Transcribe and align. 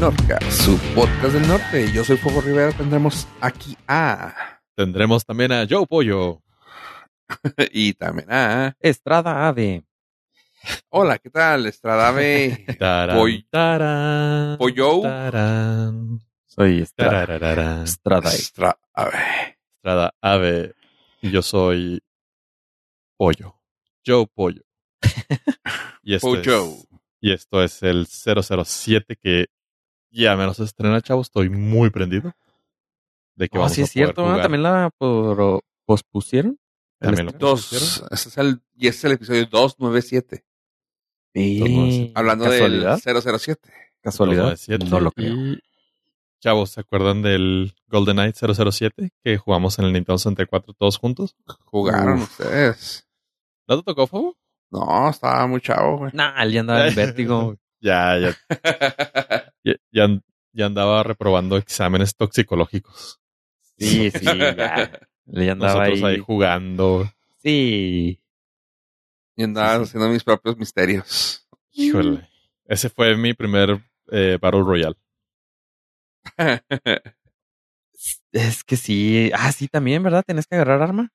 Norca, 0.00 0.38
su 0.50 0.78
podcast 0.94 1.32
del 1.34 1.48
norte. 1.48 1.90
Yo 1.92 2.04
soy 2.04 2.16
Fuego 2.16 2.40
Rivera. 2.40 2.72
Tendremos 2.72 3.26
aquí 3.40 3.76
a. 3.88 4.60
Tendremos 4.74 5.24
también 5.24 5.52
a 5.52 5.66
Joe 5.68 5.86
Pollo. 5.86 6.42
y 7.72 7.94
también 7.94 8.30
a. 8.30 8.76
Estrada 8.80 9.48
Ave. 9.48 9.84
Hola, 10.90 11.18
¿qué 11.18 11.30
tal? 11.30 11.66
Estrada 11.66 12.08
Ave. 12.08 12.66
Tarán, 12.78 13.16
Poy- 13.16 13.46
tarán, 13.50 14.58
Pollo. 14.58 15.00
tarán, 15.02 16.20
Soy 16.46 16.82
Estrada. 16.82 17.82
Estrada 17.84 18.28
Ave. 18.28 18.36
Estrada 18.36 18.78
Ave. 18.92 19.18
Estrada 19.76 20.14
Ave. 20.20 20.74
Y 21.22 21.30
yo 21.30 21.42
soy 21.42 22.02
Pollo. 23.16 23.54
Joe 24.06 24.26
Pollo. 24.26 24.62
Y 26.08 26.14
esto, 26.14 26.28
Pollo. 26.28 26.66
es, 26.68 26.86
y 27.20 27.32
esto 27.32 27.64
es 27.64 27.82
el 27.82 28.06
007 28.06 29.16
que 29.20 29.46
ya 30.22 30.36
menos 30.36 30.56
se 30.56 30.64
estrena, 30.64 31.00
chavo. 31.00 31.22
Estoy 31.22 31.48
muy 31.50 31.90
prendido. 31.90 32.32
De 33.34 33.48
que 33.48 33.58
Oh, 33.58 33.60
vamos 33.62 33.74
sí 33.74 33.82
a 33.82 33.84
es 33.84 33.90
cierto. 33.90 34.24
También 34.36 34.62
la 34.62 34.90
por- 34.96 35.62
pospusieron. 35.84 36.58
También 36.98 37.26
lo 37.26 37.32
Dos. 37.32 38.02
Este 38.10 38.28
es 38.30 38.38
el, 38.38 38.62
y 38.74 38.88
este 38.88 38.98
es 38.98 39.04
el 39.04 39.12
episodio 39.12 39.46
297. 39.46 40.44
Sí. 41.34 42.12
Hablando 42.14 42.44
¿Casualidad? 42.46 42.98
del 43.02 43.22
007. 43.38 43.70
Casualidad. 44.00 44.42
297. 44.50 44.90
No 44.90 45.00
lo 45.00 45.10
creo. 45.12 45.34
Y, 45.34 45.60
chavos, 46.40 46.70
¿se 46.70 46.80
acuerdan 46.80 47.20
del 47.20 47.74
GoldenEye 47.88 48.32
007 48.32 49.10
que 49.22 49.36
jugamos 49.36 49.78
en 49.78 49.84
el 49.84 49.92
Nintendo 49.92 50.16
64 50.16 50.72
todos 50.72 50.96
juntos? 50.96 51.36
Jugaron 51.66 52.20
Uf. 52.22 52.30
ustedes. 52.40 53.06
¿No 53.68 53.76
te 53.78 53.82
tocó, 53.82 54.06
Fuego? 54.06 54.38
No, 54.70 55.10
estaba 55.10 55.46
muy 55.46 55.60
chavo, 55.60 55.98
güey. 55.98 56.12
Nah, 56.14 56.42
él 56.42 56.52
ya 56.52 56.60
andaba 56.60 56.88
en 56.88 56.94
vértigo. 56.94 57.56
Ya, 57.78 58.18
ya, 58.18 58.34
ya, 59.66 59.74
ya 59.92 60.04
an- 60.04 60.22
ya 60.52 60.66
andaba 60.66 61.02
reprobando 61.02 61.56
exámenes 61.56 62.14
toxicológicos. 62.16 63.20
Sí, 63.78 64.10
sí, 64.10 64.24
ya. 64.24 65.00
Ya 65.26 65.52
andaba 65.52 65.80
Nosotros 65.80 66.02
ahí 66.04 66.14
ahí. 66.14 66.20
jugando. 66.20 67.10
Sí. 67.42 68.20
y 69.36 69.42
andaba 69.42 69.72
Sí, 69.72 69.76
sí. 69.78 69.82
haciendo 69.84 70.08
mis 70.08 70.24
propios 70.24 70.56
misterios. 70.56 71.46
Híjole. 71.72 72.26
Ese 72.64 72.88
fue 72.88 73.16
mi 73.16 73.34
primer 73.34 73.82
eh, 74.10 74.38
Battle 74.40 74.62
Royale. 74.62 74.96
Es 78.32 78.62
que 78.64 78.76
sí. 78.76 79.30
Ah, 79.34 79.52
sí, 79.52 79.68
también, 79.68 80.02
¿verdad? 80.02 80.22
Tenés 80.26 80.46
que 80.46 80.54
agarrar 80.56 80.82
arma. 80.82 81.10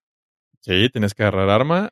Sí, 0.61 0.89
tienes 0.89 1.13
que 1.13 1.23
agarrar 1.23 1.49
arma 1.49 1.89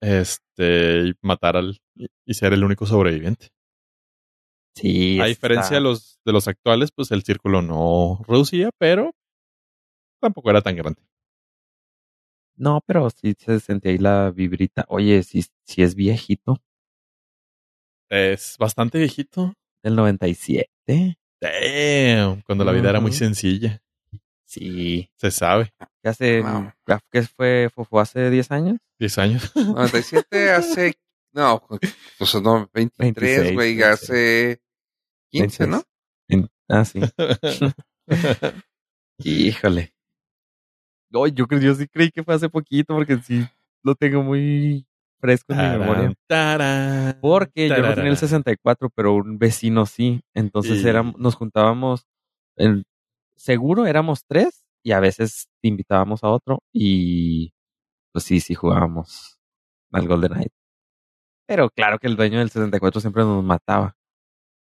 este, 0.00 1.08
y 1.08 1.14
matar 1.22 1.56
al. 1.56 1.80
y 2.24 2.34
ser 2.34 2.52
el 2.52 2.64
único 2.64 2.86
sobreviviente. 2.86 3.48
Sí. 4.80 5.20
A 5.20 5.26
está- 5.26 5.28
diferencia 5.28 5.76
de 5.76 5.82
los, 5.82 6.20
de 6.24 6.32
los 6.32 6.48
actuales, 6.48 6.90
pues 6.92 7.10
el 7.10 7.22
círculo 7.22 7.62
no 7.62 8.22
reducía, 8.26 8.70
pero 8.78 9.14
tampoco 10.20 10.50
era 10.50 10.62
tan 10.62 10.76
grande. 10.76 11.00
No, 12.56 12.80
pero 12.86 13.08
sí 13.10 13.34
se 13.38 13.60
sentía 13.60 13.92
ahí 13.92 13.98
la 13.98 14.30
vibrita. 14.30 14.84
Oye, 14.88 15.22
sí, 15.22 15.44
sí 15.64 15.82
es 15.82 15.94
viejito. 15.94 16.60
Es 18.10 18.56
bastante 18.58 18.98
viejito. 18.98 19.54
Del 19.82 19.94
97. 19.94 21.18
Damn, 21.40 22.42
cuando 22.42 22.64
la 22.64 22.72
vida 22.72 22.90
era 22.90 23.00
muy 23.00 23.12
sencilla. 23.12 23.80
Sí. 24.44 25.08
Se 25.16 25.30
sabe. 25.30 25.72
¿Qué 26.02 26.08
hace? 26.08 26.40
Wow. 26.40 26.72
¿Qué 27.12 27.22
fue? 27.22 27.70
¿Fue, 27.72 27.84
fue 27.84 28.02
hace 28.02 28.28
10 28.30 28.50
años? 28.50 28.78
10 28.98 29.18
años. 29.18 29.52
97 29.54 30.50
hace. 30.50 30.94
No, 31.32 31.64
pues 32.18 32.34
no, 32.42 32.68
23, 32.72 33.14
26, 33.14 33.54
güey. 33.54 33.76
26. 33.76 33.84
Hace 33.92 34.62
15, 35.30 35.66
¿no? 35.66 35.82
En- 36.28 36.48
ah, 36.68 36.84
sí. 36.84 37.00
Híjole. 39.18 39.92
No, 41.10 41.26
yo, 41.26 41.46
yo 41.48 41.74
sí 41.74 41.88
creí 41.88 42.10
que 42.10 42.22
fue 42.22 42.34
hace 42.34 42.48
poquito 42.48 42.94
porque 42.94 43.18
sí 43.18 43.46
lo 43.82 43.94
tengo 43.94 44.22
muy 44.22 44.86
fresco 45.20 45.52
en 45.52 45.58
mi 45.58 45.78
memoria. 45.78 46.12
Tarán, 46.26 47.14
tarán, 47.16 47.20
Porque 47.20 47.68
yo 47.68 47.76
no 47.76 47.82
tenía 47.82 47.90
el 47.90 47.96
tararara. 47.96 48.16
64, 48.16 48.90
pero 48.94 49.14
un 49.14 49.38
vecino 49.38 49.86
sí. 49.86 50.20
Entonces 50.34 50.84
éramos, 50.84 51.16
nos 51.18 51.34
juntábamos, 51.34 52.06
seguro 53.36 53.86
éramos 53.86 54.24
tres 54.26 54.64
y 54.82 54.92
a 54.92 55.00
veces 55.00 55.48
invitábamos 55.62 56.22
a 56.24 56.28
otro 56.28 56.60
y 56.72 57.52
pues 58.12 58.24
sí, 58.24 58.40
sí 58.40 58.54
jugábamos 58.54 59.38
al 59.92 60.06
Golden 60.06 60.32
Knight. 60.32 60.52
Pero 61.46 61.70
claro 61.70 61.98
que 61.98 62.06
el 62.06 62.16
dueño 62.16 62.38
del 62.38 62.50
64 62.50 63.00
siempre 63.00 63.22
nos 63.22 63.42
mataba. 63.42 63.96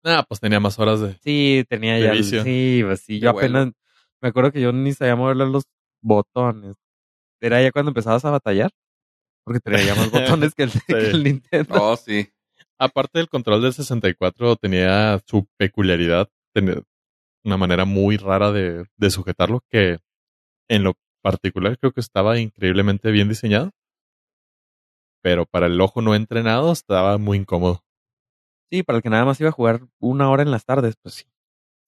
Ah, 0.05 0.25
pues 0.27 0.41
tenía 0.41 0.61
más 0.61 0.79
horas 0.79 1.01
de. 1.01 1.15
Sí, 1.23 1.65
tenía 1.69 1.95
De 1.95 2.03
ya. 2.03 2.13
vicio. 2.13 2.43
Sí, 2.43 2.81
pues 2.85 3.01
sí, 3.01 3.21
yo 3.21 3.31
apenas. 3.31 3.71
Me 4.23 4.29
acuerdo 4.29 4.53
que 4.53 4.61
yo 4.61 4.73
ni 4.73 4.93
sabía 4.93 5.17
moverle 5.17 5.47
los 5.47 5.65
botones. 6.03 6.77
Era 7.41 7.63
ya 7.63 7.73
cuando 7.73 7.91
empezabas 7.91 8.25
a 8.25 8.31
batallar. 8.31 8.71
Porque 9.45 9.61
tenía 9.61 9.95
más 9.95 10.11
botones 10.11 10.55
que 10.57 10.65
el, 10.65 10.71
que 10.87 11.11
el 11.11 11.25
Nintendo. 11.25 11.75
Oh, 11.83 11.97
sí. 11.97 12.29
Aparte 12.79 13.19
del 13.19 13.29
control 13.29 13.63
del 13.63 13.73
64, 13.73 14.57
tenía 14.57 15.21
su 15.27 15.47
peculiaridad, 15.59 16.29
tener 16.55 16.83
una 17.45 17.57
manera 17.57 17.85
muy 17.85 18.17
rara 18.17 18.53
de, 18.53 18.85
de 18.97 19.11
sujetarlo, 19.11 19.61
que 19.71 19.99
en 20.69 20.85
lo 20.85 20.95
particular 21.23 21.79
creo 21.79 21.93
que 21.93 22.01
estaba 22.01 22.39
increíblemente 22.39 23.11
bien 23.11 23.29
diseñado. 23.29 23.71
Pero 25.23 25.45
para 25.47 25.67
el 25.67 25.81
ojo 25.81 26.01
no 26.01 26.15
entrenado 26.15 26.73
estaba 26.73 27.19
muy 27.19 27.39
incómodo. 27.39 27.83
Sí, 28.71 28.83
para 28.85 28.99
el 28.99 29.03
que 29.03 29.11
nada 29.11 29.25
más 29.25 29.41
iba 29.41 29.49
a 29.51 29.53
jugar 29.53 29.81
una 29.99 30.31
hora 30.31 30.43
en 30.43 30.51
las 30.51 30.65
tardes, 30.65 30.95
pues 31.03 31.15
sí. 31.17 31.25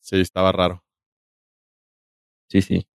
Sí, 0.01 0.21
estaba 0.21 0.51
raro. 0.51 0.85
Sí, 2.49 2.61
sí. 2.61 2.87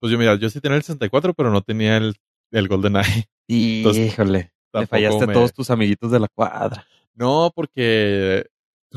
Pues 0.00 0.10
yo, 0.12 0.18
mira, 0.18 0.34
yo 0.34 0.50
sí 0.50 0.60
tenía 0.60 0.76
el 0.76 0.82
64, 0.82 1.32
pero 1.34 1.50
no 1.50 1.62
tenía 1.62 1.96
el, 1.96 2.16
el 2.50 2.68
GoldenEye. 2.68 3.26
Y, 3.46 3.78
Entonces, 3.78 4.12
híjole, 4.12 4.38
le 4.38 4.52
tampoco 4.72 4.88
fallaste 4.90 5.26
me- 5.26 5.32
a 5.32 5.34
todos 5.34 5.52
tus 5.54 5.70
amiguitos 5.70 6.10
de 6.10 6.18
la 6.20 6.28
cuadra. 6.28 6.86
No, 7.14 7.52
porque 7.54 8.46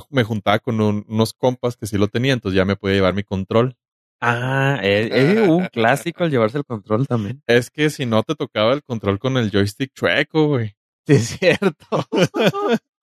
me 0.09 0.23
juntaba 0.23 0.59
con 0.59 0.81
un- 0.81 1.05
unos 1.07 1.33
compas 1.33 1.77
que 1.77 1.85
sí 1.85 1.97
lo 1.97 2.07
tenían, 2.07 2.35
entonces 2.35 2.57
ya 2.57 2.65
me 2.65 2.75
podía 2.75 2.95
llevar 2.95 3.13
mi 3.13 3.23
control. 3.23 3.77
Ah, 4.21 4.79
eh, 4.81 5.09
eh, 5.11 5.41
un 5.47 5.67
clásico 5.67 6.23
al 6.23 6.31
llevarse 6.31 6.57
el 6.57 6.65
control 6.65 7.05
también. 7.05 7.43
Es 7.45 7.69
que 7.69 7.89
si 7.91 8.05
no 8.05 8.23
te 8.23 8.33
tocaba 8.33 8.73
el 8.73 8.81
control 8.83 9.19
con 9.19 9.37
el 9.37 9.51
joystick 9.51 9.93
chueco, 9.93 10.47
güey. 10.47 10.75
Sí, 11.05 11.13
es 11.13 11.27
cierto. 11.37 11.85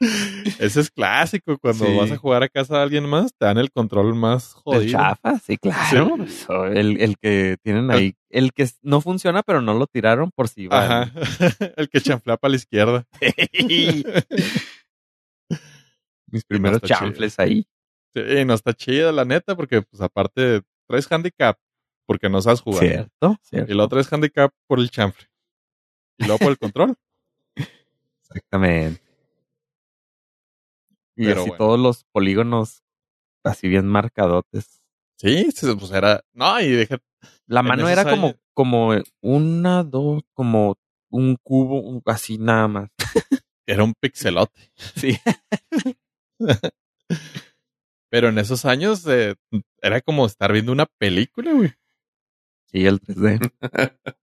Ese 0.58 0.80
es 0.80 0.90
clásico. 0.90 1.56
Cuando 1.58 1.86
Sí. 1.86 1.96
vas 1.96 2.10
a 2.10 2.16
jugar 2.16 2.42
a 2.42 2.48
casa 2.48 2.76
de 2.76 2.82
alguien 2.82 3.08
más, 3.08 3.32
te 3.38 3.46
dan 3.46 3.58
el 3.58 3.70
control 3.70 4.14
más 4.14 4.54
El 4.56 4.62
jodido. 4.62 4.98
chafa, 4.98 5.38
sí, 5.38 5.56
claro. 5.56 6.16
Sí. 6.26 6.46
El, 6.74 7.00
el 7.00 7.16
que 7.18 7.56
tienen 7.62 7.90
ahí, 7.90 8.14
el 8.30 8.52
que 8.52 8.68
no 8.82 9.00
funciona, 9.00 9.42
pero 9.42 9.60
no 9.62 9.74
lo 9.74 9.86
tiraron 9.86 10.30
por 10.34 10.48
si 10.48 10.66
va. 10.66 11.02
Ajá. 11.02 11.12
el 11.76 11.88
que 11.88 12.00
chanflea 12.00 12.36
para 12.36 12.50
la 12.50 12.56
izquierda. 12.56 13.06
Mis 16.30 16.44
primeros 16.44 16.82
chido. 16.82 16.98
chanfles 16.98 17.38
ahí. 17.38 17.66
Sí, 18.14 18.44
no 18.44 18.54
está 18.54 18.72
chido, 18.74 19.12
la 19.12 19.24
neta, 19.24 19.54
porque 19.56 19.82
pues 19.82 20.00
aparte 20.02 20.62
traes 20.88 21.10
handicap 21.10 21.56
porque 22.06 22.28
no 22.28 22.40
sabes 22.42 22.60
jugar. 22.60 22.80
¿Cierto? 22.86 23.36
¿Cierto? 23.42 23.72
Y 23.72 23.74
lo 23.76 23.84
otro 23.84 23.98
es 24.00 24.12
handicap 24.12 24.52
por 24.66 24.78
el 24.78 24.90
chanfle. 24.90 25.26
Y 26.18 26.24
luego 26.26 26.38
por 26.38 26.50
el 26.50 26.58
control. 26.58 26.94
Exactamente. 28.22 29.00
Y 31.16 31.26
Pero 31.26 31.40
así 31.42 31.50
bueno. 31.50 31.64
todos 31.64 31.80
los 31.80 32.04
polígonos 32.12 32.82
así 33.44 33.68
bien 33.68 33.86
marcadotes. 33.86 34.82
Sí, 35.18 35.48
pues 35.78 35.90
era. 35.92 36.22
No, 36.32 36.60
y 36.60 36.68
dije, 36.76 36.98
La 37.46 37.62
mano 37.62 37.88
era 37.88 38.04
como, 38.04 38.34
como 38.52 38.92
una, 39.22 39.84
dos, 39.84 40.22
como 40.34 40.76
un 41.10 41.36
cubo, 41.42 41.80
un- 41.80 42.02
así 42.06 42.38
nada 42.38 42.66
más. 42.68 42.90
era 43.66 43.84
un 43.84 43.94
pixelote. 43.94 44.72
Sí. 44.96 45.16
Pero 48.10 48.28
en 48.28 48.38
esos 48.38 48.64
años 48.64 49.04
eh, 49.08 49.34
era 49.82 50.00
como 50.00 50.26
estar 50.26 50.52
viendo 50.52 50.72
una 50.72 50.86
película, 50.98 51.52
güey. 51.52 51.72
Sí, 52.74 52.84
el 52.86 53.00
3D. 53.00 53.52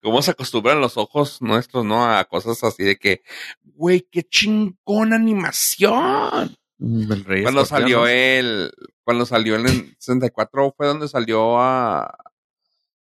¿Cómo 0.00 0.22
se 0.22 0.30
acostumbran 0.30 0.80
los 0.80 0.96
ojos 0.96 1.42
nuestros, 1.42 1.84
no? 1.84 2.06
A 2.06 2.24
cosas 2.26 2.62
así 2.62 2.84
de 2.84 2.96
que, 2.96 3.22
güey, 3.64 4.06
qué 4.12 4.22
chingón 4.22 5.12
animación. 5.12 6.56
Mm, 6.78 7.12
El 7.12 7.24
rey 7.24 7.42
Cuando 7.42 7.62
escorpión, 7.62 7.66
salió 7.90 8.06
el, 8.06 8.70
cuando 9.02 9.26
salió 9.26 9.56
en 9.56 9.66
el 9.66 9.96
64 9.98 10.74
fue 10.76 10.86
donde 10.86 11.08
salió 11.08 11.58
a 11.60 12.16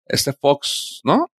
este 0.07 0.33
Fox, 0.33 1.01
¿no? 1.03 1.29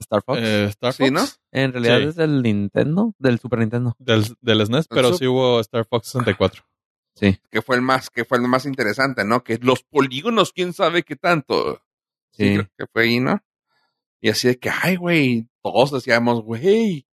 Star 0.00 0.22
Fox. 0.24 0.40
Eh, 0.42 0.64
Star 0.70 0.92
Sí, 0.92 1.04
Fox. 1.04 1.12
¿no? 1.12 1.24
en 1.52 1.72
realidad 1.72 1.98
sí. 2.00 2.04
es 2.06 2.16
del 2.16 2.42
Nintendo, 2.42 3.14
del 3.18 3.38
Super 3.38 3.60
Nintendo. 3.60 3.94
Del, 4.00 4.24
del 4.40 4.66
SNES, 4.66 4.88
pero 4.88 5.08
Eso- 5.10 5.18
sí 5.18 5.26
hubo 5.28 5.60
Star 5.60 5.86
Fox 5.86 6.08
64. 6.08 6.64
Sí. 7.14 7.38
Que 7.48 7.62
fue 7.62 7.76
el 7.76 7.82
más, 7.82 8.10
que 8.10 8.24
fue 8.24 8.38
el 8.38 8.48
más 8.48 8.66
interesante, 8.66 9.24
¿no? 9.24 9.44
Que 9.44 9.58
los 9.62 9.84
polígonos, 9.84 10.52
quién 10.52 10.72
sabe 10.72 11.04
qué 11.04 11.14
tanto. 11.14 11.80
Sí, 12.36 12.44
Sí. 12.48 12.54
creo 12.54 12.68
que 12.76 12.86
fue 12.92 13.02
ahí, 13.04 13.20
¿no? 13.20 13.38
Y 14.20 14.30
así 14.30 14.48
de 14.48 14.56
que, 14.58 14.70
ay, 14.70 14.96
güey, 14.96 15.48
todos 15.62 15.92
decíamos, 15.92 16.42
güey. 16.42 17.06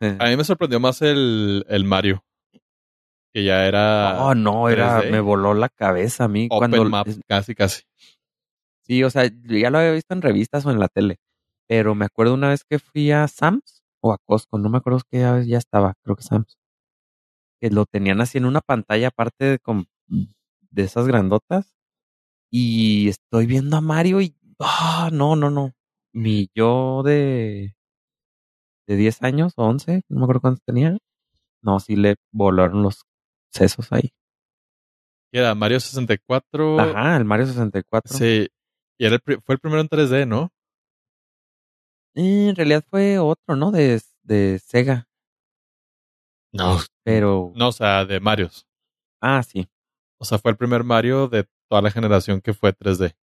Eh, 0.00 0.16
A 0.20 0.26
mí 0.28 0.36
me 0.36 0.44
sorprendió 0.44 0.80
más 0.80 1.00
el, 1.02 1.64
el 1.68 1.84
Mario. 1.84 2.24
que 3.32 3.44
ya 3.44 3.66
era 3.66 4.22
Oh, 4.24 4.34
no, 4.34 4.68
era, 4.68 5.00
3D. 5.02 5.10
me 5.10 5.20
voló 5.20 5.54
la 5.54 5.68
cabeza 5.68 6.24
a 6.24 6.28
mí 6.28 6.46
open 6.50 6.70
cuando 6.70 6.88
map, 6.90 7.08
casi, 7.26 7.54
casi. 7.54 7.82
Sí, 8.82 9.02
o 9.02 9.10
sea, 9.10 9.24
yo 9.26 9.56
ya 9.56 9.70
lo 9.70 9.78
había 9.78 9.92
visto 9.92 10.14
en 10.14 10.22
revistas 10.22 10.64
o 10.66 10.70
en 10.70 10.78
la 10.78 10.88
tele. 10.88 11.16
Pero 11.66 11.94
me 11.94 12.04
acuerdo 12.04 12.34
una 12.34 12.50
vez 12.50 12.62
que 12.64 12.78
fui 12.78 13.10
a 13.10 13.26
Sam's 13.26 13.82
o 14.00 14.12
a 14.12 14.18
Costco, 14.18 14.58
no 14.58 14.68
me 14.68 14.78
acuerdo 14.78 15.00
qué 15.10 15.20
ya, 15.20 15.40
ya 15.42 15.58
estaba, 15.58 15.94
creo 16.02 16.14
que 16.16 16.22
Sam's. 16.22 16.58
Que 17.60 17.70
lo 17.70 17.86
tenían 17.86 18.20
así 18.20 18.36
en 18.38 18.44
una 18.44 18.60
pantalla 18.60 19.08
aparte 19.08 19.44
de, 19.46 19.58
con- 19.58 19.86
de 20.06 20.82
esas 20.82 21.06
grandotas. 21.06 21.73
Y 22.56 23.08
estoy 23.08 23.46
viendo 23.46 23.76
a 23.76 23.80
Mario 23.80 24.20
y. 24.20 24.36
Ah, 24.60 25.10
no, 25.12 25.34
no, 25.34 25.50
no. 25.50 25.72
Mi 26.12 26.46
yo 26.54 27.02
de. 27.02 27.74
de 28.86 28.96
10 28.96 29.24
años 29.24 29.54
o 29.56 29.64
11, 29.64 30.02
no 30.08 30.18
me 30.20 30.22
acuerdo 30.22 30.42
cuántos 30.42 30.62
tenía. 30.62 30.96
No, 31.62 31.80
sí 31.80 31.96
le 31.96 32.14
volaron 32.30 32.84
los 32.84 33.06
sesos 33.50 33.90
ahí. 33.90 34.12
Y 35.32 35.38
Era 35.38 35.56
Mario 35.56 35.80
64. 35.80 36.78
Ajá, 36.78 37.16
el 37.16 37.24
Mario 37.24 37.46
64. 37.46 38.16
Sí. 38.16 38.46
Y 39.00 39.04
era 39.04 39.16
el 39.16 39.42
fue 39.42 39.56
el 39.56 39.58
primero 39.58 39.80
en 39.80 39.88
3D, 39.88 40.24
¿no? 40.24 40.52
Eh, 42.14 42.50
En 42.50 42.54
realidad 42.54 42.84
fue 42.88 43.18
otro, 43.18 43.56
¿no? 43.56 43.72
De, 43.72 44.00
de 44.22 44.60
Sega. 44.60 45.08
No. 46.52 46.78
Pero. 47.02 47.52
No, 47.56 47.70
o 47.70 47.72
sea, 47.72 48.04
de 48.04 48.20
Marios. 48.20 48.64
Ah, 49.20 49.42
sí. 49.42 49.68
O 50.20 50.24
sea, 50.24 50.38
fue 50.38 50.52
el 50.52 50.56
primer 50.56 50.84
Mario 50.84 51.26
de 51.26 51.48
toda 51.68 51.82
la 51.82 51.90
generación 51.90 52.40
que 52.40 52.54
fue 52.54 52.72
3D. 52.72 53.14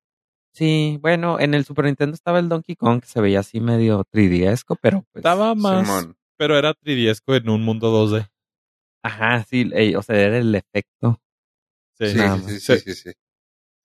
Sí, 0.53 0.97
bueno, 1.01 1.39
en 1.39 1.53
el 1.53 1.63
Super 1.65 1.85
Nintendo 1.85 2.13
estaba 2.13 2.39
el 2.39 2.49
Donkey 2.49 2.75
Kong 2.75 3.01
que 3.01 3.07
se 3.07 3.21
veía 3.21 3.39
así 3.39 3.61
medio 3.61 4.03
3D-esco, 4.11 4.77
pero 4.81 5.03
pues. 5.11 5.21
Estaba 5.21 5.55
más, 5.55 5.85
Simón. 5.88 6.17
pero 6.38 6.57
era 6.57 6.73
3 6.73 7.21
en 7.27 7.49
un 7.49 7.63
mundo 7.63 7.91
2D. 7.91 8.27
Ajá, 9.03 9.43
sí, 9.43 9.71
o 9.95 10.01
sea, 10.03 10.15
era 10.19 10.38
el 10.38 10.53
efecto. 10.53 11.21
Sí, 11.97 12.07
Sí, 12.09 12.19
sí, 12.19 12.19
sí, 12.47 12.59
Se, 12.59 12.79
sí, 12.79 12.93
sí, 12.93 13.09
sí. 13.09 13.11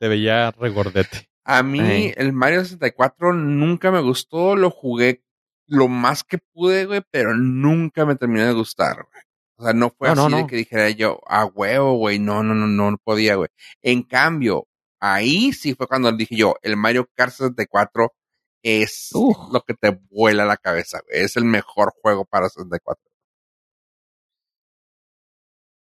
se 0.01 0.09
veía 0.09 0.51
regordete. 0.51 1.29
A 1.45 1.63
mí 1.63 1.81
Ey. 1.81 2.13
el 2.17 2.33
Mario 2.33 2.63
64 2.65 3.33
nunca 3.33 3.91
me 3.93 4.01
gustó, 4.01 4.57
lo 4.57 4.71
jugué 4.71 5.23
lo 5.69 5.87
más 5.89 6.25
que 6.25 6.39
pude, 6.39 6.87
güey, 6.87 7.03
pero 7.11 7.35
nunca 7.37 8.05
me 8.05 8.17
terminó 8.17 8.45
de 8.47 8.53
gustar, 8.53 8.97
güey. 9.11 9.23
O 9.59 9.65
sea, 9.65 9.73
no 9.73 9.91
fue 9.91 10.09
No, 10.15 10.29
no, 10.29 10.37
así 10.37 10.37
de 10.45 10.47
que 10.49 10.57
dijera 10.57 10.91
yo, 10.91 11.21
a 11.27 11.47
huevo, 11.47 11.95
güey, 11.97 12.19
no, 12.19 12.43
no, 12.43 12.55
no, 12.55 12.67
no, 12.67 12.91
no 12.91 12.99
podía, 13.03 13.37
güey. 13.37 13.49
En 13.83 14.03
cambio, 14.03 14.69
ahí 15.01 15.53
sí 15.53 15.75
fue 15.75 15.87
cuando 15.87 16.13
dije 16.13 16.37
yo, 16.37 16.57
el 16.63 16.77
Mario 16.77 17.09
Kart 17.15 17.33
64 17.33 18.15
es 18.63 19.11
Uf. 19.15 19.37
lo 19.53 19.63
que 19.63 19.75
te 19.75 19.99
vuela 20.11 20.45
la 20.45 20.57
cabeza, 20.59 21.01
güey. 21.07 21.21
Es 21.25 21.37
el 21.37 21.45
mejor 21.45 21.93
juego 22.03 22.25
para 22.25 22.49
64. 22.49 23.03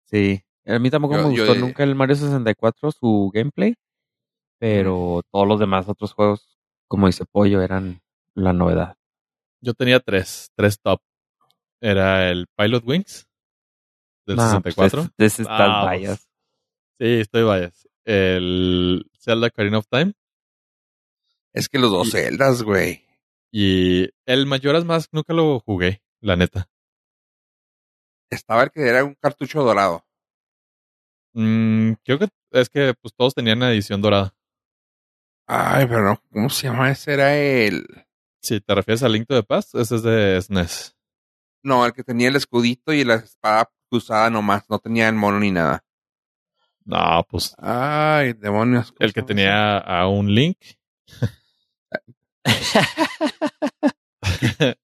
Sí. 0.06 0.43
A 0.67 0.79
mí 0.79 0.91
tampoco 0.91 1.17
Yo- 1.17 1.23
me 1.29 1.31
gustó 1.31 1.55
nunca 1.55 1.82
el 1.82 1.94
Mario 1.94 2.14
64, 2.17 2.93
su 2.93 3.31
gameplay, 3.35 3.75
pero 4.59 5.23
todos 5.31 5.47
los 5.49 5.59
demás 5.59 5.88
otros 5.88 6.12
juegos, 6.14 6.59
como 6.88 7.06
dice 7.06 7.25
Pollo, 7.31 7.62
eran 7.62 8.00
la 8.35 8.53
novedad. 8.53 8.97
Yo 9.61 9.75
tenía 9.75 10.00
tres, 10.00 10.50
tres 10.56 10.79
top. 10.81 11.00
Era 11.81 12.31
el 12.31 12.47
Pilot 12.56 12.85
Wings 12.87 13.26
del 14.27 14.37
Nah, 14.37 14.49
64. 14.51 15.03
Pues, 15.03 15.13
es, 15.19 15.35
es 15.35 15.41
estas 15.41 15.59
Ah, 15.61 15.85
vallas. 15.85 16.29
Sí, 16.99 17.07
estoy 17.21 17.43
bias. 17.45 17.89
El 18.05 19.11
Zelda 19.19 19.49
Ocarina 19.49 19.79
of 19.79 19.87
Time. 19.89 20.13
Es 21.53 21.69
que 21.69 21.79
los 21.79 21.91
dos 21.91 22.09
Y- 22.09 22.11
celdas, 22.13 22.63
güey. 22.63 23.07
Y 23.51 24.09
el 24.27 24.47
Majora's 24.47 24.85
Mask 24.85 25.11
nunca 25.13 25.35
lo 25.35 25.61
jugué, 25.61 26.03
la 26.21 26.37
neta. 26.37 26.69
Estaba 28.31 28.63
el 28.65 28.71
que 28.71 28.81
era 28.89 29.05
un 29.05 29.15
cartucho 29.15 29.63
dorado. 29.63 30.05
Mm, 31.35 31.93
creo 32.05 32.19
que 32.19 32.29
es 32.53 32.69
que 32.71 32.95
pues 33.01 33.15
todos 33.15 33.35
tenían 33.35 33.61
la 33.61 33.73
edición 33.73 34.01
dorada. 34.01 34.35
Ay, 35.47 35.87
pero 35.87 36.03
no, 36.03 36.23
¿cómo 36.31 36.49
se 36.49 36.69
llama? 36.69 36.91
Ese 36.91 37.13
era 37.15 37.37
el... 37.37 37.85
Si 38.41 38.61
te 38.61 38.75
refieres 38.75 39.03
a 39.03 39.09
Link 39.09 39.27
to 39.27 39.35
the 39.35 39.43
Past, 39.43 39.75
ese 39.75 39.97
es 39.97 40.03
de 40.03 40.37
E 40.37 40.43
SNES. 40.43 40.97
No, 41.63 41.85
el 41.85 41.93
que 41.93 42.03
tenía 42.05 42.29
el 42.29 42.37
escudito 42.37 42.93
y 42.93 43.05
la 43.05 43.17
espada 43.17 43.71
cruzada 43.93 44.31
nomás, 44.31 44.65
no 44.71 44.79
tenía 44.79 45.09
el 45.09 45.15
mono 45.15 45.39
ni 45.39 45.50
nada. 45.50 45.85
No, 46.85 47.25
pues 47.29 47.55
Ay, 47.59 48.33
demonios. 48.33 48.91
¿cómo 48.91 48.97
el 49.00 49.12
que 49.12 49.23
tenía 49.23 49.77
a 49.77 50.09
un 50.09 50.35
Link. 50.35 50.56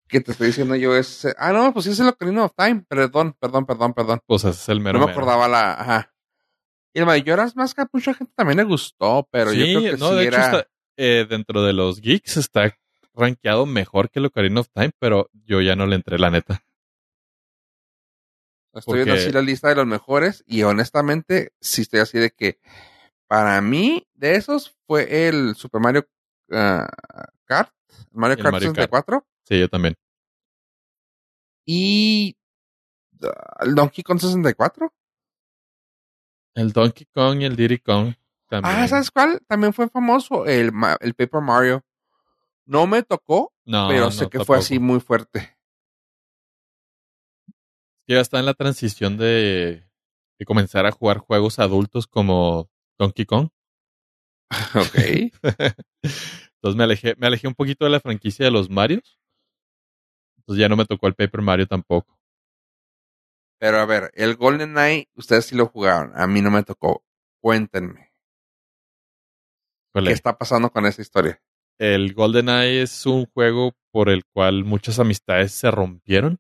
Que 0.08 0.22
te 0.22 0.32
estoy 0.32 0.48
diciendo 0.48 0.76
yo 0.76 0.96
es... 0.96 1.28
Ah, 1.38 1.52
no, 1.52 1.74
pues 1.74 1.86
sí 1.86 1.92
es 1.92 2.00
el 2.00 2.08
Ocarina 2.08 2.46
of 2.46 2.54
Time. 2.56 2.84
Perdón, 2.88 3.36
perdón, 3.40 3.66
perdón, 3.66 3.94
perdón. 3.94 4.22
pues 4.26 4.44
ese 4.44 4.52
es 4.52 4.70
el 4.70 4.80
mero 4.80 5.00
no 5.00 5.06
me 5.06 5.12
mero. 5.12 5.20
acordaba 5.20 5.48
la... 5.48 5.74
Ajá. 5.74 6.14
Y 6.94 7.00
el 7.00 7.06
Majora's 7.06 7.56
Mask 7.56 7.78
a 7.80 7.90
mucha 7.92 8.14
gente 8.14 8.32
también 8.36 8.58
le 8.58 8.64
gustó, 8.64 9.28
pero 9.32 9.54
yo 9.54 9.66
creo 9.66 9.94
que 9.94 9.98
no, 9.98 10.10
sí 10.10 10.16
de 10.16 10.24
hecho 10.24 10.38
era... 10.38 10.46
está, 10.46 10.68
eh, 10.98 11.26
dentro 11.30 11.64
de 11.64 11.74
los 11.74 12.02
geeks 12.02 12.38
está 12.38 12.76
rankeado 13.14 13.66
mejor 13.66 14.10
que 14.10 14.20
el 14.20 14.28
Ocarina 14.28 14.62
of 14.62 14.70
Time, 14.74 14.92
pero 14.98 15.30
yo 15.46 15.62
ya 15.62 15.76
no 15.76 15.86
le 15.86 15.96
entré 15.96 16.18
la 16.18 16.30
neta. 16.30 16.64
Estoy 18.74 18.96
viendo 18.98 19.16
así 19.16 19.32
la 19.32 19.42
lista 19.42 19.70
de 19.70 19.76
los 19.76 19.88
mejores 19.88 20.44
y 20.46 20.64
honestamente 20.64 21.54
sí 21.60 21.82
estoy 21.82 22.00
así 22.02 22.20
de 22.20 22.32
que 22.32 22.60
para 23.28 23.60
mí 23.62 24.08
de 24.14 24.36
esos 24.36 24.78
fue 24.86 25.28
el 25.28 25.56
Super 25.56 25.82
Mario 25.82 26.08
ah, 26.52 26.88
Kart, 27.46 27.74
Mario 28.12 28.38
Kart 28.38 28.54
Mario 28.54 28.74
Kart. 28.74 28.86
64 28.92 29.28
Sí, 29.46 29.60
yo 29.60 29.70
también. 29.70 29.96
y 31.66 32.38
ah, 33.24 33.58
el 33.62 33.76
Donkey 33.76 34.04
Kong 34.04 34.20
64. 34.20 34.94
El 36.56 36.72
Donkey 36.74 37.08
Kong 37.14 37.42
y 37.42 37.46
el 37.46 37.56
Diddy 37.56 37.80
Kong 37.80 38.14
también. 38.50 38.76
Ah, 38.76 38.88
¿sabes 38.88 39.12
cuál? 39.12 39.42
También 39.48 39.74
fue 39.74 39.90
famoso 39.90 40.46
el, 40.46 40.72
el 41.02 41.14
Paper 41.14 41.42
Mario. 41.42 41.84
No 42.66 42.88
me 42.88 43.04
tocó, 43.04 43.54
No, 43.66 43.88
pero 43.88 44.06
no, 44.06 44.12
sé 44.12 44.26
que 44.26 44.38
tampoco. 44.40 44.46
fue 44.46 44.58
así 44.58 44.80
muy 44.80 45.00
fuerte. 45.00 45.57
Ya 48.08 48.22
está 48.22 48.40
en 48.40 48.46
la 48.46 48.54
transición 48.54 49.18
de, 49.18 49.84
de 50.40 50.46
comenzar 50.46 50.86
a 50.86 50.92
jugar 50.92 51.18
juegos 51.18 51.60
adultos 51.60 52.08
como 52.08 52.70
Donkey 52.98 53.26
Kong. 53.26 53.50
ok. 54.76 54.96
Entonces 56.56 56.76
me 56.76 56.84
alejé, 56.84 57.16
me 57.18 57.28
alejé 57.28 57.48
un 57.48 57.56
poquito 57.56 57.86
de 57.86 57.92
la 57.92 58.00
franquicia 58.00 58.46
de 58.46 58.52
los 58.52 58.70
Marios. 58.70 59.20
Entonces 60.38 60.62
ya 60.62 60.70
no 60.70 60.78
me 60.78 60.86
tocó 60.86 61.08
el 61.08 61.16
Paper 61.16 61.42
Mario 61.42 61.68
tampoco. 61.68 62.18
Pero 63.60 63.80
a 63.80 63.86
ver, 63.86 64.12
el 64.14 64.36
Golden 64.36 64.72
Knight, 64.72 65.10
ustedes 65.16 65.48
sí 65.48 65.56
lo 65.56 65.66
jugaron. 65.66 66.12
A 66.16 66.28
mí 66.28 66.42
no 66.42 66.52
me 66.52 66.64
tocó. 66.64 67.04
Cuéntenme. 67.42 68.12
¿Qué 69.94 70.12
está 70.12 70.38
pasando 70.38 70.70
con 70.70 70.86
esa 70.86 71.02
historia? 71.02 71.42
El 71.80 72.14
GoldenEye 72.14 72.84
es 72.84 73.06
un 73.06 73.26
juego 73.26 73.74
por 73.92 74.10
el 74.10 74.26
cual 74.26 74.64
muchas 74.64 75.00
amistades 75.00 75.52
se 75.52 75.72
rompieron. 75.72 76.40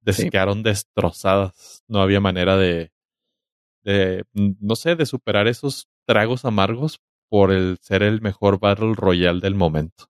Des- 0.00 0.16
Sí. 0.16 0.30
Quedaron 0.30 0.62
destrozadas. 0.62 1.84
No 1.88 2.00
había 2.02 2.20
manera 2.20 2.56
de, 2.56 2.92
de, 3.84 4.24
no 4.34 4.76
sé, 4.76 4.96
de 4.96 5.06
superar 5.06 5.48
esos 5.48 5.88
tragos 6.06 6.44
amargos 6.44 7.00
por 7.30 7.52
el 7.52 7.78
ser 7.80 8.02
el 8.02 8.20
mejor 8.20 8.58
Battle 8.60 8.94
Royale 8.94 9.40
del 9.40 9.54
momento. 9.56 10.06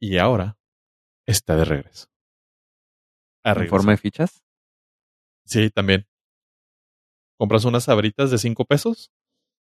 Y 0.00 0.18
ahora 0.18 0.56
está 1.26 1.56
de 1.56 1.64
regreso. 1.64 2.08
A 3.44 3.52
¿En 3.52 3.68
forma 3.68 3.92
de 3.92 3.98
fichas? 3.98 4.42
Sí, 5.46 5.70
también. 5.70 6.06
Compras 7.38 7.64
unas 7.64 7.84
sabritas 7.84 8.30
de 8.30 8.38
5 8.38 8.64
pesos 8.64 9.12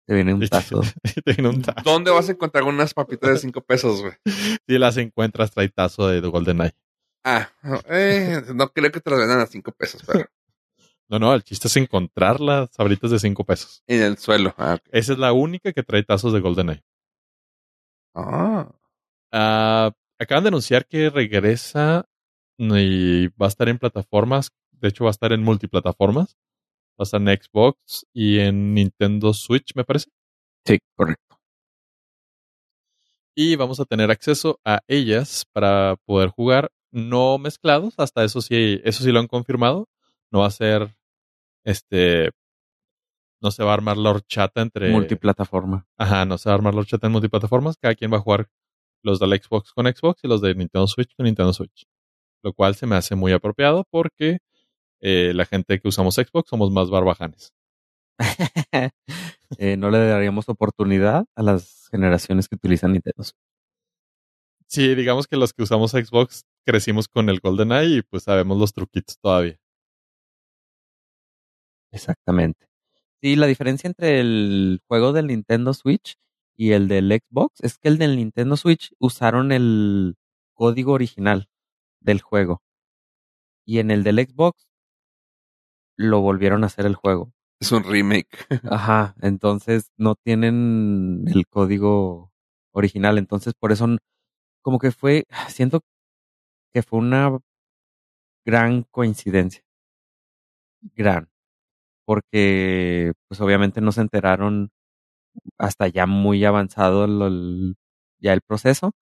Te 0.07 0.13
viene 0.15 0.33
un 0.33 0.39
tazo. 0.49 0.81
te 1.23 1.33
viene 1.33 1.49
un 1.49 1.61
tazo. 1.61 1.81
¿Dónde 1.83 2.09
vas 2.11 2.29
a 2.29 2.31
encontrar 2.31 2.63
unas 2.63 2.93
papitas 2.93 3.29
de 3.29 3.37
5 3.37 3.61
pesos, 3.61 4.01
güey? 4.01 4.13
Si 4.65 4.77
las 4.79 4.97
encuentras, 4.97 5.51
trae 5.51 5.69
tazo 5.69 6.07
de 6.07 6.21
GoldenEye. 6.21 6.73
Ah, 7.23 7.49
eh, 7.89 8.41
no 8.55 8.69
creo 8.71 8.89
que 8.91 9.01
te 9.01 9.09
las 9.09 9.19
vendan 9.19 9.41
a 9.41 9.45
5 9.47 9.71
pesos, 9.73 10.01
pero 10.07 10.25
No, 11.09 11.19
no, 11.19 11.33
el 11.33 11.43
chiste 11.43 11.67
es 11.69 11.77
encontrar 11.77 12.39
las 12.41 12.69
sabritas 12.71 13.11
de 13.11 13.19
5 13.19 13.43
pesos. 13.45 13.83
en 13.87 14.01
el 14.01 14.17
suelo. 14.17 14.53
Ah, 14.57 14.75
ok. 14.75 14.89
Esa 14.91 15.13
es 15.13 15.19
la 15.19 15.31
única 15.33 15.71
que 15.73 15.83
trae 15.83 16.03
tazos 16.03 16.33
de 16.33 16.39
GoldenEye. 16.39 16.83
Ah, 18.15 18.69
Ah, 19.31 19.91
acaban 20.19 20.43
de 20.45 20.47
anunciar 20.49 20.85
que 20.87 21.09
regresa 21.09 22.07
y 22.57 23.27
va 23.29 23.45
a 23.45 23.49
estar 23.49 23.67
en 23.69 23.77
plataformas. 23.77 24.51
De 24.71 24.87
hecho, 24.87 25.03
va 25.03 25.09
a 25.09 25.11
estar 25.11 25.33
en 25.33 25.43
multiplataformas. 25.43 26.37
Va 26.99 27.03
a 27.03 27.03
estar 27.03 27.21
en 27.21 27.27
Xbox 27.27 28.05
y 28.13 28.39
en 28.39 28.73
Nintendo 28.73 29.33
Switch, 29.33 29.75
me 29.75 29.83
parece. 29.83 30.09
Sí, 30.65 30.79
correcto. 30.95 31.39
Y 33.35 33.55
vamos 33.55 33.79
a 33.79 33.85
tener 33.85 34.09
acceso 34.09 34.59
a 34.65 34.79
ellas 34.87 35.45
para 35.53 35.95
poder 36.05 36.29
jugar 36.29 36.71
no 36.91 37.37
mezclados. 37.37 37.93
Hasta 37.97 38.23
eso 38.23 38.41
sí, 38.41 38.81
eso 38.83 39.03
sí 39.03 39.11
lo 39.11 39.19
han 39.19 39.27
confirmado. 39.27 39.87
No 40.31 40.39
va 40.39 40.47
a 40.47 40.51
ser 40.51 40.97
este. 41.63 42.31
No 43.39 43.51
se 43.51 43.63
va 43.63 43.71
a 43.71 43.73
armar 43.75 43.97
la 43.97 44.09
horchata 44.09 44.61
entre. 44.61 44.89
Multiplataforma. 44.89 45.87
Ajá, 45.97 46.25
no 46.25 46.39
se 46.39 46.49
va 46.49 46.53
a 46.53 46.57
armar 46.57 46.73
la 46.73 46.79
horchata 46.79 47.05
en 47.05 47.13
multiplataformas. 47.13 47.77
Cada 47.77 47.93
quien 47.93 48.11
va 48.11 48.17
a 48.17 48.21
jugar 48.21 48.49
los 49.03 49.19
del 49.19 49.39
Xbox 49.39 49.71
con 49.73 49.85
Xbox 49.85 50.23
y 50.23 50.27
los 50.27 50.41
de 50.41 50.55
Nintendo 50.55 50.87
Switch 50.87 51.15
con 51.15 51.25
Nintendo 51.25 51.53
Switch. 51.53 51.85
lo 52.43 52.53
cual 52.53 52.75
se 52.75 52.87
me 52.87 52.95
hace 52.95 53.15
muy 53.15 53.33
apropiado 53.33 53.85
porque 53.89 54.39
eh, 55.01 55.33
la 55.33 55.45
gente 55.45 55.79
que 55.79 55.87
usamos 55.87 56.15
Xbox 56.15 56.49
somos 56.49 56.71
más 56.71 56.89
barbajanes. 56.89 57.53
Eh, 59.59 59.77
no 59.77 59.89
le 59.89 59.99
daríamos 59.99 60.49
oportunidad 60.49 61.25
a 61.33 61.41
las 61.41 61.87
generaciones 61.89 62.49
que 62.49 62.55
utilizan 62.55 62.91
Nintendo. 62.91 63.23
Sí, 64.67 64.93
digamos 64.95 65.25
que 65.27 65.37
los 65.37 65.53
que 65.53 65.63
usamos 65.63 65.91
Xbox 65.91 66.43
crecimos 66.65 67.07
con 67.07 67.29
el 67.29 67.39
GoldenEye 67.39 67.97
y 67.99 68.01
pues 68.01 68.23
sabemos 68.23 68.57
los 68.57 68.73
truquitos 68.73 69.17
todavía. 69.19 69.57
Exactamente. 71.91 72.67
Sí, 73.21 73.35
la 73.35 73.47
diferencia 73.47 73.87
entre 73.87 74.19
el 74.19 74.81
juego 74.87 75.13
del 75.13 75.27
Nintendo 75.27 75.73
Switch 75.73 76.15
y 76.57 76.71
el 76.71 76.87
del 76.87 77.11
Xbox 77.11 77.61
es 77.61 77.77
que 77.77 77.87
el 77.87 77.97
del 77.97 78.15
Nintendo 78.17 78.57
Switch 78.57 78.93
usaron 78.99 79.51
el 79.51 80.15
código 80.53 80.93
original 80.93 81.49
del 82.01 82.21
juego. 82.21 82.61
Y 83.65 83.79
en 83.79 83.91
el 83.91 84.03
del 84.03 84.17
Xbox 84.25 84.67
lo 85.97 86.21
volvieron 86.21 86.63
a 86.63 86.67
hacer 86.67 86.85
el 86.85 86.95
juego. 86.95 87.33
Es 87.59 87.71
un 87.71 87.83
remake. 87.83 88.29
Ajá, 88.71 89.15
entonces 89.21 89.91
no 89.97 90.15
tienen 90.15 91.25
el 91.27 91.47
código 91.47 92.31
original, 92.73 93.17
entonces 93.17 93.53
por 93.59 93.71
eso 93.71 93.87
como 94.63 94.79
que 94.79 94.91
fue, 94.91 95.25
siento 95.49 95.81
que 96.73 96.83
fue 96.83 96.99
una 96.99 97.39
gran 98.45 98.81
coincidencia. 98.81 99.61
Gran. 100.95 101.29
Porque 102.05 103.13
pues 103.27 103.41
obviamente 103.41 103.81
no 103.81 103.91
se 103.93 104.01
enteraron 104.01 104.71
hasta 105.57 105.87
ya 105.87 106.05
muy 106.07 106.45
avanzado 106.45 107.05
el- 107.05 107.21
el- 107.23 107.75
ya 108.19 108.33
el 108.33 108.41
proceso 108.41 108.93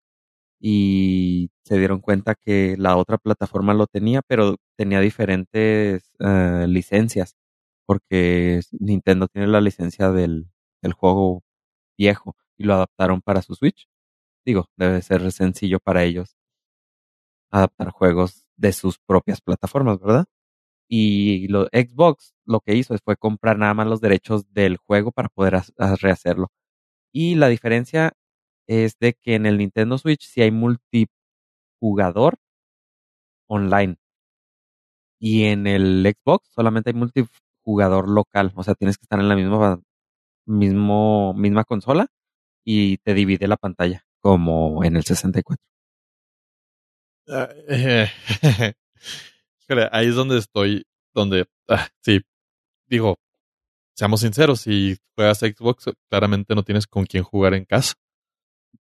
y 0.68 1.52
se 1.64 1.78
dieron 1.78 2.00
cuenta 2.02 2.34
que 2.34 2.76
la 2.80 2.98
otra 2.98 3.20
plataforma 3.20 3.76
lo 3.76 3.86
tenía, 3.86 4.24
pero 4.24 4.56
tenía 4.76 5.00
diferentes 5.00 6.12
eh, 6.20 6.66
licencias, 6.68 7.36
porque 7.86 8.62
Nintendo 8.72 9.28
tiene 9.28 9.48
la 9.48 9.62
licencia 9.62 10.12
del, 10.12 10.48
juego 10.98 11.44
viejo 11.98 12.36
y 12.58 12.64
lo 12.66 12.74
adaptaron 12.76 13.22
para 13.22 13.44
su 13.44 13.56
Switch. 13.56 13.88
Digo, 14.46 14.68
debe 14.78 15.02
ser 15.04 15.32
sencillo 15.32 15.80
para 15.80 16.04
ellos 16.04 16.36
adaptar 17.52 17.92
juegos 17.92 18.46
de 18.58 18.74
sus 18.74 18.98
propias 19.00 19.42
plataformas, 19.42 20.00
¿verdad? 20.00 20.26
Y 20.90 21.48
lo, 21.50 21.66
Xbox 21.68 22.34
lo 22.46 22.62
que 22.62 22.76
hizo 22.76 22.96
fue 23.06 23.18
comprar 23.18 23.60
nada 23.60 23.74
más 23.76 23.88
los 23.88 24.02
derechos 24.02 24.52
del 24.54 24.78
juego 24.78 25.12
para 25.12 25.30
poder 25.30 25.62
rehacerlo. 26.02 26.52
Y 27.14 27.36
la 27.36 27.50
diferencia 27.50 28.14
es 28.68 28.98
de 29.00 29.14
que 29.14 29.36
en 29.36 29.46
el 29.46 29.58
Nintendo 29.58 29.98
Switch 29.98 30.26
sí 30.28 30.42
hay 30.42 30.52
multijugador 30.52 32.38
online. 33.48 33.98
Y 35.20 35.46
en 35.46 35.68
el 35.68 36.16
Xbox 36.16 36.50
solamente 36.54 36.92
hay 36.92 36.94
multijugador 36.94 38.10
local. 38.10 38.52
O 38.56 38.64
sea, 38.64 38.76
tienes 38.76 38.98
que 38.98 39.04
estar 39.04 39.20
en 39.20 39.30
la 39.30 39.36
misma, 39.36 39.82
mismo, 40.46 41.34
misma 41.34 41.64
consola 41.64 42.08
y 42.66 42.98
te 42.98 43.14
divide 43.14 43.48
la 43.48 43.58
pantalla, 43.58 44.06
como 44.22 44.84
en 44.84 44.98
el 44.98 45.04
64. 45.04 45.64
Ah, 47.28 47.50
eh, 47.68 48.08
ahí 49.92 50.08
es 50.08 50.16
donde 50.16 50.38
estoy, 50.38 50.86
donde, 51.14 51.46
ah, 51.68 51.88
sí, 52.02 52.22
digo, 52.88 53.18
seamos 53.96 54.22
sinceros, 54.22 54.62
si 54.62 54.98
juegas 55.16 55.40
Xbox, 55.40 55.86
claramente 56.10 56.54
no 56.56 56.64
tienes 56.64 56.88
con 56.88 57.06
quién 57.06 57.24
jugar 57.24 57.54
en 57.56 57.66
casa. 57.66 57.96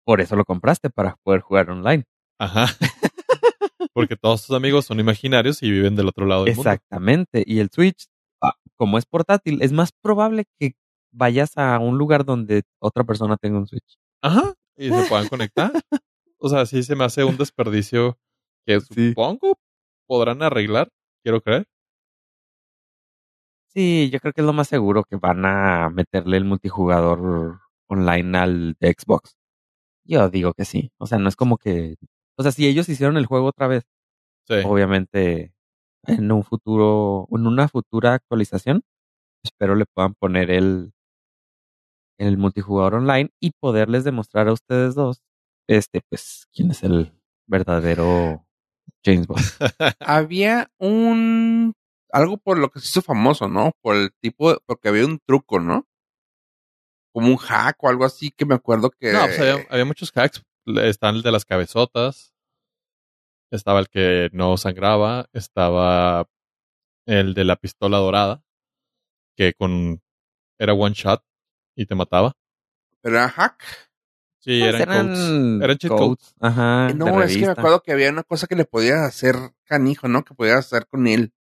Por 0.04 0.22
eso 0.22 0.36
lo 0.36 0.46
compraste, 0.46 0.90
para 0.90 1.16
poder 1.24 1.42
jugar 1.42 1.70
online. 1.70 2.04
Ajá. 2.40 2.66
Porque 3.94 4.16
todos 4.18 4.46
tus 4.46 4.56
amigos 4.56 4.86
son 4.86 5.00
imaginarios 5.00 5.64
y 5.64 5.72
viven 5.72 5.96
del 5.96 6.08
otro 6.10 6.26
lado 6.26 6.44
del 6.46 6.56
mundo. 6.56 6.70
Exactamente. 6.70 7.44
Y 7.46 7.60
el 7.60 7.70
Switch, 7.72 8.08
ah, 8.42 8.54
como 8.76 8.98
es 8.98 9.06
portátil, 9.06 9.62
es 9.62 9.72
más 9.72 9.92
probable 10.02 10.46
que 10.60 10.74
vayas 11.14 11.58
a 11.58 11.80
un 11.80 11.98
lugar 11.98 12.26
donde 12.26 12.64
otra 12.82 13.04
persona 13.06 13.38
tenga 13.38 13.58
un 13.58 13.68
Switch. 13.68 13.96
Ajá. 14.22 14.54
Y 14.76 14.90
se 14.90 15.04
puedan 15.08 15.28
conectar. 15.30 15.72
O 16.38 16.50
sea, 16.50 16.66
sí 16.66 16.84
se 16.84 16.96
me 16.96 17.06
hace 17.06 17.24
un 17.24 17.38
desperdicio 17.38 18.18
que 18.66 18.82
Sí. 18.82 19.10
supongo 19.10 19.58
podrán 20.08 20.44
arreglar, 20.44 20.90
quiero 21.24 21.42
creer. 21.42 21.66
Sí, 23.70 24.10
yo 24.12 24.20
creo 24.20 24.34
que 24.34 24.42
es 24.42 24.48
lo 24.48 24.54
más 24.54 24.68
seguro 24.68 25.04
que 25.04 25.18
van 25.18 25.46
a 25.46 25.90
meterle 25.90 26.38
el 26.38 26.46
multijugador 26.46 27.60
online 27.90 28.38
al 28.38 28.76
de 28.80 28.94
Xbox. 28.98 29.36
Yo 30.06 30.30
digo 30.30 30.54
que 30.54 30.66
sí. 30.66 30.92
O 30.98 31.08
sea, 31.08 31.18
no 31.18 31.28
es 31.30 31.36
como 31.36 31.58
que. 31.58 31.96
O 32.38 32.44
sea, 32.44 32.52
si 32.52 32.68
ellos 32.68 32.88
hicieron 32.90 33.18
el 33.18 33.26
juego 33.26 33.48
otra 33.48 33.68
vez, 33.68 33.84
Sí. 34.48 34.56
obviamente 34.66 35.54
en 36.08 36.32
un 36.32 36.44
futuro, 36.44 37.28
en 37.32 37.48
una 37.48 37.68
futura 37.68 38.14
actualización, 38.14 38.84
espero 39.44 39.74
le 39.76 39.86
puedan 39.86 40.14
poner 40.14 40.52
el, 40.52 40.94
el 42.20 42.38
multijugador 42.38 42.96
online 42.96 43.32
y 43.40 43.52
poderles 43.60 44.04
demostrar 44.04 44.48
a 44.48 44.54
ustedes 44.54 44.96
dos, 44.96 45.22
este, 45.68 46.02
pues, 46.10 46.48
quién 46.54 46.72
es 46.72 46.84
el 46.84 47.12
verdadero 47.48 48.46
James 49.04 49.28
Bond. 49.28 49.42
Había 50.00 50.70
un 50.78 51.74
algo 52.12 52.38
por 52.38 52.58
lo 52.60 52.70
que 52.70 52.80
se 52.80 52.88
hizo 52.88 53.02
famoso, 53.02 53.48
¿no? 53.50 53.72
Por 53.82 53.96
el 53.96 54.12
tipo, 54.22 54.52
de- 54.54 54.60
porque 54.66 54.88
había 54.90 55.06
un 55.06 55.20
truco, 55.26 55.60
¿no? 55.60 55.86
Como 57.16 57.30
un 57.30 57.38
hack 57.38 57.82
o 57.82 57.88
algo 57.88 58.04
así 58.04 58.30
que 58.30 58.46
me 58.46 58.56
acuerdo 58.56 58.92
que. 58.92 59.14
No, 59.14 59.22
pues 59.22 59.40
había, 59.40 59.66
había 59.70 59.86
muchos 59.86 60.12
hacks. 60.14 60.44
Está 60.66 61.12
el 61.12 61.22
de 61.22 61.32
las 61.32 61.46
cabezotas. 61.46 62.34
Estaba 63.52 63.80
el 63.80 63.88
que 63.88 64.28
no 64.34 64.58
sangraba. 64.58 65.30
Estaba 65.32 66.28
el 67.06 67.34
de 67.34 67.46
la 67.46 67.56
pistola 67.56 68.00
dorada. 68.00 68.44
Que 69.38 69.54
con 69.54 70.02
era 70.60 70.74
one 70.74 70.94
shot 70.94 71.24
y 71.74 71.86
te 71.86 71.96
mataba. 71.96 72.36
Pero 73.00 73.16
era 73.16 73.30
hack. 73.30 73.64
Sí, 74.40 74.60
Pues 74.60 74.76
eran, 74.76 75.08
codes. 75.08 75.64
Eran 75.64 75.78
cheat 75.78 75.94
codes. 75.94 76.36
Ajá. 76.42 76.94
no, 76.96 77.24
es 77.24 77.34
que 77.34 77.46
me 77.46 77.52
acuerdo 77.54 77.82
que 77.82 77.94
había 77.94 78.10
una 78.10 78.24
cosa 78.24 78.46
que 78.46 78.58
le 78.58 78.66
podías 78.66 79.00
hacer 79.00 79.36
canijo, 79.64 80.10
¿no? 80.10 80.26
Que 80.26 80.36
podías 80.36 80.58
hacer 80.58 80.86
con 80.86 81.08
él. 81.08 81.34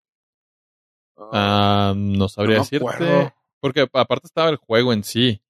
Ah, 1.16 1.94
no 1.96 2.28
sabría 2.28 2.56
me 2.56 2.60
decirte. 2.60 2.86
acuerdo. 2.86 3.34
Porque 3.58 3.88
aparte 3.90 4.26
estaba 4.26 4.50
el 4.50 4.56
juego 4.56 4.92
en 4.92 5.02
sí. 5.02 5.41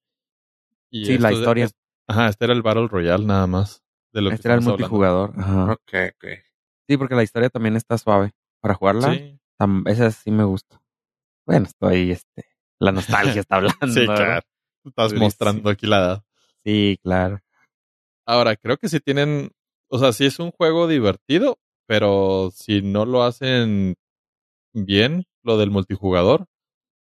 Y 0.93 1.05
Sí, 1.05 1.17
la 1.17 1.31
historia. 1.33 1.65
es- 1.65 1.75
ajá, 2.07 2.27
este 2.29 2.45
era 2.45 2.53
el 2.53 2.61
Battle 2.61 2.87
Royale 2.87 3.25
nada 3.25 3.47
más. 3.47 3.81
De 4.13 4.21
lo 4.21 4.29
que 4.29 4.35
Este 4.35 4.47
era 4.47 4.53
el 4.55 4.59
hablando. 4.59 4.77
multijugador. 4.77 5.33
Ajá. 5.37 5.71
Ok, 5.73 5.93
ok. 6.15 6.25
Sí, 6.87 6.97
porque 6.97 7.15
la 7.15 7.23
historia 7.23 7.49
también 7.49 7.75
está 7.75 7.97
suave. 7.97 8.31
Para 8.61 8.75
jugarla, 8.75 9.13
Sí, 9.15 9.39
tam- 9.59 9.89
esa 9.89 10.11
sí 10.11 10.29
me 10.29 10.43
gusta. 10.43 10.81
Bueno, 11.47 11.65
estoy, 11.65 12.11
este, 12.11 12.45
la 12.79 12.91
nostalgia 12.91 13.41
está 13.41 13.55
hablando. 13.79 13.87
sí, 13.87 14.05
claro. 14.05 14.41
Estás 14.85 15.07
Durísimo. 15.09 15.25
mostrando 15.25 15.69
aquí 15.69 15.87
la 15.87 15.97
edad. 15.99 16.23
Sí, 16.63 16.99
claro. 17.01 17.39
Ahora, 18.25 18.55
creo 18.55 18.77
que 18.77 18.87
sí 18.89 18.99
tienen, 18.99 19.51
o 19.89 19.97
sea, 19.97 20.13
sí 20.13 20.25
es 20.25 20.39
un 20.39 20.51
juego 20.51 20.87
divertido, 20.87 21.57
pero 21.87 22.51
si 22.53 22.81
no 22.81 23.05
lo 23.05 23.23
hacen 23.23 23.95
bien, 24.73 25.25
lo 25.41 25.57
del 25.57 25.71
multijugador, 25.71 26.45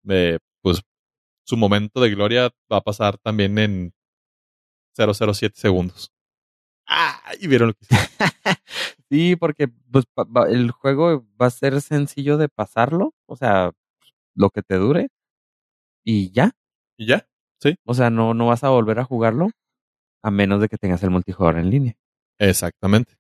eh, 0.09 0.39
pues 0.63 0.83
su 1.47 1.57
momento 1.57 2.01
de 2.01 2.11
gloria 2.11 2.51
va 2.71 2.79
a 2.79 2.83
pasar 2.83 3.19
también 3.19 3.57
en 3.59 3.95
007 4.97 5.55
segundos. 5.57 6.13
Ah, 6.89 7.21
y 7.41 7.47
vieron 7.47 7.69
lo 7.69 7.75
que. 7.75 7.87
Sí, 9.09 9.37
porque 9.37 9.69
pues, 9.69 10.05
el 10.49 10.73
juego 10.73 11.25
va 11.41 11.47
a 11.47 11.51
ser 11.51 11.81
sencillo 11.81 12.39
de 12.39 12.49
pasarlo, 12.49 13.15
o 13.27 13.37
sea, 13.37 13.71
lo 14.35 14.51
que 14.51 14.63
te 14.63 14.75
dure 14.75 15.11
y 16.05 16.33
ya. 16.33 16.57
Y 16.97 17.07
ya, 17.07 17.29
O 17.85 17.95
sea, 17.95 18.11
no, 18.11 18.35
no 18.35 18.47
vas 18.47 18.65
a 18.65 18.71
volver 18.71 18.99
a 18.99 19.05
jugarlo 19.05 19.51
a 20.25 20.31
menos 20.33 20.61
de 20.61 20.69
que 20.69 20.77
tengas 20.77 21.05
el 21.05 21.11
multijugador 21.11 21.61
en 21.61 21.71
línea. 21.71 21.97
exactamente. 22.39 23.17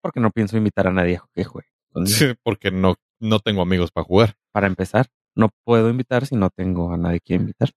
Porque 0.00 0.20
no 0.20 0.30
pienso 0.30 0.56
invitar 0.56 0.86
a 0.86 0.92
nadie 0.92 1.16
a 1.16 1.24
que 1.34 1.42
juegue. 1.42 1.68
Sí, 2.06 2.26
porque 2.44 2.70
no, 2.70 2.94
no 3.18 3.40
tengo 3.40 3.62
amigos 3.62 3.90
para 3.90 4.04
jugar. 4.04 4.36
Para 4.52 4.68
empezar, 4.68 5.08
no 5.36 5.50
puedo 5.64 5.88
invitar 5.90 6.26
si 6.26 6.34
no 6.36 6.50
tengo 6.50 6.92
a 6.92 6.96
nadie 6.96 7.20
que 7.20 7.34
invitar. 7.34 7.70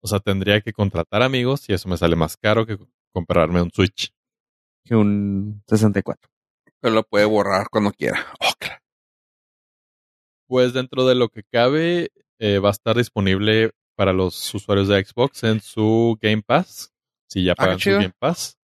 O 0.00 0.08
sea, 0.08 0.18
tendría 0.20 0.60
que 0.60 0.72
contratar 0.72 1.22
amigos 1.22 1.68
y 1.68 1.72
eso 1.72 1.88
me 1.88 1.96
sale 1.96 2.16
más 2.16 2.36
caro 2.36 2.66
que 2.66 2.78
comprarme 3.12 3.62
un 3.62 3.70
Switch. 3.70 4.12
Que 4.84 4.96
un 4.96 5.62
64. 5.68 6.28
Pero 6.80 6.94
lo 6.94 7.04
puede 7.04 7.24
borrar 7.24 7.68
cuando 7.70 7.92
quiera. 7.92 8.26
Oh, 8.40 8.52
claro. 8.58 8.80
Pues 10.48 10.72
dentro 10.72 11.06
de 11.06 11.14
lo 11.14 11.28
que 11.28 11.42
cabe, 11.44 12.10
eh, 12.38 12.58
va 12.58 12.68
a 12.68 12.72
estar 12.72 12.96
disponible 12.96 13.70
para 13.96 14.12
los 14.12 14.52
usuarios 14.54 14.88
de 14.88 15.04
Xbox 15.04 15.44
en 15.44 15.60
su 15.60 16.18
Game 16.20 16.42
Pass. 16.42 16.92
Si 17.28 17.44
ya 17.44 17.52
Ah, 17.52 17.56
pagan 17.56 17.78
su. 17.78 17.90
Game 17.90 18.12
Pass, 18.18 18.58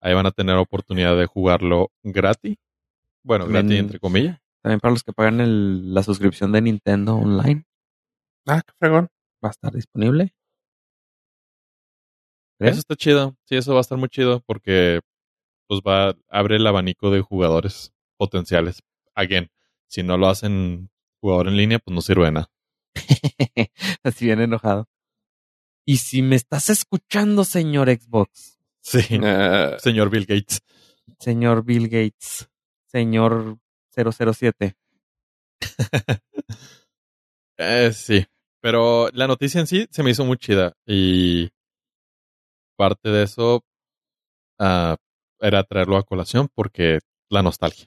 ahí 0.00 0.14
van 0.14 0.26
a 0.26 0.30
tener 0.30 0.56
oportunidad 0.56 1.16
de 1.16 1.26
jugarlo 1.26 1.90
gratis. 2.02 2.56
Bueno, 3.22 3.44
También- 3.44 3.66
gratis 3.66 3.80
entre 3.80 3.98
comillas. 4.00 4.38
También 4.62 4.80
para 4.80 4.92
los 4.92 5.02
que 5.02 5.12
pagan 5.12 5.40
el- 5.40 5.92
la 5.94 6.02
suscripción 6.02 6.52
de 6.52 6.60
Nintendo 6.62 7.16
Online, 7.16 7.64
Ah, 8.46 8.62
qué 8.66 8.72
fregón. 8.78 9.08
va 9.44 9.48
a 9.48 9.52
estar 9.52 9.72
disponible. 9.72 10.34
Eso 12.60 12.78
está 12.78 12.94
chido. 12.96 13.36
Sí, 13.44 13.56
eso 13.56 13.72
va 13.72 13.78
a 13.78 13.82
estar 13.82 13.98
muy 13.98 14.08
chido 14.08 14.40
porque 14.46 15.00
pues 15.66 15.80
va 15.80 16.14
abre 16.28 16.56
el 16.56 16.66
abanico 16.66 17.10
de 17.10 17.20
jugadores. 17.20 17.92
potenciales. 18.16 18.82
Again, 19.14 19.50
si 19.88 20.02
no 20.02 20.16
lo 20.16 20.28
hacen 20.28 20.88
jugador 21.20 21.48
en 21.48 21.56
línea, 21.56 21.78
pues 21.78 21.94
no 21.94 22.00
sirve 22.00 22.26
de 22.26 22.32
nada. 22.32 22.50
Así 24.04 24.26
bien 24.26 24.40
enojado. 24.40 24.88
Y 25.86 25.98
si 25.98 26.22
me 26.22 26.36
estás 26.36 26.70
escuchando, 26.70 27.44
señor 27.44 27.88
Xbox, 27.90 28.58
Sí. 28.80 29.00
Ah, 29.22 29.76
Señor 29.78 30.10
Bill 30.10 30.26
Gates. 30.26 30.60
señor 31.18 31.64
Bill 31.64 31.88
Gates, 31.88 32.48
señor 32.86 33.58
007. 33.94 34.76
Eh, 37.56 37.92
sí. 37.92 38.26
Pero 38.64 39.10
la 39.12 39.26
noticia 39.26 39.60
en 39.60 39.66
sí 39.66 39.86
se 39.90 40.02
me 40.02 40.08
hizo 40.12 40.24
muy 40.24 40.38
chida. 40.38 40.72
Y 40.86 41.50
parte 42.78 43.10
de 43.10 43.24
eso 43.24 43.62
ah, 44.58 44.96
era 45.38 45.64
traerlo 45.64 45.98
a 45.98 46.02
colación 46.02 46.48
porque 46.54 47.00
la 47.28 47.42
nostalgia. 47.42 47.86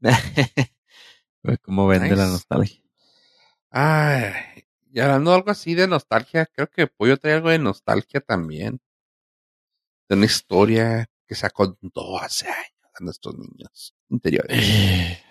Como 1.62 1.86
vende 1.86 2.16
la 2.16 2.28
nostalgia. 2.28 2.82
Ay, 3.70 4.32
y 4.90 5.00
hablando 5.00 5.32
de 5.32 5.36
algo 5.36 5.50
así 5.50 5.74
de 5.74 5.86
nostalgia, 5.86 6.46
creo 6.46 6.70
que 6.70 6.86
Pollo 6.86 7.18
trae 7.18 7.34
algo 7.34 7.50
de 7.50 7.58
nostalgia 7.58 8.22
también. 8.22 8.80
De 10.08 10.16
una 10.16 10.24
historia 10.24 11.10
que 11.26 11.34
se 11.34 11.50
contó 11.50 12.18
hace 12.18 12.48
años 12.48 12.90
a 12.94 13.04
nuestros 13.04 13.36
niños 13.36 13.94
interiores. 14.08 14.58
Eh, 14.58 15.22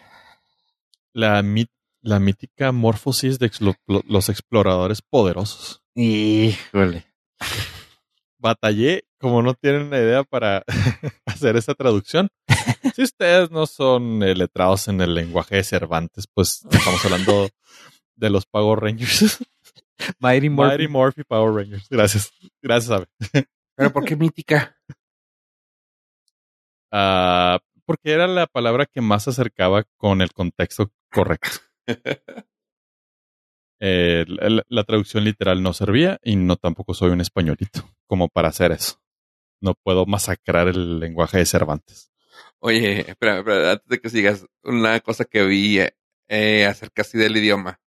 La, 1.14 1.42
mit- 1.42 1.72
la 2.02 2.20
mítica 2.20 2.72
morfosis 2.72 3.40
de 3.40 3.52
los 3.86 4.30
exploradores 4.30 5.02
poderosos. 5.02 5.82
Híjole. 5.96 7.06
Batallé, 8.38 9.04
como 9.20 9.42
no 9.42 9.54
tienen 9.54 9.84
una 9.84 9.98
idea, 9.98 10.24
para 10.24 10.64
hacer 11.26 11.56
esa 11.56 11.74
traducción. 11.74 12.30
Si 12.96 13.04
ustedes 13.04 13.52
no 13.52 13.68
son 13.68 14.22
eh, 14.22 14.36
letrados 14.36 14.90
en 14.90 15.00
el 15.00 15.14
lenguaje 15.14 15.56
de 15.56 15.64
Cervantes, 15.64 16.28
pues 16.34 16.66
estamos 16.70 17.06
hablando 17.06 17.48
de 18.16 18.30
los 18.30 18.46
Power 18.46 18.80
Rangers. 18.80 19.38
Mighty 20.20 20.50
Morphin. 20.50 20.78
Mighty 20.78 20.88
Morphy 20.92 21.24
Power 21.24 21.54
Rangers. 21.54 21.88
Gracias. 21.90 22.34
Gracias, 22.62 22.92
Abe. 22.92 23.08
Pero 23.76 23.94
¿por 23.94 24.04
qué 24.04 24.18
mítica? 24.18 24.76
Ah, 26.92 27.60
porque 27.86 28.12
era 28.12 28.28
la 28.28 28.48
palabra 28.48 28.86
que 28.86 29.00
más 29.00 29.24
se 29.24 29.30
acercaba 29.30 29.86
con 29.98 30.22
el 30.22 30.34
contexto 30.34 30.92
correcto. 31.10 31.71
Eh, 33.84 34.26
la, 34.28 34.84
traducción 34.84 35.24
literal 35.24 35.64
no 35.64 35.74
servía 35.74 36.20
y 36.22 36.36
no 36.36 36.56
tampoco 36.56 36.94
soy 36.94 37.10
un 37.10 37.20
españolito 37.20 37.90
como 38.06 38.30
para 38.30 38.50
hacer 38.50 38.72
eso. 38.72 39.02
No 39.60 39.74
puedo 39.74 40.06
masacrar 40.06 40.68
el 40.68 41.00
lenguaje 41.00 41.40
de 41.40 41.48
Cervantes. 41.48 42.12
Oye, 42.60 43.10
espera, 43.10 43.40
espera, 43.40 43.72
antes 43.72 43.88
de 43.88 44.00
que 44.00 44.10
sigas, 44.12 44.46
una 44.64 45.00
cosa 45.00 45.26
que 45.26 45.44
vi 45.44 45.80
eh, 45.80 45.96
eh, 46.28 46.66
acerca 46.68 47.02
así 47.02 47.18
del 47.18 47.36
idioma. 47.36 47.82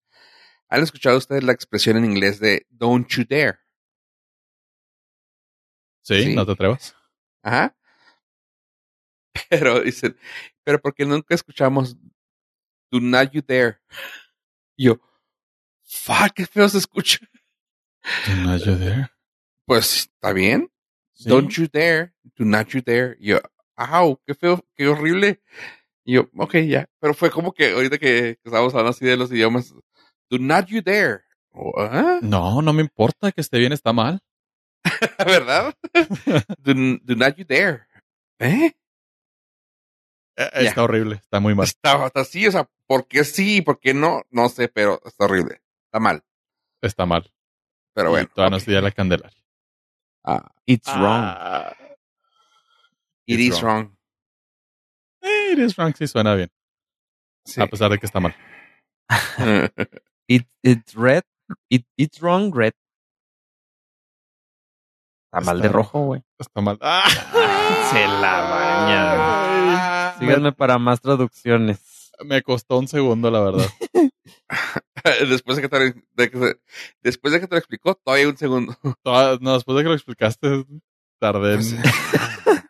¿Han 0.69 0.81
escuchado 0.81 1.17
ustedes 1.17 1.43
la 1.43 1.51
expresión 1.51 1.98
en 1.98 2.05
inglés 2.05 2.39
de 2.39 2.65
don't 2.69 3.10
you 3.10 3.25
dare? 3.29 3.60
¿Sí? 6.03 6.24
Sí. 6.24 6.36
¿No 6.36 6.45
te 6.45 6.53
atrevas? 6.53 6.95
Ajá. 7.43 7.75
Pero 9.50 9.81
dicen, 9.81 10.17
pero 10.63 10.79
porque 10.81 11.05
nunca 11.05 11.36
escuchamos 11.36 11.98
do 12.91 13.00
not 13.00 13.31
you 13.31 13.41
dare. 13.41 13.79
Y 14.75 14.86
yo, 14.86 15.00
fuck, 15.83 16.33
qué 16.36 16.45
feo 16.45 16.67
se 16.69 16.77
escucha. 16.77 17.19
Do 18.27 18.36
not 18.36 18.62
you 18.63 18.75
dare. 18.75 19.10
Pues 19.65 20.10
está 20.13 20.33
bien. 20.33 20.69
Sí. 21.13 21.29
Don't 21.29 21.51
you 21.51 21.67
dare, 21.67 22.13
do 22.38 22.45
not 22.45 22.67
you 22.69 22.81
dare. 22.81 23.15
Y 23.19 23.29
yo, 23.29 23.41
au, 23.75 24.19
qué 24.25 24.33
feo, 24.33 24.63
qué 24.75 24.88
horrible. 24.88 25.41
Y 26.03 26.13
yo, 26.13 26.29
ok, 26.36 26.55
ya. 26.67 26.89
Pero 27.00 27.13
fue 27.13 27.29
como 27.29 27.53
que 27.53 27.71
ahorita 27.71 27.98
que, 27.98 28.38
que 28.41 28.41
estábamos 28.43 28.73
hablando 28.73 28.91
así 28.91 29.06
de 29.06 29.17
los 29.17 29.32
idiomas, 29.32 29.73
do 30.30 30.38
not 30.39 30.67
you 30.67 30.82
dare. 30.82 31.21
Oh, 31.51 31.73
¿ah? 31.77 32.19
No, 32.21 32.62
no 32.62 32.73
me 32.73 32.82
importa 32.82 33.32
que 33.32 33.41
esté 33.41 33.60
bien, 33.60 33.71
está 33.71 33.93
mal. 33.93 34.19
¿Verdad? 35.19 35.73
do, 36.60 36.73
do 37.04 37.15
not 37.15 37.36
you 37.36 37.45
dare. 37.45 37.86
¿Eh? 38.39 38.73
Eh. 40.45 40.67
Está 40.67 40.84
horrible, 40.84 41.15
está 41.15 41.39
muy 41.39 41.56
mal. 41.56 41.65
Está, 41.65 42.06
está 42.06 42.21
así, 42.21 42.47
o 42.47 42.51
sea, 42.51 42.69
¿por 42.88 43.08
qué 43.08 43.23
sí? 43.23 43.62
¿Por 43.62 43.80
qué 43.80 43.93
no? 43.93 44.23
No 44.30 44.49
sé, 44.49 44.67
pero 44.67 45.01
está 45.06 45.25
horrible. 45.25 45.62
Está 45.86 45.99
mal. 45.99 46.23
Está 46.82 47.06
mal. 47.06 47.32
Pero 47.93 48.10
Y 48.10 48.12
bueno. 48.12 48.30
todavía 48.34 48.49
no 48.51 48.56
ok. 48.56 48.60
estudia 48.62 48.82
la 48.82 48.91
Candelaria. 48.91 49.43
Ah, 50.23 50.51
It's 50.65 50.88
wrong. 50.88 51.23
Ah, 51.23 51.75
it 53.25 53.39
It's 53.39 53.56
is 53.58 53.62
wrong. 53.62 53.97
it 55.21 55.60
is 55.60 55.75
wrong, 55.75 55.93
sí 55.95 56.08
suena 56.08 56.36
bien. 56.36 56.51
Sí. 57.45 57.62
A 57.62 57.67
pesar 57.67 57.89
de 57.91 57.97
que 57.99 58.06
está 58.06 58.19
mal. 58.19 58.36
It, 60.27 60.47
it's 60.63 60.93
red. 60.95 61.23
It, 61.69 61.86
it's 61.97 62.21
wrong, 62.21 62.54
red. 62.56 62.73
Está 65.25 65.41
mal 65.41 65.62
de 65.62 65.67
rojo, 65.69 66.06
güey. 66.06 66.23
Está 66.39 66.62
mal. 66.62 66.77
¡Ah! 66.82 67.04
Se 67.91 68.08
la 68.08 68.41
baña. 68.41 69.51
Síganme 70.17 70.52
para 70.52 70.78
más 70.78 71.02
traducciones. 71.02 72.12
Me 72.24 72.41
costó 72.41 72.78
un 72.78 72.88
segundo, 72.88 73.32
la 73.32 73.39
verdad. 73.39 73.67
después 75.30 75.58
de 75.58 75.63
que 75.63 75.69
te 75.69 75.93
de 76.15 76.32
que 76.32 76.56
después 77.02 77.34
de 77.34 77.39
que 77.39 77.47
te 77.47 77.56
lo 77.56 77.60
explicó, 77.60 77.95
todavía 77.95 78.30
un 78.30 78.38
segundo. 78.38 78.76
No, 79.41 79.54
después 79.54 79.78
de 79.78 79.84
que 79.84 79.89
lo 79.89 79.95
explicaste, 79.95 80.65
tardé 81.19 81.56
en, 81.56 81.62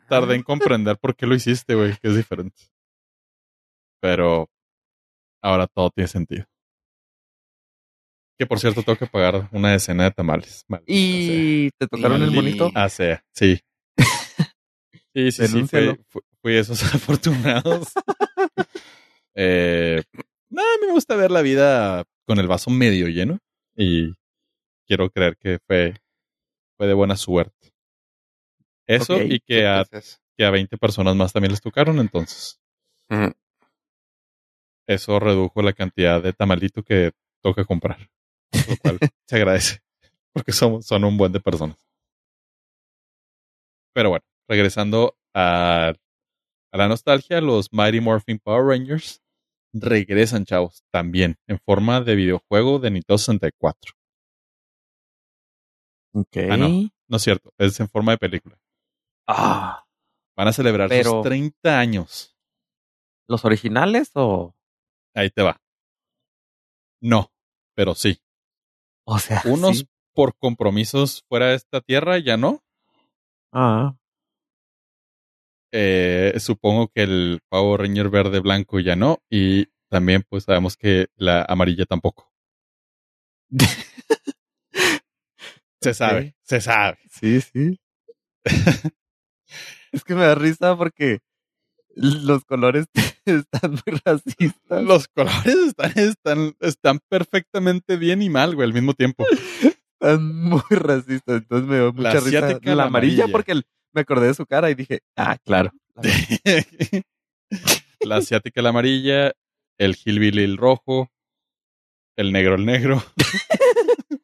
tardé 0.10 0.36
en 0.36 0.44
comprender 0.44 0.98
por 0.98 1.16
qué 1.16 1.26
lo 1.26 1.36
hiciste, 1.36 1.76
güey, 1.76 1.96
que 1.98 2.10
es 2.10 2.16
diferente. 2.16 2.62
Pero 4.00 4.50
ahora 5.42 5.68
todo 5.68 5.90
tiene 5.92 6.08
sentido. 6.08 6.46
Que 8.38 8.48
por 8.48 8.60
cierto, 8.60 8.82
tengo 8.82 8.98
que 8.98 9.06
pagar 9.06 9.50
una 9.52 9.72
decena 9.72 10.06
de 10.06 10.12
tamales. 10.12 10.66
Maldita 10.68 10.92
Y 10.92 11.70
te 11.78 11.88
tocaron 11.88 12.24
el 12.24 12.32
monito. 12.32 12.72
Ah, 12.74 12.90
sea, 12.90 13.24
sí. 13.34 13.60
Sí, 15.14 15.32
sí, 15.32 15.48
sí, 15.48 15.68
fui, 15.68 16.22
fui- 16.42 16.58
esos 16.58 16.82
afortunados. 16.96 17.94
eh, 19.36 20.04
no, 20.50 20.62
a 20.62 20.78
mí 20.82 20.88
me 20.88 20.94
gusta 20.94 21.16
ver 21.16 21.32
la 21.32 21.42
vida 21.42 22.04
con 22.28 22.40
el 22.40 22.48
vaso 22.48 22.70
medio 22.70 23.08
lleno 23.08 23.40
y 23.76 24.14
quiero 24.88 25.10
creer 25.10 25.38
que 25.38 25.60
fue, 25.68 25.96
fue 26.78 26.88
de 26.88 26.94
buena 26.94 27.16
suerte. 27.16 27.72
Eso 28.88 29.22
y 29.22 29.40
que 29.40 29.68
a, 29.68 29.86
que 30.38 30.46
a 30.46 30.52
20 30.52 30.78
personas 30.78 31.16
más 31.16 31.32
también 31.32 31.52
les 31.52 31.62
tocaron, 31.62 32.00
entonces 32.00 32.60
eso 34.88 35.20
redujo 35.20 35.62
la 35.62 35.74
cantidad 35.74 36.22
de 36.22 36.34
tamalito 36.34 36.84
que 36.84 37.12
toca 37.42 37.64
comprar. 37.66 38.10
Lo 38.68 38.76
cual 38.82 39.00
se 39.28 39.36
agradece 39.36 39.80
porque 40.34 40.52
somos, 40.52 40.86
son 40.86 41.04
un 41.06 41.18
buen 41.18 41.32
de 41.32 41.40
personas. 41.40 41.78
Pero 43.94 44.10
bueno, 44.10 44.26
regresando 44.48 45.16
a, 45.34 45.94
a 46.72 46.78
la 46.78 46.88
nostalgia, 46.88 47.42
los 47.42 47.72
Mighty 47.72 48.00
Morphin 48.02 48.40
Power 48.40 48.66
Rangers 48.66 49.22
regresan, 49.74 50.46
chavos, 50.46 50.84
también 50.92 51.38
en 51.48 51.60
forma 51.60 52.02
de 52.02 52.16
videojuego 52.16 52.80
de 52.80 52.92
Nintendo 52.92 53.18
64. 53.18 53.94
Ok. 56.14 56.38
Ah, 56.50 56.58
no. 56.58 56.68
No 57.08 57.18
es 57.18 57.24
cierto, 57.24 57.54
es 57.58 57.80
en 57.80 57.90
forma 57.90 58.14
de 58.14 58.18
película. 58.18 58.58
Ah, 59.28 59.86
Van 60.38 60.48
a 60.48 60.54
celebrar 60.54 60.88
Pero- 60.90 61.12
sus 61.12 61.24
30 61.24 61.78
años. 61.80 62.36
¿Los 63.28 63.44
originales 63.46 64.12
o...? 64.16 64.56
Ahí 65.14 65.30
te 65.30 65.42
va. 65.42 65.62
No, 67.02 67.32
pero 67.76 67.96
sí. 67.96 68.20
O 69.06 69.20
sea, 69.20 69.42
Unos 69.46 69.80
sí. 69.80 69.90
por 70.14 70.36
compromisos 70.38 71.24
fuera 71.28 71.48
de 71.48 71.56
esta 71.56 71.82
tierra 71.82 72.18
ya 72.20 72.38
no. 72.38 72.62
Ah, 73.54 73.96
Eh, 75.72 76.34
supongo 76.40 76.90
que 76.90 77.04
el 77.04 77.40
Power 77.50 77.82
Ranger 77.82 78.10
verde 78.10 78.40
blanco 78.40 78.80
ya 78.80 78.96
no. 78.96 79.20
Y 79.30 79.68
también 79.90 80.24
pues 80.28 80.44
sabemos 80.46 80.78
que 80.78 81.08
la 81.16 81.44
amarilla 81.48 81.86
tampoco. 81.86 82.32
Se 85.84 85.94
sabe, 85.96 86.36
se 86.44 86.62
sabe. 86.62 87.00
sí, 87.10 87.42
sí. 87.42 87.80
es 89.92 90.04
que 90.04 90.14
me 90.14 90.22
da 90.22 90.36
risa 90.36 90.78
porque 90.78 91.20
los 91.96 92.46
colores 92.46 92.86
están 93.26 93.72
muy 93.72 94.00
racistas. 94.06 94.84
Los 94.84 95.08
colores 95.08 95.56
están, 95.68 95.92
están, 95.98 96.56
están 96.60 97.00
perfectamente 97.10 97.98
bien 97.98 98.22
y 98.22 98.30
mal, 98.30 98.54
güey, 98.56 98.68
al 98.68 98.74
mismo 98.74 98.94
tiempo. 98.94 99.26
Están 100.00 100.24
muy 100.36 100.62
racistas. 100.70 101.38
Entonces 101.42 101.68
me 101.68 101.78
dio 101.78 101.92
mucha 101.94 102.14
La 102.14 102.20
risa. 102.20 102.40
la 102.42 102.48
amarilla, 102.48 102.84
amarilla. 102.84 103.28
porque 103.32 103.54
el- 103.54 103.66
me 103.94 104.02
acordé 104.02 104.28
de 104.28 104.34
su 104.34 104.46
cara 104.46 104.70
y 104.70 104.76
dije, 104.76 105.02
ah, 105.16 105.38
claro. 105.44 105.72
la 108.02 108.18
asiática, 108.18 108.62
la 108.62 108.70
amarilla, 108.70 109.34
el 109.78 109.98
hillbilly, 110.04 110.44
el 110.44 110.58
rojo, 110.58 111.12
el 112.16 112.32
negro, 112.32 112.56
el 112.56 112.66
negro. 112.66 113.04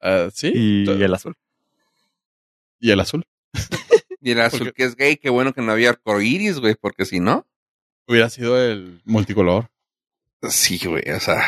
Ah, 0.00 0.28
sí, 0.32 0.52
Y 0.54 1.02
el 1.02 1.14
azul. 1.14 1.34
y 2.78 2.90
el 2.90 3.00
azul. 3.00 3.24
Y 4.20 4.32
el 4.32 4.40
azul 4.42 4.58
Porque- 4.60 4.72
que 4.74 4.84
es 4.84 4.96
gay, 4.96 5.16
qué 5.16 5.30
bueno 5.30 5.52
que 5.54 5.62
no 5.62 5.72
había 5.72 5.88
arcoiris, 5.90 6.58
güey, 6.60 6.74
porque 6.74 7.06
si 7.06 7.20
no. 7.20 7.46
Hubiera 8.06 8.28
sido 8.28 8.60
el 8.62 9.00
multicolor. 9.06 9.70
Sí, 10.50 10.78
güey, 10.86 11.10
o 11.10 11.20
sea. 11.20 11.42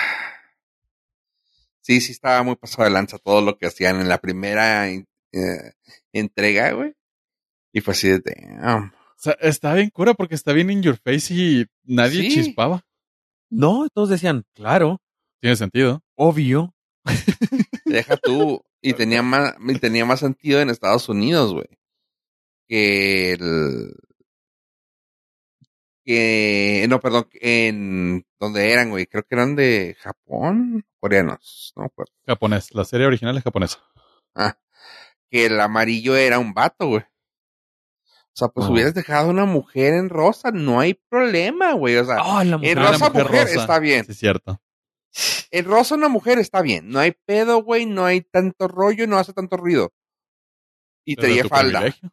Sí, 1.83 2.01
sí 2.01 2.13
estaba 2.13 2.43
muy 2.43 2.57
pasado 2.57 2.85
de 2.85 2.91
lanza 2.91 3.19
todo 3.19 3.43
lo 3.43 3.59
que 3.59 3.67
hacían 3.67 4.01
en 4.01 4.09
la 4.09 4.19
primera 4.23 4.89
eh, 5.37 5.73
entrega, 6.13 6.73
güey. 6.73 6.95
Y 7.73 7.81
fue 7.81 7.93
así 7.93 8.09
de 8.09 8.21
damn. 8.21 8.93
O 8.95 9.19
sea, 9.19 9.33
está 9.41 9.75
bien 9.75 9.91
cura 9.91 10.15
porque 10.15 10.35
está 10.35 10.53
bien 10.53 10.71
in 10.71 10.83
your 10.83 10.97
face 10.99 11.35
y 11.35 11.67
nadie 11.85 12.23
Sí. 12.23 12.31
chispaba. 12.31 12.85
No, 13.51 13.89
todos 13.95 14.09
decían, 14.11 14.45
claro, 14.55 15.01
Tiene 15.41 15.57
sentido. 15.57 16.03
obvio. 16.17 16.75
Deja 17.85 18.17
tú. 18.17 18.63
Y 18.83 18.93
tenía 18.95 19.23
más, 19.23 19.55
y 19.61 19.79
tenía 19.79 20.05
más 20.05 20.21
sentido 20.21 20.61
en 20.61 20.71
Estados 20.71 21.09
Unidos, 21.09 21.53
güey. 21.53 21.67
Que 22.69 23.33
el. 23.33 23.95
Que. 26.05 26.87
No, 26.89 27.01
perdón, 27.01 27.29
en. 27.33 28.25
donde 28.39 28.73
eran, 28.73 28.91
güey. 28.91 29.07
Creo 29.07 29.23
que 29.25 29.35
eran 29.35 29.57
de 29.57 29.97
Japón, 30.01 30.85
coreanos, 31.01 31.73
no 31.77 31.83
me 31.83 31.87
acuerdo. 31.87 32.13
Japonés. 32.27 32.75
La 32.75 32.85
serie 32.85 33.07
original 33.07 33.37
es 33.37 33.43
japonesa. 33.45 33.79
Ah, 34.35 34.57
que 35.31 35.47
el 35.47 35.61
amarillo 35.61 36.17
era 36.17 36.39
un 36.39 36.53
vato, 36.55 36.87
güey. 36.89 37.03
O 37.03 38.39
sea, 38.39 38.49
pues 38.49 38.67
Oh. 38.67 38.73
hubieras 38.73 38.95
dejado 38.95 39.31
una 39.31 39.47
mujer 39.47 39.95
en 39.95 40.09
rosa, 40.11 40.51
no 40.51 40.81
hay 40.81 40.95
problema, 41.09 41.73
güey. 41.73 41.97
O 41.97 42.05
sea, 42.05 42.17
Ah, 42.21 42.45
la 42.45 42.57
en 42.57 42.61
mujer. 42.61 42.79
Era 42.79 42.93
rosa 42.93 43.11
mujer, 43.11 43.49
está 43.49 43.79
bien. 43.79 44.05
Sí, 44.05 44.13
es 44.13 44.19
cierto. 44.19 44.61
En 45.51 45.65
rosa 45.65 45.95
una 45.95 46.09
mujer 46.09 46.39
está 46.39 46.61
bien. 46.61 46.91
No 46.91 46.99
hay 46.99 47.13
pedo, 47.25 47.63
güey, 47.63 47.87
no 47.87 48.05
hay 48.05 48.21
tanto 48.21 48.69
rollo, 48.69 49.07
no 49.07 49.17
hace 49.19 49.33
tanto 49.33 49.57
ruido. 49.57 49.93
Y 51.07 51.17
Pero 51.17 51.29
traía 51.29 51.45
falda. 51.45 51.79
privilegio. 51.81 52.11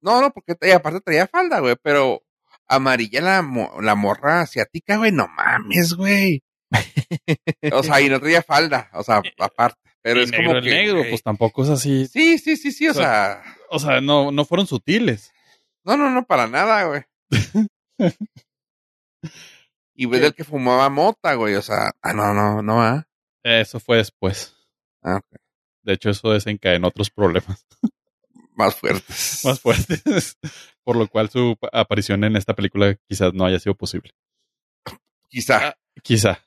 No, 0.00 0.20
no, 0.22 0.30
porque 0.32 0.54
aparte 0.72 1.00
traía 1.00 1.26
falda, 1.26 1.58
güey, 1.60 1.76
pero 1.82 2.22
amarilla 2.68 3.20
la, 3.20 3.42
mo- 3.42 3.80
la 3.82 3.94
morra 3.94 4.40
asiática, 4.40 4.96
güey, 4.96 5.12
no 5.12 5.26
mames, 5.28 5.92
güey. 5.94 6.42
O 7.72 7.82
sea, 7.82 8.00
y 8.00 8.08
no 8.08 8.18
traía 8.20 8.42
falda, 8.42 8.88
o 8.94 9.02
sea, 9.02 9.20
aparte. 9.38 9.85
Pero 10.06 10.20
Y 10.20 10.22
es 10.22 10.30
negro 10.30 10.46
como 10.46 10.58
el 10.58 10.64
negro, 10.64 11.02
pues 11.10 11.20
tampoco 11.24 11.64
es 11.64 11.68
así. 11.70 12.06
Sí, 12.06 12.38
sí, 12.38 12.56
sí, 12.56 12.70
sí, 12.70 12.86
o 12.86 12.92
O 12.92 12.94
sea, 12.94 13.42
sea, 13.42 13.54
O 13.70 13.78
sea, 13.80 14.00
no, 14.00 14.30
no 14.30 14.44
fueron 14.44 14.68
sutiles. 14.68 15.32
no, 15.84 15.96
no, 15.96 16.10
no, 16.10 16.24
para 16.24 16.46
nada, 16.46 16.84
güey. 16.84 17.02
y 19.94 20.06
ves 20.06 20.22
el 20.22 20.34
que 20.34 20.44
fumaba 20.44 20.88
mota, 20.90 21.34
güey, 21.34 21.54
o 21.56 21.62
sea, 21.62 21.90
ah, 22.02 22.12
no, 22.12 22.32
no, 22.34 22.62
no, 22.62 22.82
ah. 22.82 23.04
Eso 23.42 23.80
fue 23.80 23.96
después. 23.96 24.54
Ah, 25.02 25.16
ok. 25.16 25.40
De 25.82 25.94
hecho, 25.94 26.10
eso 26.10 26.30
desencadenó 26.30 26.88
otros 26.88 27.10
problemas 27.10 27.66
Más 28.56 28.76
fuertes. 28.76 29.40
más 29.44 29.60
fuertes. 29.60 30.38
Por 30.84 30.96
lo 30.96 31.08
cual 31.08 31.30
su 31.30 31.56
pa- 31.60 31.68
aparición 31.72 32.22
en 32.24 32.36
esta 32.36 32.54
película 32.54 32.96
quizás 33.08 33.34
no 33.34 33.44
haya 33.44 33.58
sido 33.58 33.74
posible. 33.74 34.12
Quizá. 35.28 35.68
Ah, 35.68 35.76
Quizá. 36.02 36.44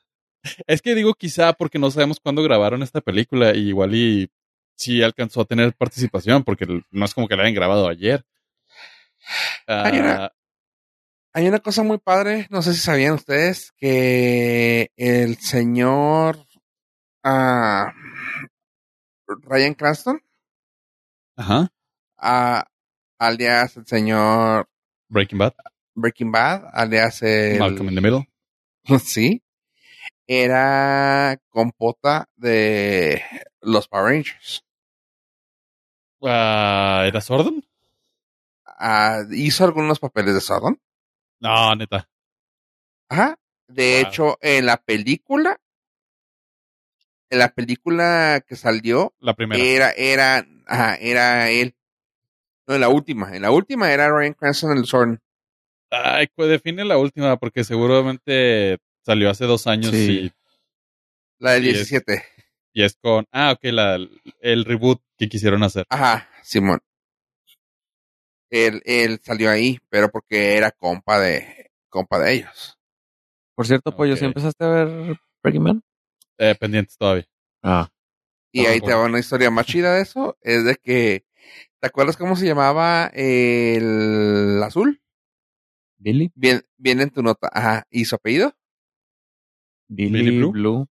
Es 0.66 0.80
que 0.82 0.94
digo 0.94 1.14
quizá 1.14 1.52
porque 1.52 1.78
no 1.78 1.90
sabemos 1.90 2.18
cuándo 2.20 2.42
grabaron 2.42 2.82
esta 2.82 3.00
película 3.00 3.54
y 3.54 3.68
igual 3.68 3.94
y 3.94 4.30
sí 4.76 5.02
alcanzó 5.02 5.42
a 5.42 5.44
tener 5.44 5.74
participación 5.74 6.42
porque 6.44 6.66
no 6.90 7.04
es 7.04 7.12
como 7.14 7.28
que 7.28 7.36
la 7.36 7.42
hayan 7.42 7.54
grabado 7.54 7.88
ayer. 7.88 8.24
Hay 9.66 9.98
una- 9.98 10.24
Ah, 10.26 10.32
Hay 11.32 11.46
una 11.46 11.60
cosa 11.60 11.82
muy 11.84 11.98
padre, 11.98 12.46
no 12.50 12.60
sé 12.62 12.72
si 12.74 12.80
sabían 12.80 13.12
ustedes, 13.14 13.70
que 13.76 14.90
el 14.96 15.36
señor 15.36 16.44
ah, 17.22 17.92
Ryan 19.42 19.74
Cranston, 19.74 20.20
ajá. 21.36 21.68
ah, 22.18 22.66
alias 23.18 23.76
el 23.76 23.86
señor 23.86 24.68
Breaking 25.08 25.38
Bad. 25.38 25.54
Breaking 25.94 26.32
Bad, 26.32 26.64
alias 26.72 27.22
el... 27.22 27.58
Malcolm 27.60 27.88
in 27.90 27.94
the 27.94 28.00
Middle. 28.00 28.28
Sí, 29.04 29.40
era 30.32 31.36
compota 31.50 32.28
de 32.36 33.20
los 33.60 33.88
Power 33.88 34.12
Rangers. 34.14 34.64
Ah, 36.22 37.04
¿Era 37.06 37.20
Sordon? 37.20 37.64
Ah, 38.64 39.22
hizo 39.32 39.64
algunos 39.64 39.98
papeles 39.98 40.34
de 40.34 40.40
Sordon. 40.40 40.80
No, 41.40 41.74
neta. 41.74 42.08
Ajá. 43.08 43.36
De 43.68 44.00
Wow. 44.00 44.00
hecho, 44.00 44.38
en 44.40 44.66
la 44.66 44.76
película, 44.76 45.60
en 47.30 47.38
la 47.38 47.48
película 47.52 48.40
que 48.46 48.56
salió, 48.56 49.12
La 49.20 49.34
primera. 49.34 49.62
Era, 49.62 49.90
era, 49.92 50.46
ajá, 50.66 50.94
era 50.96 51.50
él. 51.50 51.74
No, 52.68 52.74
en 52.76 52.80
la 52.80 52.88
última. 52.88 53.34
En 53.34 53.42
la 53.42 53.50
última 53.50 53.92
era 53.92 54.08
Ryan 54.08 54.34
Cranston 54.34 54.76
el 54.78 54.86
Zorn. 54.86 55.20
Ay, 55.90 56.28
pues 56.34 56.48
define 56.48 56.84
la 56.84 56.98
última 56.98 57.36
porque 57.36 57.64
seguramente 57.64 58.78
salió 59.04 59.30
hace 59.30 59.44
dos 59.46 59.66
años 59.66 59.90
Sí. 59.90 60.32
La 61.38 61.52
del 61.52 61.66
es- 61.68 61.74
17. 61.88 62.24
y, 62.72 62.82
y 62.82 62.84
es 62.84 62.96
con... 63.00 63.26
Ah, 63.32 63.52
ok, 63.52 63.60
la, 63.72 63.98
el 64.40 64.64
reboot 64.64 65.00
que 65.16 65.28
quisieron 65.28 65.62
hacer. 65.62 65.86
Ajá, 65.88 66.28
Simón. 66.42 66.80
Él, 68.50 68.82
él 68.84 69.20
salió 69.22 69.50
ahí, 69.50 69.78
pero 69.88 70.10
porque 70.10 70.56
era 70.56 70.70
compa 70.72 71.20
de, 71.20 71.70
compa 71.88 72.18
de 72.18 72.32
ellos. 72.34 72.76
Por 73.54 73.66
cierto, 73.66 73.94
Pollo, 73.94 74.16
¿sí 74.16 74.24
empezaste 74.24 74.64
a 74.64 74.68
ver 74.68 75.18
Breaking? 75.42 75.82
Eh, 76.38 76.54
pendientes 76.58 76.96
todavía. 76.96 77.26
Ah. 77.62 77.88
Y 78.52 78.66
Ah, 78.66 78.70
ahí 78.70 78.80
te 78.80 78.92
va 78.92 79.04
una 79.04 79.18
historia 79.20 79.50
más 79.50 79.66
chida 79.66 79.94
de 79.94 80.02
eso. 80.02 80.36
Es 80.40 80.64
de 80.64 80.74
que, 80.76 81.24
¿te 81.78 81.86
acuerdas 81.86 82.16
cómo 82.16 82.34
se 82.34 82.46
llamaba 82.46 83.10
el 83.14 84.60
azul? 84.64 85.00
Billy. 85.98 86.32
Bien, 86.34 86.62
viene 86.76 87.04
en 87.04 87.10
tu 87.10 87.22
nota. 87.22 87.48
Ajá. 87.52 87.86
¿Y 87.90 88.06
su 88.06 88.16
apellido? 88.16 88.56
Billy, 89.92 90.22
Billy 90.22 90.38
Blue. 90.38 90.52
Blue. 90.52 90.86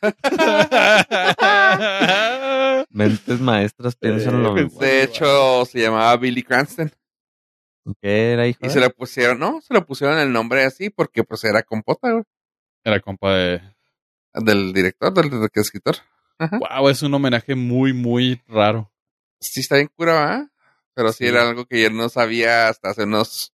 Mentes 2.90 3.40
maestras 3.40 3.96
piensan 3.96 4.42
lo 4.42 4.56
Eh, 4.56 4.64
mismo. 4.64 4.80
De 4.80 5.02
hecho, 5.02 5.64
se 5.64 5.80
llamaba 5.80 6.16
Billy 6.16 6.42
Cranston. 6.42 6.90
¿Qué 8.02 8.32
era, 8.32 8.46
hijo? 8.46 8.58
Y 8.62 8.68
de? 8.68 8.72
se 8.72 8.80
le 8.80 8.90
pusieron, 8.90 9.38
no, 9.38 9.60
se 9.60 9.72
le 9.74 9.80
pusieron 9.82 10.18
el 10.18 10.32
nombre 10.32 10.64
así 10.64 10.90
porque 10.90 11.24
pues 11.24 11.44
era 11.44 11.62
compota, 11.62 12.12
güey. 12.12 12.24
Era 12.84 13.00
compa 13.00 13.34
de... 13.34 13.60
Del 14.34 14.72
director, 14.72 15.12
del, 15.12 15.30
del 15.30 15.48
escritor. 15.54 15.96
Ajá. 16.38 16.58
Wow, 16.58 16.88
es 16.90 17.02
un 17.02 17.14
homenaje 17.14 17.54
muy, 17.54 17.92
muy 17.92 18.40
raro. 18.46 18.92
Sí 19.40 19.60
está 19.60 19.76
bien 19.76 19.90
cura, 19.96 20.12
¿verdad? 20.12 20.46
Pero 20.94 21.12
sí, 21.12 21.24
Sí. 21.24 21.26
era 21.26 21.48
algo 21.48 21.64
que 21.66 21.82
yo 21.82 21.90
no 21.90 22.08
sabía 22.08 22.68
hasta 22.68 22.90
hace 22.90 23.04
unos 23.04 23.52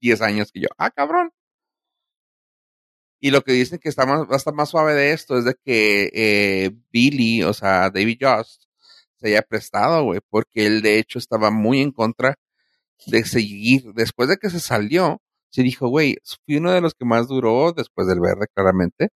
10 0.00 0.22
años 0.22 0.52
que 0.52 0.60
yo, 0.60 0.68
ah, 0.78 0.90
cabrón. 0.90 1.32
Y 3.24 3.30
lo 3.30 3.42
que 3.42 3.52
dicen 3.52 3.78
que 3.78 3.88
está 3.88 4.04
más, 4.04 4.22
va 4.22 4.34
a 4.34 4.36
estar 4.36 4.52
más 4.52 4.70
suave 4.70 4.94
de 4.94 5.12
esto 5.12 5.38
es 5.38 5.44
de 5.44 5.54
que 5.64 6.10
eh, 6.12 6.72
Billy, 6.90 7.44
o 7.44 7.52
sea, 7.54 7.88
David 7.88 8.18
Jost, 8.20 8.64
se 9.14 9.28
haya 9.28 9.42
prestado, 9.42 10.02
güey, 10.02 10.18
porque 10.28 10.66
él 10.66 10.82
de 10.82 10.98
hecho 10.98 11.20
estaba 11.20 11.52
muy 11.52 11.80
en 11.80 11.92
contra 11.92 12.34
de 13.06 13.24
seguir. 13.24 13.92
Después 13.94 14.28
de 14.28 14.38
que 14.38 14.50
se 14.50 14.58
salió, 14.58 15.22
se 15.50 15.62
dijo, 15.62 15.86
güey, 15.86 16.16
fui 16.44 16.56
uno 16.56 16.72
de 16.72 16.80
los 16.80 16.94
que 16.94 17.04
más 17.04 17.28
duró 17.28 17.72
después 17.72 18.08
del 18.08 18.18
verde, 18.18 18.48
claramente. 18.52 19.10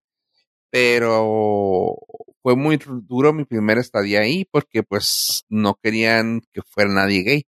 Pero 0.70 1.96
fue 2.42 2.58
muy 2.58 2.78
duro 3.08 3.32
mi 3.32 3.46
primera 3.46 3.80
estadía 3.80 4.20
ahí 4.20 4.44
porque 4.52 4.84
pues 4.84 5.46
no 5.48 5.76
querían 5.82 6.42
que 6.52 6.62
fuera 6.62 6.92
nadie 6.92 7.24
gay. 7.24 7.44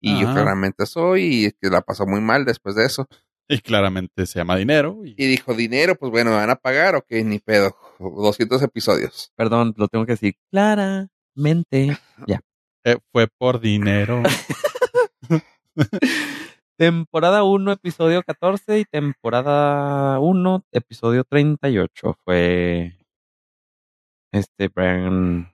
Y 0.00 0.20
yo 0.20 0.26
claramente 0.32 0.86
soy 0.86 1.46
y 1.46 1.52
que 1.52 1.70
la 1.70 1.82
pasó 1.82 2.04
muy 2.04 2.20
mal 2.20 2.44
después 2.44 2.74
de 2.74 2.84
eso. 2.84 3.06
Y 3.48 3.58
claramente 3.60 4.26
se 4.26 4.38
llama 4.38 4.56
dinero. 4.56 5.00
Y, 5.04 5.14
Y 5.16 5.26
dijo, 5.26 5.54
dinero, 5.54 5.96
pues 5.96 6.10
bueno, 6.10 6.30
¿me 6.30 6.36
van 6.36 6.50
a 6.50 6.56
pagar? 6.56 6.94
Ok, 6.94 7.10
ni 7.24 7.38
pedo. 7.38 7.76
200 7.98 8.62
episodios. 8.62 9.32
Perdón, 9.36 9.74
lo 9.76 9.88
tengo 9.88 10.06
que 10.06 10.12
decir 10.12 10.34
claramente. 10.50 11.98
eh, 12.84 12.98
fue 13.12 13.28
por 13.38 13.60
dinero. 13.60 14.22
Temporada 16.76 17.44
1, 17.44 17.72
episodio 17.72 18.22
14 18.22 18.80
y 18.80 18.84
temporada 18.84 20.18
1, 20.18 20.64
episodio 20.72 21.22
38 21.22 22.18
fue 22.24 22.98
este 24.32 24.68
Brian, 24.68 25.52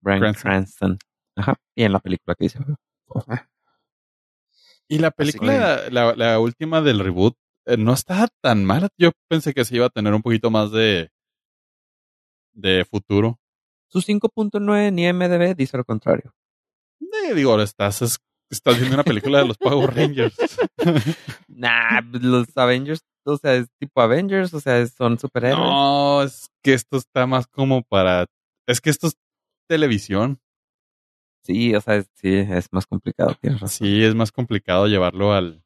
Brian 0.00 0.20
Cranston. 0.20 0.42
Cranston. 0.42 0.98
Ajá. 1.36 1.54
Y 1.74 1.84
en 1.84 1.92
la 1.92 1.98
película 1.98 2.34
que 2.36 2.44
dice. 2.44 2.60
Y 4.88 4.98
la 4.98 5.10
película, 5.10 5.82
la, 5.90 6.14
la 6.16 6.38
última 6.40 6.80
del 6.82 6.98
reboot, 7.00 7.36
eh, 7.66 7.76
no 7.76 7.92
estaba 7.92 8.28
tan 8.42 8.64
mala. 8.64 8.88
Yo 8.98 9.10
pensé 9.28 9.52
que 9.54 9.64
se 9.64 9.76
iba 9.76 9.86
a 9.86 9.90
tener 9.90 10.14
un 10.14 10.22
poquito 10.22 10.50
más 10.50 10.70
de, 10.72 11.10
de 12.52 12.84
futuro. 12.84 13.38
Su 13.90 14.00
5.9 14.00 14.92
ni 14.92 15.10
MDB 15.12 15.54
dice 15.56 15.76
lo 15.76 15.84
contrario. 15.84 16.34
Eh, 17.00 17.34
digo, 17.34 17.50
ahora 17.52 17.62
estás, 17.64 18.02
es- 18.02 18.18
estás 18.50 18.76
viendo 18.78 18.94
una 18.94 19.04
película 19.04 19.38
de 19.38 19.46
los 19.46 19.58
Power 19.58 19.94
Rangers. 19.94 20.36
Nah, 21.48 22.02
pues, 22.10 22.22
los 22.22 22.46
Avengers, 22.56 23.00
o 23.26 23.36
sea, 23.36 23.54
es 23.56 23.66
tipo 23.80 24.00
Avengers, 24.00 24.54
o 24.54 24.60
sea, 24.60 24.86
son 24.86 25.18
superhéroes. 25.18 25.58
no, 25.64 26.22
es 26.22 26.46
que 26.62 26.72
esto 26.74 26.98
está 26.98 27.26
más 27.26 27.46
como 27.48 27.82
para... 27.82 28.26
Es 28.68 28.80
que 28.80 28.90
esto 28.90 29.08
es 29.08 29.14
televisión. 29.68 30.38
Sí, 31.48 31.74
o 31.74 31.80
sea, 31.80 32.02
sí, 32.14 32.28
es 32.36 32.70
más 32.72 32.86
complicado, 32.86 33.34
tienes 33.40 33.60
razón. 33.60 33.86
Sí, 33.88 34.04
es 34.04 34.14
más 34.14 34.30
complicado 34.30 34.86
llevarlo 34.86 35.32
al 35.32 35.64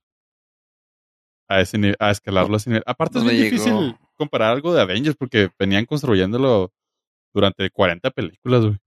a 1.49 1.61
ese 1.61 1.77
ni- 1.77 1.93
a 1.99 2.11
escalarlo 2.13 2.55
a 2.55 2.57
ese 2.59 2.71
nivel. 2.71 2.85
Aparte 2.87 3.19
es 3.19 3.25
¿Dónde 3.25 3.39
bien 3.39 3.51
llegó? 3.53 3.65
difícil 3.65 3.99
comparar 4.17 4.53
algo 4.53 4.73
de 4.73 4.81
Avengers 4.81 5.17
porque 5.17 5.51
venían 5.59 5.85
construyéndolo 5.85 6.73
durante 7.35 7.69
40 7.71 8.11
películas, 8.13 8.65
güey. 8.65 8.79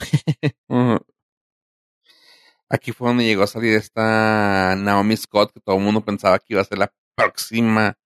Aquí 2.68 2.90
fue 2.92 3.08
donde 3.08 3.24
llegó 3.24 3.42
a 3.42 3.46
salir 3.46 3.74
esta 3.74 4.74
Naomi 4.76 5.16
Scott, 5.16 5.52
que 5.52 5.60
todo 5.60 5.76
el 5.76 5.82
mundo 5.82 6.04
pensaba 6.04 6.38
que 6.38 6.54
iba 6.54 6.62
a 6.62 6.64
ser 6.64 6.78
la 6.78 6.92
próxima 7.14 7.96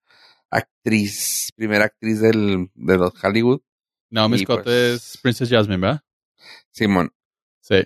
actriz, 0.50 1.50
primera 1.56 1.84
actriz 1.86 2.20
del, 2.20 2.70
de 2.74 2.98
los 2.98 3.12
Hollywood. 3.24 3.60
Naomi 4.10 4.36
Y, 4.38 4.44
Scott 4.44 4.64
pues, 4.64 5.14
es 5.14 5.18
Princess 5.22 5.48
Jasmine, 5.50 5.80
¿verdad? 5.80 6.02
Simón. 6.70 7.12
Sí, 7.60 7.76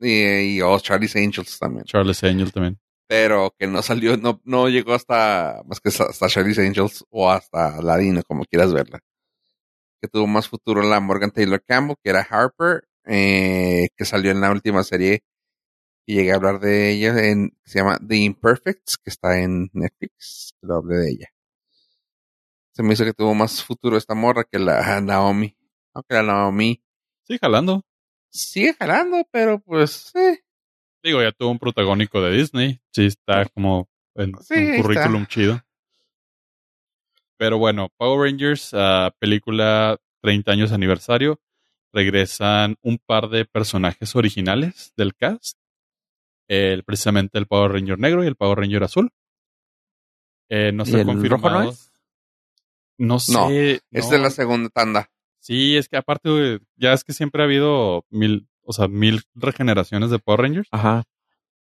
Y, 0.00 0.56
y 0.56 0.60
oh, 0.62 0.78
Charlie's 0.80 1.16
Angels 1.16 1.58
también. 1.58 1.84
Charles 1.84 2.22
Angel 2.24 2.52
también. 2.52 2.78
Pero 3.06 3.54
que 3.58 3.66
no 3.66 3.82
salió, 3.82 4.16
no, 4.16 4.40
no 4.44 4.68
llegó 4.68 4.94
hasta, 4.94 5.62
más 5.66 5.80
que 5.80 5.90
hasta 5.90 6.28
Charlie's 6.28 6.58
Angels 6.58 7.04
o 7.10 7.30
hasta 7.30 7.80
Ladino, 7.82 8.22
como 8.22 8.44
quieras 8.44 8.72
verla. 8.72 9.00
Que 10.00 10.08
tuvo 10.08 10.26
más 10.26 10.48
futuro 10.48 10.82
la 10.82 11.00
Morgan 11.00 11.30
Taylor 11.30 11.62
Campbell, 11.62 11.96
que 12.02 12.10
era 12.10 12.26
Harper, 12.28 12.88
eh, 13.06 13.88
que 13.96 14.04
salió 14.04 14.30
en 14.30 14.40
la 14.40 14.50
última 14.50 14.82
serie 14.82 15.22
y 16.06 16.16
llegué 16.16 16.32
a 16.32 16.36
hablar 16.36 16.60
de 16.60 16.90
ella 16.90 17.30
en, 17.30 17.50
que 17.62 17.70
se 17.70 17.78
llama 17.78 17.98
The 18.06 18.16
Imperfects, 18.16 18.98
que 18.98 19.10
está 19.10 19.40
en 19.40 19.70
Netflix. 19.72 20.54
Lo 20.60 20.76
hablé 20.76 20.96
de 20.96 21.10
ella. 21.10 21.28
Se 22.72 22.82
me 22.82 22.92
hizo 22.92 23.04
que 23.04 23.14
tuvo 23.14 23.34
más 23.34 23.62
futuro 23.62 23.96
esta 23.96 24.14
morra 24.14 24.44
que 24.44 24.58
la 24.58 25.00
Naomi. 25.00 25.56
Aunque 25.94 26.14
la 26.14 26.22
Naomi 26.22 26.82
Sí, 27.26 27.38
jalando. 27.40 27.82
Sigue 28.34 28.74
jalando, 28.74 29.26
pero 29.30 29.60
pues, 29.60 30.14
eh, 30.14 30.40
Digo, 31.02 31.22
ya 31.22 31.32
tuvo 31.32 31.50
un 31.50 31.58
protagónico 31.58 32.20
de 32.22 32.36
Disney. 32.36 32.80
Sí, 32.92 33.06
está 33.06 33.44
como 33.46 33.88
en 34.14 34.32
Sí, 34.40 34.54
un 34.54 34.62
está. 34.62 34.82
currículum 34.82 35.26
chido. 35.26 35.60
Pero 37.36 37.58
bueno, 37.58 37.90
Power 37.96 38.30
Rangers, 38.30 38.70
ah, 38.72 39.12
película 39.18 39.98
30 40.22 40.52
años 40.52 40.72
aniversario. 40.72 41.40
Regresan 41.92 42.76
un 42.82 42.98
par 42.98 43.28
de 43.28 43.44
personajes 43.44 44.16
originales 44.16 44.92
del 44.96 45.14
cast. 45.14 45.58
El, 46.48 46.84
precisamente 46.84 47.38
el 47.38 47.46
Power 47.46 47.72
Ranger 47.72 47.98
negro 47.98 48.24
y 48.24 48.26
el 48.26 48.36
Power 48.36 48.58
Ranger 48.58 48.84
azul. 48.84 49.10
Eh, 50.48 50.72
no 50.72 50.84
¿Y 50.84 50.86
se 50.86 51.00
ha 51.00 51.04
confirmado. 51.04 51.62
no 51.64 51.70
es? 51.70 51.92
No 52.98 53.18
sé. 53.18 53.82
es 53.90 54.04
no. 54.06 54.10
de 54.10 54.18
la 54.18 54.30
segunda 54.30 54.68
tanda. 54.70 55.10
Sí, 55.44 55.76
es 55.76 55.90
que 55.90 55.98
aparte, 55.98 56.60
ya 56.74 56.94
es 56.94 57.04
que 57.04 57.12
siempre 57.12 57.42
ha 57.42 57.44
habido 57.44 58.06
mil, 58.08 58.48
o 58.62 58.72
sea, 58.72 58.88
mil 58.88 59.20
regeneraciones 59.34 60.08
de 60.08 60.18
Power 60.18 60.40
Rangers. 60.40 60.68
Ajá. 60.70 61.04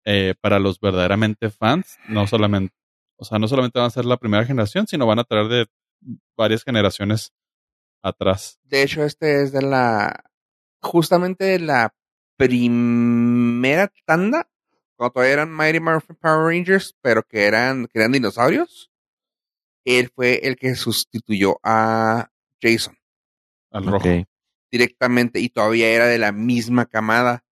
eh, 0.06 0.36
para 0.39 0.60
los 0.60 0.80
verdaderamente 0.80 1.50
fans, 1.50 1.98
no 2.08 2.28
solamente, 2.28 2.76
o 3.15 3.26
sea, 3.26 3.39
no 3.39 3.48
solamente 3.48 3.80
van 3.80 3.88
a 3.88 3.89
ser 3.89 4.06
la 4.06 4.17
primera 4.17 4.46
generación, 4.46 4.86
sino 4.86 5.08
van 5.08 5.17
a 5.17 5.24
traer 5.24 5.48
de 5.48 5.65
varias 6.38 6.63
generaciones 6.63 7.34
atrás. 8.04 8.60
De 8.65 8.84
hecho, 8.84 9.04
este 9.04 9.41
es 9.41 9.52
de 9.52 9.63
la. 9.63 10.26
Justamente 10.84 11.46
de 11.46 11.60
la 11.60 11.96
primera 12.38 13.91
tanda. 14.06 14.48
Cuando 14.96 15.13
todavía 15.13 15.34
eran 15.34 15.52
Mighty 15.52 15.80
Morphin 15.80 16.17
Power 16.17 16.54
Rangers, 16.54 16.96
pero 17.02 17.24
que 17.24 17.46
eran, 17.46 17.88
que 17.88 17.98
eran 17.98 18.12
dinosaurios. 18.12 18.91
Él 19.86 20.12
fue 20.15 20.39
el 20.44 20.56
que 20.56 20.76
sustituyó 20.76 21.60
a 21.63 22.30
Jason 22.62 23.01
Al 23.71 23.86
rojo. 23.86 24.07
directamente 24.71 25.39
y 25.39 25.49
todavía 25.49 25.89
era 25.89 26.07
de 26.07 26.17
la 26.17 26.31
misma 26.31 26.86
camada, 26.86 27.43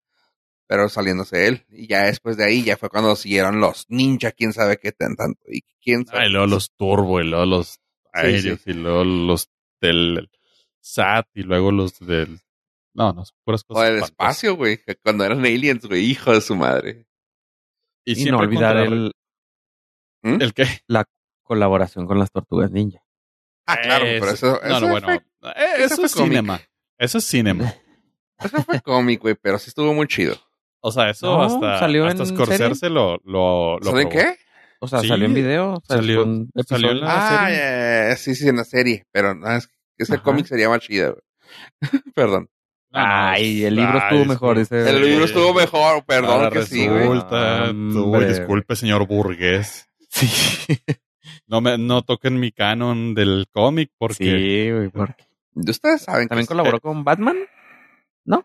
pero 0.67 0.89
saliéndose 0.89 1.47
él. 1.47 1.65
Y 1.71 1.87
ya 1.87 2.05
después 2.05 2.37
de 2.37 2.45
ahí 2.45 2.63
ya 2.65 2.77
fue 2.77 2.91
cuando 2.91 3.17
siguieron 3.17 3.61
los 3.61 3.87
ninja, 3.89 4.33
quién 4.33 4.53
sabe 4.53 4.79
qué 4.79 4.93
tan 4.93 5.17
tanto. 5.17 5.41
Y 5.49 5.63
quién 5.83 6.07
sabe. 6.07 6.25
Ah, 6.25 6.27
y 6.27 6.31
luego 6.31 6.47
los 6.47 6.71
turbo, 6.77 7.21
y 7.21 7.25
luego 7.25 7.47
los 7.47 7.81
aéreos, 8.13 8.61
sí. 8.63 8.71
y 8.71 8.75
luego 8.75 9.05
los 9.05 9.49
del 9.81 10.31
SAT, 10.81 11.27
y 11.35 11.43
luego 11.43 11.73
los 11.73 11.99
del. 12.01 12.41
No, 12.95 13.13
no, 13.13 13.23
puras 13.45 13.63
o 13.69 13.75
cosas. 13.75 13.85
del 13.85 13.95
espantosas. 13.97 14.11
espacio, 14.11 14.57
güey, 14.57 14.81
cuando 15.03 15.25
eran 15.25 15.41
aliens, 15.41 15.85
güey, 15.87 16.05
hijo 16.05 16.33
de 16.33 16.41
su 16.41 16.57
madre. 16.57 17.07
Y, 18.05 18.13
Y 18.13 18.15
siempre 18.17 18.33
no 18.33 18.39
olvidar 18.39 18.77
el, 18.79 19.13
¿Mm? 20.23 20.43
¿El 20.43 20.53
qué? 20.55 20.65
la 20.89 21.05
colaboración 21.43 22.07
con 22.07 22.19
las 22.19 22.31
tortugas 22.33 22.71
ninja. 22.71 23.01
Ah, 23.67 23.79
claro, 23.83 24.05
pero 24.05 24.31
eso, 24.31 24.61
No, 24.67 24.81
no, 24.81 24.89
bueno. 24.89 25.09
Fue, 25.41 25.51
eh, 25.51 25.85
eso 25.85 26.05
es 26.05 26.13
cinema. 26.13 26.61
Eso 26.99 27.19
es 27.19 27.25
cinema. 27.25 27.73
eso 28.39 28.63
fue 28.63 28.81
cómic, 28.81 29.21
güey, 29.21 29.35
pero 29.41 29.59
sí 29.59 29.69
estuvo 29.69 29.93
muy 29.95 30.07
chido. 30.07 30.37
O 30.81 30.93
sea, 30.93 31.11
eso 31.11 31.27
No, 31.27 31.43
hasta, 31.43 31.79
salió 31.81 32.07
hasta 32.07 32.23
en 32.23 32.29
Scorsese 32.29 32.89
lo, 32.89 33.21
lo, 33.25 33.79
lo 33.79 33.85
¿Saben 33.91 34.09
probó. 34.09 34.25
qué? 34.25 34.37
O 34.81 34.87
sea, 34.87 35.01
Sí, 35.01 35.09
salió 35.09 35.27
en 35.27 35.35
video. 35.35 35.83
salió- 35.89 36.47
salió 36.67 36.91
en 36.93 37.01
la- 37.01 37.07
Ah, 37.11 37.47
serie? 37.47 37.57
ya, 37.59 38.09
ya, 38.11 38.17
sí, 38.17 38.35
sí, 38.37 38.49
en 38.49 38.57
la 38.57 38.65
serie, 38.65 39.05
pero 39.11 39.35
no, 39.35 39.51
es 39.57 39.67
que 39.67 39.73
ese 39.99 40.19
cómic 40.19 40.47
sería 40.47 40.69
más 40.69 40.81
chido, 40.81 41.15
güey. 41.15 41.23
Perdón. 42.15 42.49
No, 42.91 43.01
no, 43.01 43.05
Ay, 43.07 43.65
el 43.65 43.75
libro 43.75 43.95
ay, 43.95 43.99
estuvo 44.05 44.25
mejor. 44.25 44.57
disculpe. 44.59 44.85
Dice, 44.85 44.97
El 44.97 45.05
libro 45.05 45.25
estuvo 45.25 45.53
mejor, 45.53 46.05
perdón 46.05 46.51
que 46.53 46.63
sí, 46.65 46.87
güey. 46.87 47.01
resulta, 47.01 47.67
tú, 47.71 48.05
Hombre. 48.05 48.29
disculpe, 48.29 48.77
señor 48.77 49.07
burgués. 49.07 49.89
Sí. 50.11 50.27
No 51.47 51.61
me, 51.63 51.77
no 51.79 52.03
toquen 52.03 52.39
mi 52.41 52.53
canon 52.53 53.15
del 53.15 53.47
cómic 53.51 53.91
porque 53.99 54.17
Sí, 54.25 54.71
güey. 54.71 54.89
porque- 54.91 55.25
Ustedes 55.55 56.03
saben 56.03 56.29
También 56.29 56.47
colaboró 56.47 56.79
con 56.81 57.03
Batman, 57.05 57.37
ah, 58.31 58.43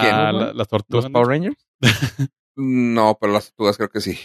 ¿Quién? 0.00 0.16
la- 0.16 0.32
las 0.32 0.54
los 0.56 0.68
tortugas. 0.68 1.08
Power 1.10 1.26
Rangers. 1.28 1.66
No, 2.56 3.16
pero 3.20 3.32
las 3.32 3.46
tortugas 3.46 3.76
creo 3.76 3.88
que 3.88 4.00
sí. 4.00 4.18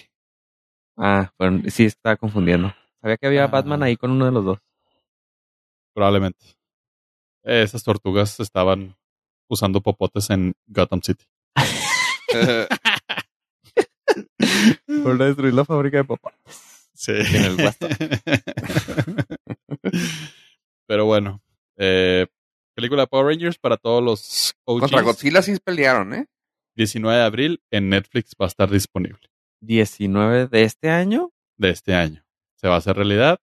Ah, 0.97 1.31
bueno, 1.39 1.63
sí, 1.69 1.85
estaba 1.85 2.15
confundiendo. 2.17 2.73
Sabía 3.01 3.17
que 3.17 3.27
había 3.27 3.43
Ah. 3.45 3.47
Batman 3.47 3.81
ahí 3.83 3.95
con 3.97 4.11
uno 4.11 4.25
de 4.25 4.31
los 4.31 4.43
dos. 4.45 4.59
Probablemente. 5.93 6.43
Esas 7.43 7.83
tortugas 7.83 8.39
estaban 8.39 8.95
usando 9.47 9.81
popotes 9.81 10.29
en 10.31 10.53
Gotham 10.67 11.01
City. 11.01 11.25
Por 15.03 15.17
destruir 15.17 15.53
la 15.53 15.65
fábrica 15.65 15.97
de 15.97 16.03
papá. 16.05 16.33
Sí. 16.93 17.11
En 17.13 17.43
el. 17.43 17.57
Pero 20.87 21.05
bueno, 21.05 21.41
eh, 21.77 22.27
película 22.75 23.03
de 23.03 23.07
Power 23.07 23.27
Rangers 23.27 23.57
para 23.57 23.77
todos 23.77 24.03
los 24.03 24.53
OGs. 24.65 24.81
Contra 24.81 25.01
Godzilla 25.01 25.41
sí 25.41 25.57
pelearon, 25.63 26.13
¿eh? 26.13 26.25
19 26.75 27.17
de 27.17 27.23
abril 27.23 27.63
en 27.71 27.89
Netflix 27.89 28.33
va 28.39 28.45
a 28.45 28.47
estar 28.47 28.69
disponible 28.69 29.29
19 29.61 30.47
de 30.47 30.63
este 30.63 30.89
año. 30.89 31.31
de 31.57 31.69
este 31.69 31.93
año. 31.93 32.25
Se 32.55 32.67
va 32.67 32.75
a 32.75 32.77
hacer 32.79 32.95
realidad. 32.97 33.39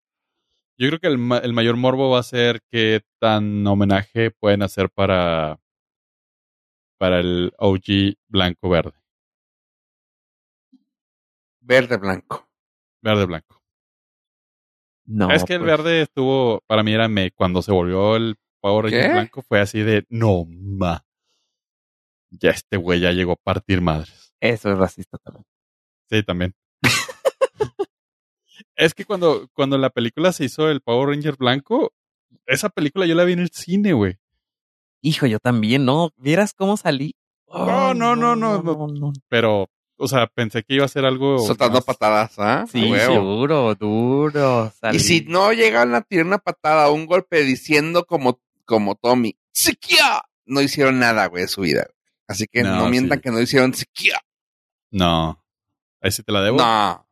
Yo 0.77 0.89
creo 0.89 1.01
que 1.01 1.07
el, 1.07 1.19
ma- 1.19 1.39
el 1.39 1.53
mayor 1.53 1.77
morbo 1.77 2.11
va 2.11 2.19
a 2.21 2.23
ser 2.25 2.61
qué 2.71 3.03
tan 3.21 3.67
homenaje 3.67 4.31
pueden 4.31 4.63
hacer 4.63 4.91
para, 4.91 5.59
para 6.99 7.21
el 7.21 7.53
OG 7.59 8.17
blanco 8.29 8.69
verde. 8.69 8.93
Verde 11.61 11.97
blanco. 11.97 12.49
Verde 13.03 13.27
blanco. 13.27 13.62
No. 15.13 15.31
es 15.31 15.45
que 15.45 15.55
el 15.55 15.61
pues, 15.61 15.71
verde 15.71 16.03
estuvo, 16.03 16.63
para 16.67 16.83
mí 16.83 16.93
era 16.95 17.07
me, 17.07 17.33
cuando 17.33 17.61
se 17.61 17.71
volvió 17.71 18.17
el 18.17 18.37
Power 18.61 18.87
Ranger 18.87 19.13
blanco, 19.13 19.43
fue 19.43 19.61
así 19.61 19.81
de 19.81 20.07
no 20.09 20.47
ma. 20.47 21.05
Ya 22.31 22.51
este 22.51 22.79
güey 22.79 23.01
ya 23.01 23.13
llegó 23.13 23.33
a 23.33 23.37
partir 23.37 23.83
madres. 23.83 24.33
Eso 24.41 24.73
es 24.73 24.79
racista 24.79 25.19
también. 25.19 25.45
Sí, 26.09 26.23
también. 26.23 26.55
es 28.77 28.95
que 28.95 29.05
cuando, 29.05 29.49
cuando 29.53 29.77
la 29.77 29.91
película 29.91 30.33
se 30.33 30.45
hizo 30.47 30.71
el 30.71 30.81
Power 30.81 31.11
Ranger 31.11 31.37
blanco, 31.37 31.93
esa 32.47 32.71
película 32.71 33.05
yo 33.05 33.15
la 33.15 33.25
vi 33.25 33.35
en 33.35 33.41
el 33.41 33.51
cine, 33.51 33.93
güey. 33.93 34.17
Hijo, 35.03 35.27
yo 35.27 35.41
también, 35.41 35.85
¿no? 35.85 36.11
¿Vieras 36.17 36.55
cómo 36.55 36.79
salí? 36.79 37.15
No, 37.49 37.93
no, 37.93 38.17
no, 38.17 38.35
no, 38.35 38.63
no. 38.63 39.13
Pero, 39.29 39.69
o 40.03 40.09
sea, 40.09 40.27
pensé 40.27 40.63
que 40.63 40.75
iba 40.75 40.85
a 40.85 40.89
ser 40.89 41.05
algo. 41.05 41.39
Soltando 41.39 41.79
más- 41.79 41.85
patadas, 41.85 42.35
¿ah? 42.39 42.65
Sí, 42.71 42.91
huevo. 42.91 43.15
duro, 43.23 43.75
duro. 43.75 44.73
salí. 44.81 44.97
Y 44.97 45.01
si 45.01 45.21
no 45.23 45.53
llegan 45.53 45.95
a 45.95 46.03
tirar 46.03 46.27
una 46.27 46.39
patada 46.39 46.89
o 46.89 46.95
un 46.95 47.07
golpe 47.07 47.43
diciendo 47.45 48.05
como, 48.05 48.41
como 48.65 48.95
Tommy, 48.97 49.37
¡Siquia! 49.53 50.23
No 50.47 50.61
hicieron 50.61 50.99
nada, 50.99 51.27
güey, 51.27 51.43
de 51.43 51.49
su 51.49 51.61
vida. 51.61 51.87
Así 52.27 52.47
que 52.51 52.63
no, 52.63 52.77
No, 52.77 52.89
mientan 52.89 53.19
sí. 53.19 53.23
que 53.23 53.31
no 53.31 53.41
hicieron 53.41 53.75
Siquia. 53.75 54.21
No. 54.91 55.43
Ahí 56.01 56.11
sí 56.11 56.23
te 56.23 56.33
la 56.33 56.41
debo. 56.43 56.57
No. 56.59 57.07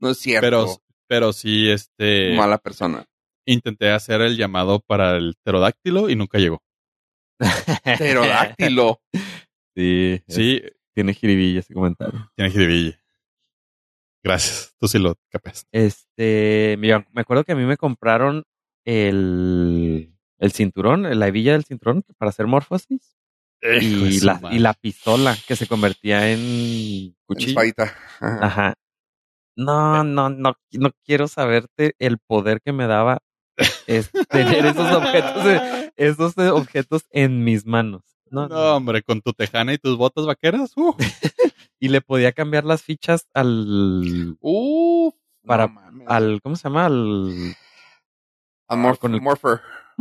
No 0.00 0.10
es 0.10 0.18
cierto. 0.18 0.44
pero, 0.46 0.66
pero 1.06 1.32
sí, 1.32 1.70
este. 1.70 2.34
Mala 2.36 2.58
persona. 2.58 3.04
Intenté 3.46 3.90
hacer 3.90 4.20
el 4.20 4.36
llamado 4.36 4.80
para 4.80 5.16
el 5.16 5.34
pterodáctilo 5.42 6.08
y 6.10 6.16
nunca 6.16 6.38
llegó. 6.38 6.62
Pterodáctilo. 7.84 9.00
sí, 9.76 10.22
Sí, 10.28 10.62
tiene 10.94 11.14
jiribilla 11.14 11.60
ese 11.60 11.74
comentario. 11.74 12.30
tiene 12.36 12.50
jiribilla. 12.50 12.98
Gracias. 14.22 14.74
Tú 14.78 14.86
sí 14.88 14.98
lo 14.98 15.14
capes. 15.30 15.66
Este, 15.72 16.76
mira, 16.78 17.06
me 17.12 17.22
acuerdo 17.22 17.44
que 17.44 17.52
a 17.52 17.56
mí 17.56 17.64
me 17.64 17.76
compraron 17.78 18.44
el, 18.84 20.12
el 20.38 20.52
cinturón, 20.52 21.18
la 21.18 21.28
hebilla 21.28 21.52
del 21.52 21.64
cinturón 21.64 22.02
para 22.18 22.28
hacer 22.30 22.46
morfosis. 22.46 23.16
Y 23.62 24.20
la, 24.20 24.40
y 24.50 24.58
la 24.58 24.72
pistola 24.74 25.36
que 25.46 25.54
se 25.54 25.66
convertía 25.66 26.30
en 26.32 26.38
En 26.40 27.16
cuchillo. 27.26 27.48
espadita. 27.50 27.94
Ajá. 28.20 28.46
Ajá. 28.46 28.74
No, 29.56 30.02
no, 30.04 30.30
no, 30.30 30.56
no 30.72 30.90
quiero 31.04 31.28
saberte 31.28 31.94
el 31.98 32.18
poder 32.18 32.62
que 32.62 32.72
me 32.72 32.86
daba 32.86 33.18
es 33.86 34.10
tener 34.30 34.64
esos 34.64 34.90
objetos, 34.92 35.44
de- 35.44 35.92
esos 35.96 36.38
eh, 36.38 36.48
objetos 36.48 37.04
en 37.10 37.44
mis 37.44 37.66
manos. 37.66 38.02
No, 38.30 38.48
No, 38.48 38.54
no. 38.56 38.76
hombre, 38.76 39.02
con 39.02 39.20
tu 39.20 39.32
tejana 39.32 39.72
y 39.74 39.78
tus 39.78 39.96
botas 39.96 40.26
vaqueras. 40.26 40.72
uh. 40.76 40.94
Y 41.82 41.88
le 41.88 42.02
podía 42.02 42.32
cambiar 42.32 42.64
las 42.64 42.82
fichas 42.82 43.26
al, 43.32 44.36
Para- 45.46 45.68
no 45.68 46.04
al, 46.06 46.40
¿cómo 46.42 46.54
se 46.56 46.64
llama? 46.68 46.84
Al, 46.86 47.56
Al 48.68 48.98
con 48.98 49.14
el- 49.14 49.20
Morpher. 49.22 49.60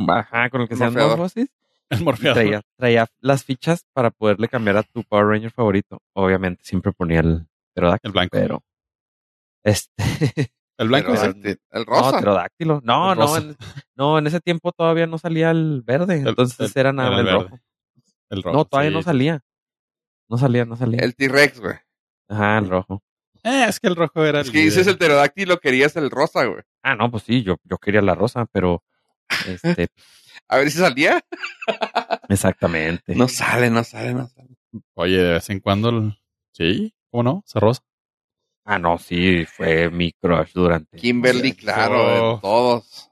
ajá, 0.10 0.50
con 0.50 0.62
el 0.62 0.68
que 0.68 0.76
sean 0.76 0.94
morfosis. 0.94 1.50
El 1.90 2.06
traía, 2.34 2.62
traía 2.78 3.08
las 3.20 3.44
fichas 3.46 3.86
para 3.94 4.12
poderle 4.12 4.48
cambiar 4.50 4.78
a 4.78 4.84
tu 4.84 5.04
Power 5.04 5.26
Ranger 5.28 5.52
favorito. 5.52 6.02
Obviamente 6.14 6.64
siempre 6.66 6.92
ponía 6.92 7.22
el 7.22 7.48
pterodáctilo, 7.74 8.10
El 8.10 8.14
blanco. 8.14 8.30
pero 8.32 8.64
este 9.64 9.94
El 10.78 10.88
blanco. 10.88 11.14
Pterodáctilo. 11.14 11.56
El 11.72 11.86
no, 11.86 11.86
rosa. 11.86 12.18
pterodáctilo. 12.18 12.82
No, 12.84 13.12
El 13.14 13.20
no, 13.20 13.26
rosa. 13.26 13.38
en, 13.40 13.58
no, 13.96 14.18
en 14.20 14.28
ese 14.28 14.40
tiempo 14.40 14.72
todavía 14.72 15.08
no 15.08 15.18
salía 15.18 15.50
el 15.52 15.82
verde, 15.82 16.20
El- 16.22 16.28
entonces 16.28 16.76
el- 16.76 16.80
era 16.80 16.94
nada 16.94 17.20
el 17.20 17.28
el 17.28 17.34
rojo. 17.34 17.60
El 18.30 18.44
rojo. 18.44 18.58
No, 18.58 18.66
todavía 18.66 18.92
sí. 18.92 18.96
no 18.96 19.02
salía. 19.04 19.44
No 20.30 20.38
salía, 20.38 20.66
no 20.66 20.76
salía. 20.76 21.00
El 21.02 21.16
T-Rex, 21.16 21.60
güey. 21.60 21.76
Ajá, 22.28 22.58
el 22.60 22.70
rojo. 22.70 23.02
Eh, 23.44 23.66
es 23.68 23.80
que 23.80 23.88
el 23.88 23.96
rojo 23.96 24.24
era 24.26 24.42
Es 24.42 24.48
el 24.48 24.54
que 24.54 24.60
dices 24.60 24.86
el 24.88 24.98
pterodáctilo, 24.98 25.60
querías 25.60 25.96
el 25.96 26.10
rosa, 26.12 26.46
güey. 26.46 26.62
Ah, 26.84 26.96
no, 26.96 27.10
pues 27.10 27.24
sí, 27.24 27.42
yo, 27.42 27.56
yo 27.64 27.78
quería 27.78 28.02
la 28.02 28.14
rosa, 28.16 28.46
pero 28.52 28.84
este, 29.48 29.88
A 30.48 30.58
ver 30.58 30.70
si 30.72 30.78
salía. 30.80 31.22
exactamente. 32.28 33.16
No 33.16 33.28
sale, 33.28 33.70
no 33.70 33.84
sale, 33.84 34.14
no 34.14 34.28
sale. 34.28 34.50
Oye, 34.96 35.18
de 35.18 35.34
vez 35.34 35.50
en 35.50 35.60
cuando. 35.60 35.90
el- 35.90 36.20
Sí, 36.52 36.94
¿cómo 37.12 37.24
no? 37.24 37.44
Se 37.46 37.60
rosa. 37.60 37.82
Ah, 38.66 38.78
no, 38.78 38.98
sí, 38.98 39.46
fue 39.46 39.90
mi 39.90 40.12
crush 40.12 40.52
durante. 40.54 40.98
Kimberly, 40.98 41.54
claro, 41.54 42.36
de 42.36 42.42
todos. 42.42 43.10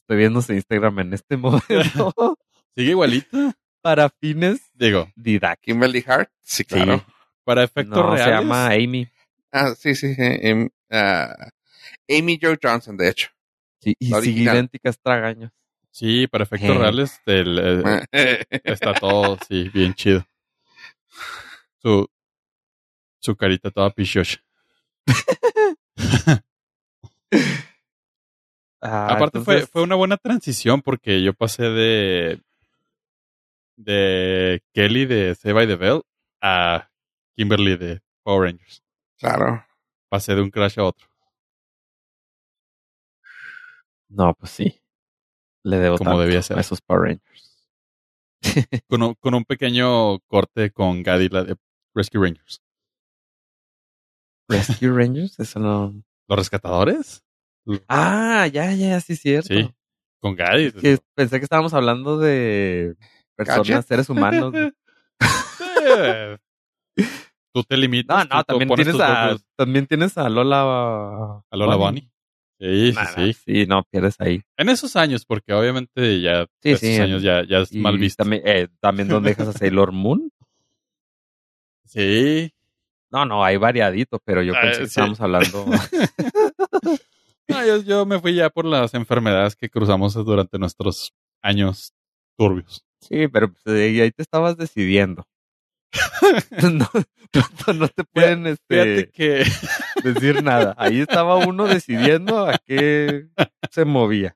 Estoy 0.00 0.16
viendo 0.16 0.40
su 0.42 0.54
Instagram 0.54 0.98
en 1.00 1.14
este 1.14 1.36
momento 1.36 2.36
Sigue 2.76 2.90
igualita. 2.90 3.54
Para 3.82 4.08
fines 4.08 4.60
Digo, 4.74 5.10
didácticos. 5.16 5.64
Kimberly 5.74 6.04
Hart, 6.06 6.30
sí, 6.42 6.64
claro. 6.64 7.04
para 7.44 7.64
efectos 7.64 7.96
No, 7.96 8.10
reales. 8.14 8.24
se 8.24 8.30
llama 8.30 8.66
Amy. 8.68 9.08
Ah, 9.52 9.74
sí, 9.76 9.94
sí, 9.94 10.14
sí. 10.14 10.22
em, 10.22 10.68
ah, 10.90 11.50
Amy 12.08 12.38
Jo 12.42 12.54
Johnson, 12.62 12.96
de 12.96 13.08
hecho. 13.08 13.28
Sí, 13.80 13.94
y 13.98 14.08
La 14.10 14.20
sigue 14.20 14.30
original. 14.32 14.54
idéntica 14.56 14.90
a 14.90 14.92
Tragaños. 14.92 15.52
Sí, 15.90 16.26
para 16.26 16.44
efectos 16.44 16.70
Eh. 16.70 16.78
reales. 16.78 17.20
del, 17.24 17.58
eh, 18.12 18.44
está 18.64 18.94
todo, 18.94 19.38
sí, 19.48 19.68
bien 19.72 19.94
chido. 19.94 20.26
Su, 21.80 22.08
su 23.20 23.36
carita 23.36 23.70
toda 23.70 23.90
pichocha. 23.90 24.38
Ah, 28.80 29.08
Aparte 29.14 29.40
fue, 29.40 29.66
fue 29.66 29.82
una 29.82 29.96
buena 29.96 30.16
transición 30.16 30.82
porque 30.82 31.20
yo 31.20 31.34
pasé 31.34 31.64
de 31.64 32.40
de 33.78 34.60
Kelly 34.74 35.06
de 35.06 35.34
Save 35.34 35.52
by 35.54 35.66
the 35.66 35.76
Bell 35.76 36.02
a 36.42 36.90
Kimberly 37.36 37.76
de 37.76 38.00
Power 38.24 38.42
Rangers. 38.50 38.82
claro. 39.18 39.64
Pasé 40.10 40.34
de 40.34 40.40
un 40.40 40.50
crash 40.50 40.78
a 40.78 40.84
otro. 40.84 41.06
No, 44.08 44.34
pues 44.34 44.50
sí. 44.52 44.80
Le 45.64 45.76
debo 45.76 45.98
Como 45.98 46.10
tanto 46.10 46.22
debía 46.22 46.42
ser. 46.42 46.56
a 46.56 46.60
esos 46.60 46.80
Power 46.80 47.02
Rangers. 47.10 47.68
Con 48.88 49.02
un, 49.02 49.14
con 49.14 49.34
un 49.34 49.44
pequeño 49.44 50.20
corte 50.20 50.70
con 50.70 51.02
Gaddy, 51.02 51.28
la 51.28 51.44
de 51.44 51.56
Rescue 51.94 52.22
Rangers. 52.22 52.62
Rescue 54.48 54.90
Rangers, 54.90 55.38
eso 55.40 55.58
no. 55.58 56.02
¿Los 56.28 56.38
rescatadores? 56.38 57.22
Ah, 57.88 58.46
ya, 58.46 58.72
ya, 58.72 59.00
sí, 59.00 59.16
cierto. 59.16 59.48
Sí. 59.48 59.70
Con 60.20 60.36
Gaddy. 60.36 60.66
Es 60.66 60.74
que 60.74 60.98
pensé 61.14 61.38
que 61.38 61.44
estábamos 61.44 61.74
hablando 61.74 62.18
de 62.18 62.96
personas, 63.46 63.86
seres 63.86 64.08
humanos. 64.08 64.52
Tú 67.54 67.62
te 67.64 67.76
limitas. 67.76 68.28
No, 68.28 68.36
no, 68.36 68.44
también 68.44 68.68
tienes 68.74 69.00
a, 69.00 69.36
también 69.56 69.86
tienes 69.86 70.18
a 70.18 70.28
Lola. 70.28 71.42
a 71.50 71.56
Lola 71.56 71.76
Bunny. 71.76 72.10
Sí, 72.60 72.92
sí, 72.92 72.92
Nah, 72.92 73.04
sí. 73.06 73.32
Sí, 73.32 73.66
no, 73.66 73.84
pierdes 73.84 74.16
ahí. 74.20 74.42
En 74.56 74.68
esos 74.68 74.96
años, 74.96 75.24
porque 75.24 75.52
obviamente 75.54 76.20
ya 76.20 76.44
Sí, 76.60 76.70
esos 76.70 76.80
sí, 76.80 76.96
años 76.98 77.22
ya, 77.22 77.44
ya 77.46 77.58
es 77.58 77.72
mal 77.72 77.96
visto. 77.98 78.22
También, 78.24 78.42
eh, 78.44 78.68
también 78.80 79.08
donde 79.08 79.30
dejas 79.30 79.48
a 79.48 79.52
Sailor 79.52 79.92
Moon. 79.92 80.30
Sí. 81.84 82.52
No, 83.10 83.24
no, 83.24 83.42
hay 83.42 83.56
variadito, 83.56 84.20
pero 84.22 84.42
yo 84.42 84.52
Ah, 84.54 84.60
pensé 84.60 84.80
que 84.80 84.84
sí. 84.86 84.90
estábamos 84.90 85.20
hablando. 85.22 85.64
No, 87.50 87.64
yo, 87.64 87.80
yo 87.82 88.04
me 88.04 88.20
fui 88.20 88.34
ya 88.34 88.50
por 88.50 88.66
las 88.66 88.92
enfermedades 88.92 89.56
que 89.56 89.70
cruzamos 89.70 90.12
durante 90.12 90.58
nuestros 90.58 91.14
años 91.40 91.94
turbios. 92.36 92.84
Sí, 93.00 93.28
pero 93.28 93.52
pues, 93.52 93.66
ahí 93.66 94.10
te 94.10 94.22
estabas 94.22 94.56
decidiendo. 94.56 95.26
no, 96.62 96.88
no, 97.32 97.72
no 97.74 97.88
te 97.88 98.04
pueden 98.04 98.46
este, 98.46 99.10
que 99.12 99.44
decir 100.02 100.42
nada. 100.42 100.74
Ahí 100.76 101.00
estaba 101.00 101.36
uno 101.36 101.66
decidiendo 101.66 102.46
a 102.46 102.58
qué 102.58 103.28
se 103.70 103.84
movía. 103.84 104.34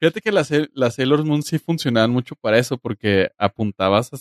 fíjate 0.00 0.20
que 0.20 0.32
las, 0.32 0.50
las 0.72 0.96
Sailor 0.96 1.24
Moon 1.24 1.42
sí 1.42 1.58
funcionaban 1.58 2.10
mucho 2.10 2.34
para 2.36 2.58
eso, 2.58 2.76
porque 2.78 3.30
apuntabas, 3.38 4.12
a- 4.12 4.18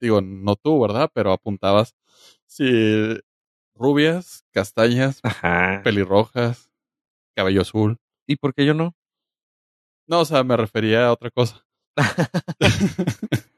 digo, 0.00 0.20
no 0.20 0.56
tú, 0.56 0.80
¿verdad? 0.80 1.10
Pero 1.12 1.32
apuntabas 1.32 1.94
si 2.46 3.18
rubias, 3.74 4.44
castañas, 4.52 5.20
Ajá. 5.22 5.80
pelirrojas, 5.82 6.70
cabello 7.34 7.62
azul. 7.62 7.98
¿Y 8.26 8.36
por 8.36 8.54
qué 8.54 8.64
yo 8.66 8.74
no? 8.74 8.94
No, 10.06 10.20
o 10.20 10.24
sea, 10.24 10.42
me 10.44 10.56
refería 10.56 11.06
a 11.06 11.12
otra 11.12 11.30
cosa. 11.30 11.64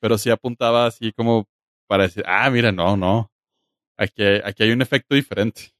Pero 0.00 0.18
sí 0.18 0.30
apuntaba 0.30 0.86
así 0.86 1.12
como 1.12 1.46
para 1.86 2.04
decir, 2.04 2.24
ah, 2.26 2.50
mira, 2.50 2.72
no, 2.72 2.96
no. 2.96 3.30
Aquí, 3.96 4.22
hay- 4.22 4.40
aquí 4.44 4.62
hay 4.64 4.70
un 4.72 4.82
efecto 4.82 5.14
diferente. 5.14 5.72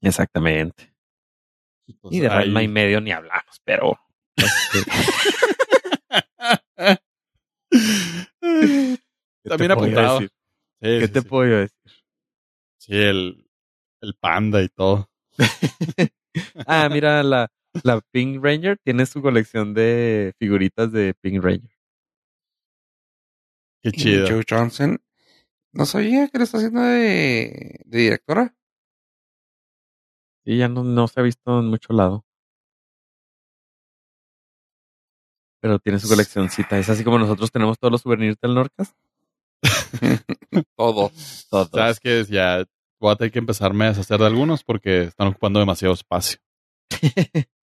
Exactamente. 0.00 0.92
Y 2.10 2.20
de 2.20 2.28
Ranma 2.28 2.62
y 2.62 2.68
medio 2.68 3.00
ni 3.00 3.12
hablamos, 3.12 3.60
pero. 3.64 3.98
este, 4.36 4.78
¿qué 8.40 8.98
te 9.42 9.48
También 9.48 9.70
apuntaba. 9.72 10.14
decir? 10.14 10.30
Sí, 10.80 10.98
¿Qué 10.98 11.06
sí, 11.06 11.12
te 11.12 11.20
sí. 11.20 11.28
puedo 11.28 11.56
decir? 11.58 11.92
Sí, 12.78 12.94
el, 12.96 13.48
el 14.00 14.14
panda 14.14 14.62
y 14.62 14.68
todo. 14.68 15.08
Ah, 16.66 16.88
mira, 16.90 17.22
la, 17.22 17.48
la 17.84 18.00
Pink 18.00 18.42
Ranger 18.42 18.78
tiene 18.78 19.06
su 19.06 19.22
colección 19.22 19.74
de 19.74 20.34
figuritas 20.38 20.92
de 20.92 21.14
Pink 21.14 21.42
Ranger. 21.42 21.70
Qué 23.82 23.92
chido. 23.92 24.28
Jo 24.28 24.40
Johnson. 24.48 25.00
No 25.72 25.86
sabía 25.86 26.28
que 26.28 26.38
lo 26.38 26.44
está 26.44 26.58
haciendo 26.58 26.82
de, 26.82 27.80
de 27.84 27.98
directora. 27.98 28.54
Y 30.44 30.58
ya 30.58 30.68
no, 30.68 30.84
no 30.84 31.08
se 31.08 31.20
ha 31.20 31.22
visto 31.22 31.60
en 31.60 31.66
mucho 31.66 31.92
lado. 31.92 32.24
Pero 35.60 35.78
tiene 35.78 35.98
su 35.98 36.08
coleccioncita. 36.08 36.78
Es 36.78 36.88
así 36.88 37.04
como 37.04 37.18
nosotros 37.18 37.50
tenemos 37.50 37.78
todos 37.78 37.92
los 37.92 38.02
souvenirs 38.02 38.36
del 38.40 38.54
Norcas. 38.54 38.94
Todo. 40.76 41.10
Todos. 41.48 41.70
Sabes 41.70 42.00
que 42.00 42.24
ya 42.24 42.64
voy 43.00 43.12
a 43.12 43.16
tener 43.16 43.32
que 43.32 43.38
empezarme 43.38 43.84
a 43.84 43.88
deshacer 43.88 44.18
de 44.18 44.26
algunos 44.26 44.64
porque 44.64 45.04
están 45.04 45.28
ocupando 45.28 45.60
demasiado 45.60 45.94
espacio. 45.94 46.38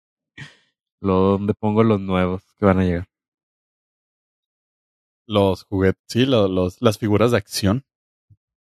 Lo, 1.01 1.13
donde 1.31 1.53
pongo 1.53 1.83
los 1.83 1.99
nuevos 1.99 2.43
que 2.57 2.65
van 2.65 2.79
a 2.79 2.83
llegar. 2.83 3.07
Los 5.27 5.63
juguetes, 5.65 6.01
sí, 6.07 6.25
lo- 6.25 6.47
los, 6.47 6.81
las 6.81 6.97
figuras 6.97 7.31
de 7.31 7.37
acción. 7.37 7.85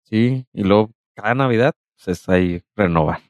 Sí, 0.04 0.48
y 0.54 0.64
luego 0.64 0.92
cada 1.16 1.36
Navidad, 1.36 1.74
pues 1.96 2.20
es 2.20 2.30
ahí 2.30 2.64
renovar. 2.76 3.22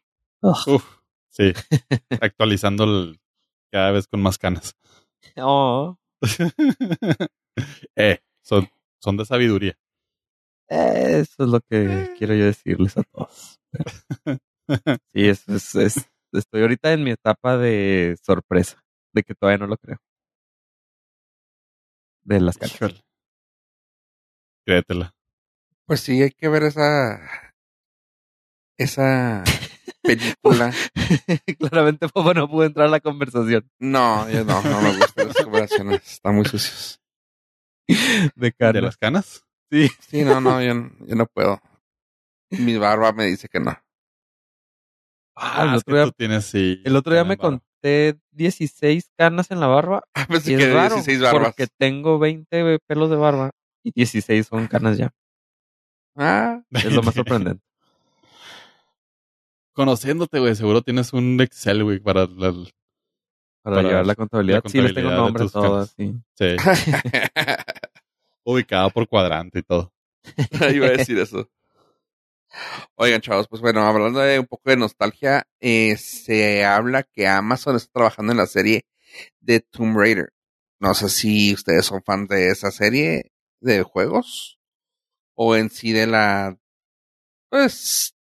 Uf, 0.41 0.85
sí. 1.29 1.53
Actualizando 2.21 2.85
el- 2.85 3.19
cada 3.71 3.91
vez 3.91 4.07
con 4.07 4.21
más 4.21 4.37
canas. 4.37 4.75
Oh, 5.37 5.97
eh, 7.95 8.19
son, 8.41 8.69
son 8.99 9.17
de 9.17 9.25
sabiduría. 9.25 9.77
eso 10.69 11.43
es 11.43 11.49
lo 11.49 11.61
que 11.61 12.13
quiero 12.17 12.35
yo 12.35 12.45
decirles 12.45 12.97
a 12.97 13.03
todos. 13.03 13.59
Sí, 15.13 15.27
es, 15.29 15.47
es, 15.49 15.75
es- 15.75 16.09
estoy 16.33 16.61
ahorita 16.63 16.93
en 16.93 17.03
mi 17.03 17.11
etapa 17.11 17.57
de 17.57 18.17
sorpresa, 18.23 18.83
de 19.15 19.23
que 19.23 19.33
todavía 19.33 19.57
no 19.59 19.67
lo 19.67 19.77
creo. 19.77 19.97
De 22.23 22.39
las. 22.41 22.57
Híjole. 22.61 23.01
Créetela. 24.65 25.15
Pues 25.85 26.01
sí, 26.01 26.21
hay 26.21 26.31
que 26.31 26.49
ver 26.49 26.63
esa. 26.63 27.53
Esa 28.77 29.43
película. 30.03 30.71
Claramente 31.59 32.09
Popo 32.09 32.33
no 32.33 32.49
pudo 32.49 32.65
entrar 32.65 32.87
a 32.87 32.91
la 32.91 32.99
conversación. 32.99 33.69
No, 33.79 34.29
yo 34.29 34.43
no, 34.43 34.61
no 34.61 34.81
me 34.81 34.97
gustan 34.97 35.27
las 35.29 35.37
conversaciones. 35.37 36.11
Están 36.13 36.35
muy 36.35 36.45
sucios. 36.45 36.99
De 37.87 38.53
¿De 38.57 38.81
las 38.81 38.97
canas? 38.97 39.43
Sí. 39.71 39.89
Sí, 39.99 40.23
no, 40.23 40.41
no, 40.41 40.61
yo, 40.61 40.73
yo 41.07 41.15
no 41.15 41.25
puedo. 41.27 41.61
Mi 42.51 42.77
barba 42.77 43.11
me 43.13 43.25
dice 43.25 43.47
que 43.47 43.59
no. 43.59 43.77
Ah, 45.37 45.63
el 45.63 45.75
es 45.75 45.81
otro 45.81 45.95
día- 45.95 46.05
tú 46.05 46.11
tienes, 46.17 46.45
sí, 46.45 46.81
El 46.85 46.95
otro 46.95 47.13
día 47.13 47.23
me 47.23 47.33
en 47.33 47.39
barba. 47.85 47.85
conté 47.85 48.19
16 48.31 49.11
canas 49.17 49.51
en 49.51 49.59
la 49.59 49.67
barba. 49.67 50.03
Ah, 50.15 50.25
Pensé 50.27 50.53
Y 50.53 50.57
que 50.57 50.63
es 50.63 50.73
raro 50.73 50.95
16 50.95 51.21
barbas. 51.21 51.43
porque 51.43 51.67
tengo 51.77 52.19
20 52.19 52.79
pelos 52.87 53.09
de 53.09 53.15
barba 53.15 53.51
y 53.83 53.91
16 53.91 54.47
son 54.47 54.67
canas 54.67 54.97
ya. 54.97 55.11
Ah, 56.15 56.61
Es 56.71 56.91
lo 56.93 57.03
más 57.03 57.13
sorprendente. 57.15 57.61
Conociéndote, 59.73 60.39
güey, 60.39 60.55
seguro 60.55 60.81
tienes 60.81 61.11
un 61.13 61.39
Excel, 61.41 61.83
güey, 61.83 61.99
para 61.99 62.25
la... 62.27 62.53
Para, 63.61 63.77
Para 63.77 63.89
llevar 63.89 64.05
la 64.05 64.15
contabilidad. 64.15 64.61
la 64.63 64.69
sí, 64.69 64.79
les 64.81 64.93
tengo 64.93 65.09
contabilidad 65.09 65.11
de 65.11 65.17
nombre 65.17 65.43
tus 65.43 65.51
todas. 65.51 65.89
Sí. 65.97 66.13
Sí, 66.35 66.55
ubicado 68.43 68.89
por 68.91 69.07
cuadrante 69.07 69.59
y 69.59 69.63
todo. 69.63 69.91
Iba 70.73 70.87
a 70.87 70.91
decir 70.91 71.17
eso. 71.17 71.49
Oigan, 72.95 73.21
chavos, 73.21 73.47
pues 73.47 73.61
bueno, 73.61 73.85
hablando 73.85 74.19
de 74.19 74.39
un 74.39 74.45
poco 74.45 74.69
de 74.69 74.77
nostalgia, 74.77 75.47
eh, 75.59 75.97
se 75.97 76.65
habla 76.65 77.03
que 77.03 77.27
Amazon 77.27 77.75
está 77.75 77.91
trabajando 77.93 78.31
en 78.31 78.37
la 78.37 78.47
serie 78.47 78.85
de 79.39 79.59
Tomb 79.59 79.97
Raider. 79.97 80.33
No 80.79 80.93
sé 80.93 81.09
si 81.09 81.53
ustedes 81.53 81.85
son 81.85 82.03
fans 82.03 82.29
de 82.29 82.49
esa 82.49 82.71
serie 82.71 83.31
de 83.61 83.83
juegos 83.83 84.59
o 85.35 85.55
en 85.55 85.69
sí 85.69 85.91
de 85.91 86.07
la, 86.07 86.57
pues, 87.49 88.15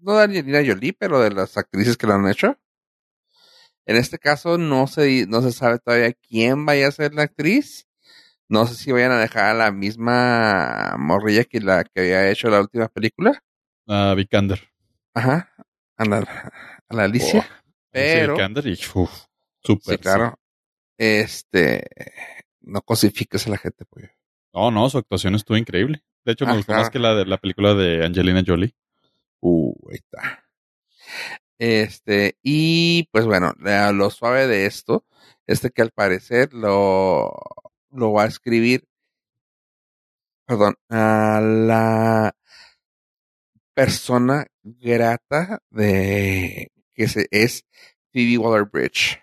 no 0.00 0.14
de 0.16 0.24
Angelina 0.24 0.62
Jolie, 0.64 0.92
pero 0.92 1.20
de 1.20 1.30
las 1.30 1.56
actrices 1.56 1.96
que 1.96 2.06
lo 2.06 2.14
han 2.14 2.28
hecho. 2.28 2.58
En 3.86 3.96
este 3.96 4.18
caso 4.18 4.58
no 4.58 4.86
se, 4.86 5.26
no 5.26 5.42
se 5.42 5.52
sabe 5.52 5.78
todavía 5.78 6.12
quién 6.12 6.64
vaya 6.64 6.88
a 6.88 6.92
ser 6.92 7.14
la 7.14 7.24
actriz. 7.24 7.86
No 8.54 8.68
sé 8.68 8.76
si 8.76 8.92
vayan 8.92 9.10
a 9.10 9.18
dejar 9.18 9.46
a 9.46 9.54
la 9.54 9.72
misma 9.72 10.94
morrilla 10.96 11.42
que 11.42 11.58
la 11.58 11.82
que 11.82 12.02
había 12.02 12.30
hecho 12.30 12.48
la 12.48 12.60
última 12.60 12.86
película. 12.86 13.42
Ah, 13.88 14.14
Vikander. 14.16 14.60
Ajá. 15.12 15.52
A 15.96 16.04
la, 16.04 16.18
a 16.88 16.94
la 16.94 17.02
Alicia. 17.02 17.40
Oh, 17.40 17.64
pero, 17.90 18.34
Vikander 18.34 18.64
y 18.68 18.78
uf, 18.94 19.24
súper. 19.58 19.96
sí, 19.96 19.98
claro. 19.98 20.38
Este, 20.96 21.84
no 22.60 22.80
cosifiques 22.82 23.44
a 23.48 23.50
la 23.50 23.58
gente, 23.58 23.84
pues. 23.86 24.08
No, 24.52 24.70
no, 24.70 24.88
su 24.88 24.98
actuación 24.98 25.34
estuvo 25.34 25.56
increíble. 25.56 26.04
De 26.24 26.30
hecho, 26.34 26.46
me 26.46 26.54
gustó 26.54 26.74
Ajá. 26.74 26.82
más 26.82 26.90
que 26.90 27.00
la 27.00 27.12
de 27.16 27.26
la 27.26 27.38
película 27.38 27.74
de 27.74 28.06
Angelina 28.06 28.44
Jolie. 28.46 28.76
Uh, 29.40 29.74
ahí 29.90 29.96
está. 29.96 30.44
Este, 31.58 32.38
y 32.40 33.08
pues 33.10 33.24
bueno, 33.26 33.52
lo 33.58 34.10
suave 34.10 34.46
de 34.46 34.66
esto, 34.66 35.04
este 35.48 35.70
que 35.70 35.82
al 35.82 35.90
parecer 35.90 36.54
lo, 36.54 37.32
lo 37.94 38.12
va 38.12 38.24
a 38.24 38.26
escribir, 38.26 38.84
perdón, 40.46 40.74
a 40.90 41.40
la 41.40 42.36
persona 43.74 44.46
grata 44.62 45.60
de 45.70 46.70
que 46.94 47.08
se, 47.08 47.26
es 47.30 47.64
Phoebe 48.12 48.38
Waller-Bridge. 48.38 49.20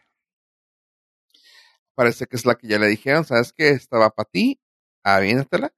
Parece 1.95 2.25
que 2.27 2.35
es 2.35 2.45
la 2.45 2.55
que 2.55 2.67
ya 2.67 2.79
le 2.79 2.87
dijeron, 2.87 3.25
¿sabes 3.25 3.53
qué? 3.53 3.69
Estaba 3.69 4.09
para 4.09 4.29
ti, 4.29 4.59
aviéntatela. 5.03 5.73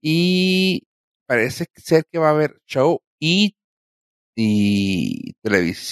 Y 0.00 0.86
parece 1.26 1.66
ser 1.76 2.06
que 2.10 2.18
va 2.18 2.28
a 2.28 2.30
haber 2.32 2.60
show 2.66 3.02
y 3.20 3.56
y 4.34 5.34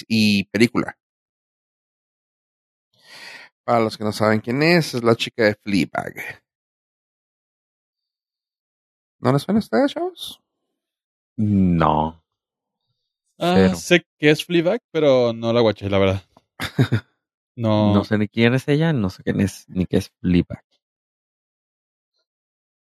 y 0.07 0.43
película. 0.45 0.97
Para 3.65 3.81
los 3.81 3.97
que 3.97 4.03
no 4.03 4.11
saben 4.13 4.39
quién 4.39 4.63
es, 4.63 4.93
es 4.93 5.03
la 5.03 5.15
chica 5.15 5.43
de 5.43 5.55
Fleabag. 5.55 6.46
¿No 9.19 9.31
les 9.33 9.41
suena 9.41 9.59
a 9.59 9.59
ustedes, 9.59 9.93
chavos? 9.93 10.41
No. 11.37 12.23
Ah, 13.39 13.75
sé 13.75 14.05
que 14.17 14.31
es 14.31 14.43
Fleabag, 14.43 14.81
pero 14.91 15.33
no 15.33 15.53
la 15.53 15.61
guaché, 15.61 15.89
la 15.89 15.99
verdad. 15.99 16.21
No, 17.59 17.91
No 17.91 18.03
sé 18.03 18.19
ni 18.19 18.27
quién 18.27 18.53
es 18.53 18.67
ella, 18.67 18.93
no 18.93 19.09
sé 19.09 19.23
quién 19.23 19.41
es, 19.41 19.67
ni 19.67 19.87
qué 19.87 19.97
es 19.97 20.11
Fleabag. 20.21 20.63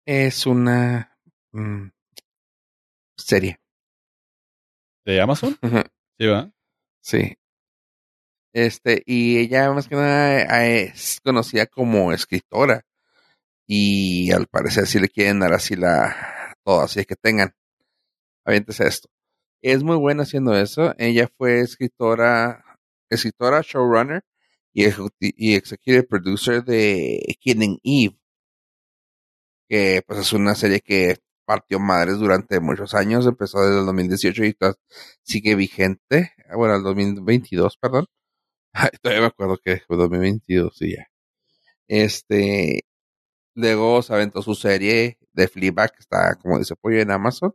Es 0.05 0.47
una 0.47 1.17
mm, 1.53 1.91
serie. 3.17 3.61
¿De 5.05 5.21
Amazon? 5.21 5.57
Sí, 5.63 6.27
¿verdad? 6.27 6.53
sí. 7.01 7.37
Este, 8.53 9.03
y 9.07 9.39
ella 9.39 9.73
más 9.73 9.89
que 9.89 9.97
nada 9.97 10.65
eh, 10.65 10.93
es 10.95 11.21
conocida 11.23 11.67
como 11.67 12.13
escritora. 12.13 12.85
Y 13.67 14.31
al 14.33 14.47
parecer 14.47 14.87
sí 14.87 14.99
le 15.01 15.09
quieren 15.09 15.41
dar 15.41 15.55
así 15.55 15.77
la 15.77 16.57
todo, 16.65 16.83
así 16.83 17.05
que 17.05 17.17
tengan. 17.17 17.55
Aviéntese 18.45 18.87
esto. 18.87 19.09
Es 19.63 19.83
muy 19.83 19.97
buena 19.97 20.25
haciendo 20.25 20.57
eso. 20.57 20.95
Ella 20.99 21.29
fue 21.39 21.61
escritora, 21.61 22.65
escritora, 23.11 23.63
showrunner 23.63 24.25
y, 24.75 24.85
y 25.21 25.55
executive 25.55 26.05
producer 26.05 26.65
de 26.65 27.37
Killing 27.41 27.79
Eve. 27.85 28.19
Que 29.69 30.03
pues 30.07 30.21
es 30.21 30.33
una 30.33 30.55
serie 30.55 30.81
que 30.81 31.17
partió 31.45 31.79
madres 31.81 32.19
durante 32.19 32.61
muchos 32.61 32.95
años. 32.95 33.27
Empezó 33.27 33.61
desde 33.63 33.81
el 33.81 33.87
2018 33.87 34.45
y 34.45 34.55
todavía 34.55 34.79
sigue 35.23 35.55
vigente. 35.55 36.33
Bueno, 36.55 36.77
el 36.77 36.83
2022, 36.83 37.77
perdón. 37.79 38.07
Todavía 39.03 39.23
me 39.23 39.29
acuerdo 39.29 39.59
que 39.59 39.81
fue 39.87 39.97
2022, 39.97 40.77
sí, 40.77 40.93
ya. 40.97 41.09
Este, 41.89 42.85
luego 43.55 44.03
se 44.03 44.15
aventó 44.15 44.43
su 44.43 44.55
serie 44.55 45.19
de 45.33 45.49
Fleabag, 45.49 45.93
que 45.93 46.01
está, 46.01 46.35
como 46.37 46.59
dice 46.59 46.77
Pollo, 46.77 47.01
en 47.01 47.11
Amazon. 47.11 47.55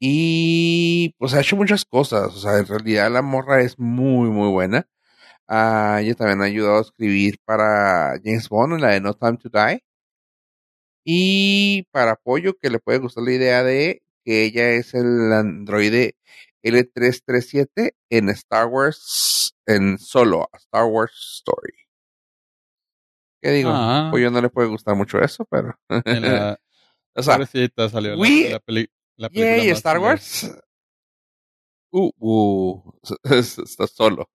Y 0.00 1.14
pues 1.18 1.32
ha 1.34 1.40
hecho 1.40 1.56
muchas 1.56 1.84
cosas. 1.84 2.34
O 2.34 2.38
sea, 2.40 2.58
en 2.58 2.66
realidad 2.66 3.10
la 3.10 3.22
morra 3.22 3.62
es 3.62 3.78
muy, 3.78 4.30
muy 4.30 4.48
buena. 4.50 4.88
Ah, 5.48 6.00
ella 6.02 6.14
también 6.14 6.42
ha 6.42 6.46
ayudado 6.46 6.78
a 6.78 6.82
escribir 6.82 7.38
para 7.44 8.18
James 8.24 8.48
Bond 8.48 8.74
en 8.74 8.80
la 8.82 8.90
de 8.90 9.00
No 9.00 9.14
Time 9.14 9.38
to 9.38 9.48
Die. 9.50 9.82
Y 11.04 11.84
para 11.92 12.16
Pollo, 12.16 12.54
que 12.58 12.70
le 12.70 12.78
puede 12.78 12.98
gustar 12.98 13.24
la 13.24 13.32
idea 13.32 13.62
de 13.64 14.02
que 14.24 14.44
ella 14.44 14.70
es 14.70 14.94
el 14.94 15.32
androide 15.32 16.16
L337 16.62 17.94
en 18.10 18.28
Star 18.30 18.66
Wars, 18.66 19.54
en 19.66 19.98
solo, 19.98 20.48
Star 20.54 20.84
Wars 20.84 21.12
Story. 21.38 21.81
¿Qué 23.42 23.50
digo? 23.50 23.70
Ah. 23.72 24.08
Pollo 24.10 24.30
no 24.30 24.40
le 24.40 24.48
puede 24.48 24.68
gustar 24.68 24.94
mucho 24.94 25.18
eso, 25.20 25.44
pero. 25.50 25.76
En 25.88 26.22
la 26.22 26.58
o 27.14 27.22
sea, 27.22 27.34
pobrecita 27.34 27.88
salió 27.88 28.12
la, 28.14 28.16
we- 28.20 28.50
la 28.50 28.60
peli- 28.60 28.90
la 29.16 29.28
película 29.28 29.56
Yay, 29.58 29.68
más 29.68 29.76
Star. 29.78 29.98
Wars. 29.98 30.50
Uh, 31.90 32.10
uh, 32.18 32.92
está 33.24 33.86
solo. 33.86 34.30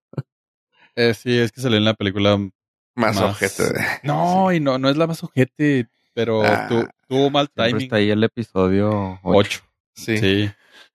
Eh, 0.94 1.14
sí, 1.14 1.36
es 1.38 1.50
que 1.52 1.60
salió 1.60 1.78
en 1.78 1.84
la 1.84 1.94
película 1.94 2.36
Más, 2.36 3.16
Más- 3.16 3.22
objeto. 3.22 3.64
de- 3.64 3.80
No, 4.04 4.52
y 4.52 4.60
no, 4.60 4.78
no 4.78 4.88
es 4.90 4.96
la 4.96 5.06
más 5.06 5.22
ojete, 5.24 5.88
pero 6.14 6.42
Ah, 6.44 6.66
tu- 6.68 6.86
tuvo 7.08 7.30
mal 7.30 7.48
timing. 7.50 7.82
está 7.82 7.96
ahí 7.96 8.10
el 8.10 8.22
episodio 8.22 9.18
8. 9.22 9.38
8. 9.38 9.60
Sí. 9.94 10.18
Sí. 10.18 10.50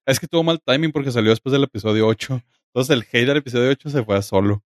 Es 0.06 0.20
que 0.20 0.26
tuvo 0.28 0.42
mal 0.44 0.60
timing 0.64 0.92
porque 0.92 1.10
salió 1.10 1.30
después 1.30 1.52
del 1.52 1.64
episodio 1.64 2.06
8. 2.06 2.40
Entonces 2.72 2.94
el 2.96 3.02
hate 3.02 3.26
del 3.28 3.36
episodio 3.38 3.70
8 3.70 3.90
se 3.90 4.04
fue 4.04 4.16
a 4.16 4.22
solo. 4.22 4.62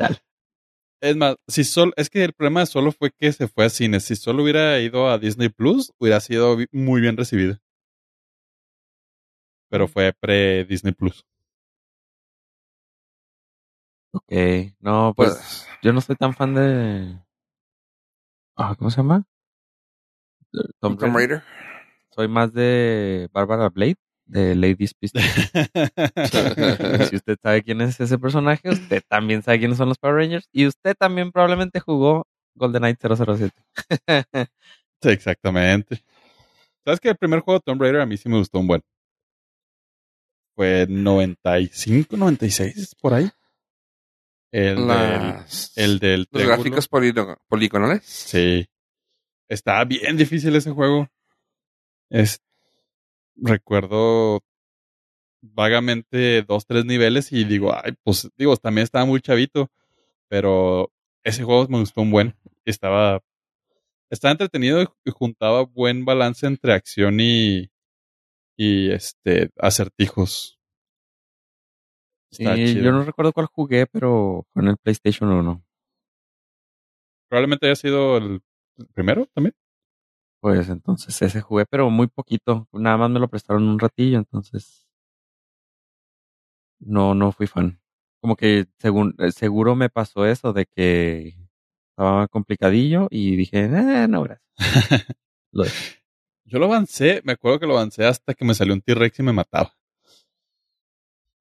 Chale. 0.00 0.16
Es 1.02 1.16
más, 1.16 1.36
si 1.48 1.64
solo, 1.64 1.92
es 1.96 2.10
que 2.10 2.24
el 2.24 2.32
problema 2.32 2.60
de 2.60 2.66
solo 2.66 2.92
fue 2.92 3.10
que 3.10 3.32
se 3.32 3.48
fue 3.48 3.64
a 3.64 3.70
cine. 3.70 4.00
Si 4.00 4.16
solo 4.16 4.42
hubiera 4.42 4.78
ido 4.80 5.08
a 5.08 5.18
Disney 5.18 5.48
Plus, 5.48 5.92
hubiera 5.98 6.20
sido 6.20 6.56
muy 6.72 7.00
bien 7.00 7.16
recibido. 7.16 7.58
Pero 9.70 9.88
fue 9.88 10.12
pre-Disney 10.12 10.92
Plus. 10.92 11.24
Ok. 14.12 14.32
No, 14.80 15.14
pues, 15.16 15.34
Pues, 15.34 15.68
yo 15.82 15.92
no 15.92 16.00
soy 16.00 16.16
tan 16.16 16.34
fan 16.34 16.54
de. 16.54 17.18
Ah, 18.56 18.74
¿Cómo 18.76 18.90
se 18.90 18.98
llama? 18.98 19.24
Tomb 20.80 21.00
Raider. 21.00 21.14
Raider. 21.14 21.42
Soy 22.10 22.28
más 22.28 22.52
de 22.52 23.28
Barbara 23.32 23.68
Blade, 23.68 23.96
de 24.30 24.54
Ladies 24.54 24.94
Pistol. 24.94 25.22
si 27.10 27.16
usted 27.16 27.36
sabe 27.42 27.62
quién 27.62 27.80
es 27.80 27.98
ese 28.00 28.18
personaje, 28.18 28.68
usted 28.70 29.02
también 29.08 29.42
sabe 29.42 29.58
quiénes 29.58 29.76
son 29.78 29.88
los 29.88 29.98
Power 29.98 30.16
Rangers. 30.16 30.48
Y 30.52 30.66
usted 30.66 30.94
también 30.98 31.32
probablemente 31.32 31.80
jugó 31.80 32.26
GoldenEye 32.54 32.96
007. 33.00 33.52
Sí, 35.02 35.08
exactamente. 35.08 36.04
¿Sabes 36.84 37.00
que 37.00 37.08
el 37.10 37.16
primer 37.16 37.40
juego 37.40 37.58
de 37.58 37.62
Tomb 37.64 37.80
Raider 37.82 38.00
a 38.00 38.06
mí 38.06 38.16
sí 38.16 38.28
me 38.28 38.36
gustó 38.38 38.58
un 38.58 38.66
buen? 38.66 38.82
Fue 40.56 40.86
95, 40.88 42.16
96, 42.16 42.94
por 43.00 43.14
ahí. 43.14 43.30
El 44.52 44.76
del, 44.76 44.86
Las- 44.88 45.72
el 45.76 45.98
del 46.00 46.20
los 46.20 46.28
triángulo. 46.28 46.56
gráficos 46.74 46.88
poligonales. 47.48 48.04
Sí. 48.04 48.66
Está 49.48 49.84
bien 49.84 50.16
difícil 50.16 50.54
ese 50.56 50.70
juego. 50.70 51.08
Es, 52.10 52.40
recuerdo 53.36 54.40
vagamente 55.42 56.42
dos, 56.42 56.66
tres 56.66 56.84
niveles 56.84 57.32
y 57.32 57.44
digo, 57.44 57.74
ay, 57.74 57.92
pues 58.02 58.30
digo, 58.36 58.56
también 58.56 58.84
estaba 58.84 59.04
muy 59.04 59.20
chavito, 59.20 59.70
pero 60.28 60.92
ese 61.24 61.42
juego 61.44 61.66
me 61.68 61.78
gustó 61.78 62.02
un 62.02 62.10
buen. 62.10 62.36
Estaba, 62.64 63.22
estaba 64.10 64.32
entretenido 64.32 64.82
y 65.04 65.10
juntaba 65.10 65.62
buen 65.62 66.04
balance 66.04 66.46
entre 66.46 66.72
acción 66.72 67.20
y, 67.20 67.70
y 68.56 68.90
este, 68.90 69.50
acertijos. 69.58 70.58
Sí, 72.30 72.44
Está 72.44 72.54
chido. 72.54 72.84
yo 72.84 72.92
no 72.92 73.02
recuerdo 73.02 73.32
cuál 73.32 73.46
jugué, 73.46 73.86
pero 73.86 74.46
en 74.54 74.68
el 74.68 74.76
PlayStation 74.76 75.30
1. 75.32 75.64
Probablemente 77.28 77.66
haya 77.66 77.76
sido 77.76 78.18
el 78.18 78.40
primero 78.94 79.26
también. 79.34 79.54
Pues 80.40 80.68
entonces 80.68 81.20
ese 81.20 81.40
jugué, 81.42 81.66
pero 81.66 81.90
muy 81.90 82.06
poquito. 82.06 82.66
Nada 82.72 82.96
más 82.96 83.10
me 83.10 83.20
lo 83.20 83.28
prestaron 83.28 83.68
un 83.68 83.78
ratillo, 83.78 84.18
entonces 84.18 84.88
no, 86.80 87.14
no 87.14 87.32
fui 87.32 87.46
fan. 87.46 87.80
Como 88.22 88.36
que 88.36 88.66
según, 88.78 89.14
eh, 89.18 89.32
seguro 89.32 89.76
me 89.76 89.90
pasó 89.90 90.26
eso 90.26 90.52
de 90.52 90.66
que 90.66 91.36
estaba 91.90 92.28
complicadillo 92.28 93.08
y 93.10 93.36
dije, 93.36 93.64
eh, 93.64 94.08
no, 94.08 94.22
gracias. 94.22 94.46
Lo. 95.52 95.64
Yo 96.44 96.58
lo 96.58 96.66
avancé, 96.66 97.20
me 97.24 97.32
acuerdo 97.32 97.60
que 97.60 97.66
lo 97.66 97.78
avancé 97.78 98.04
hasta 98.04 98.34
que 98.34 98.44
me 98.44 98.54
salió 98.54 98.74
un 98.74 98.80
T-Rex 98.80 99.20
y 99.20 99.22
me 99.22 99.32
mataba. 99.32 99.72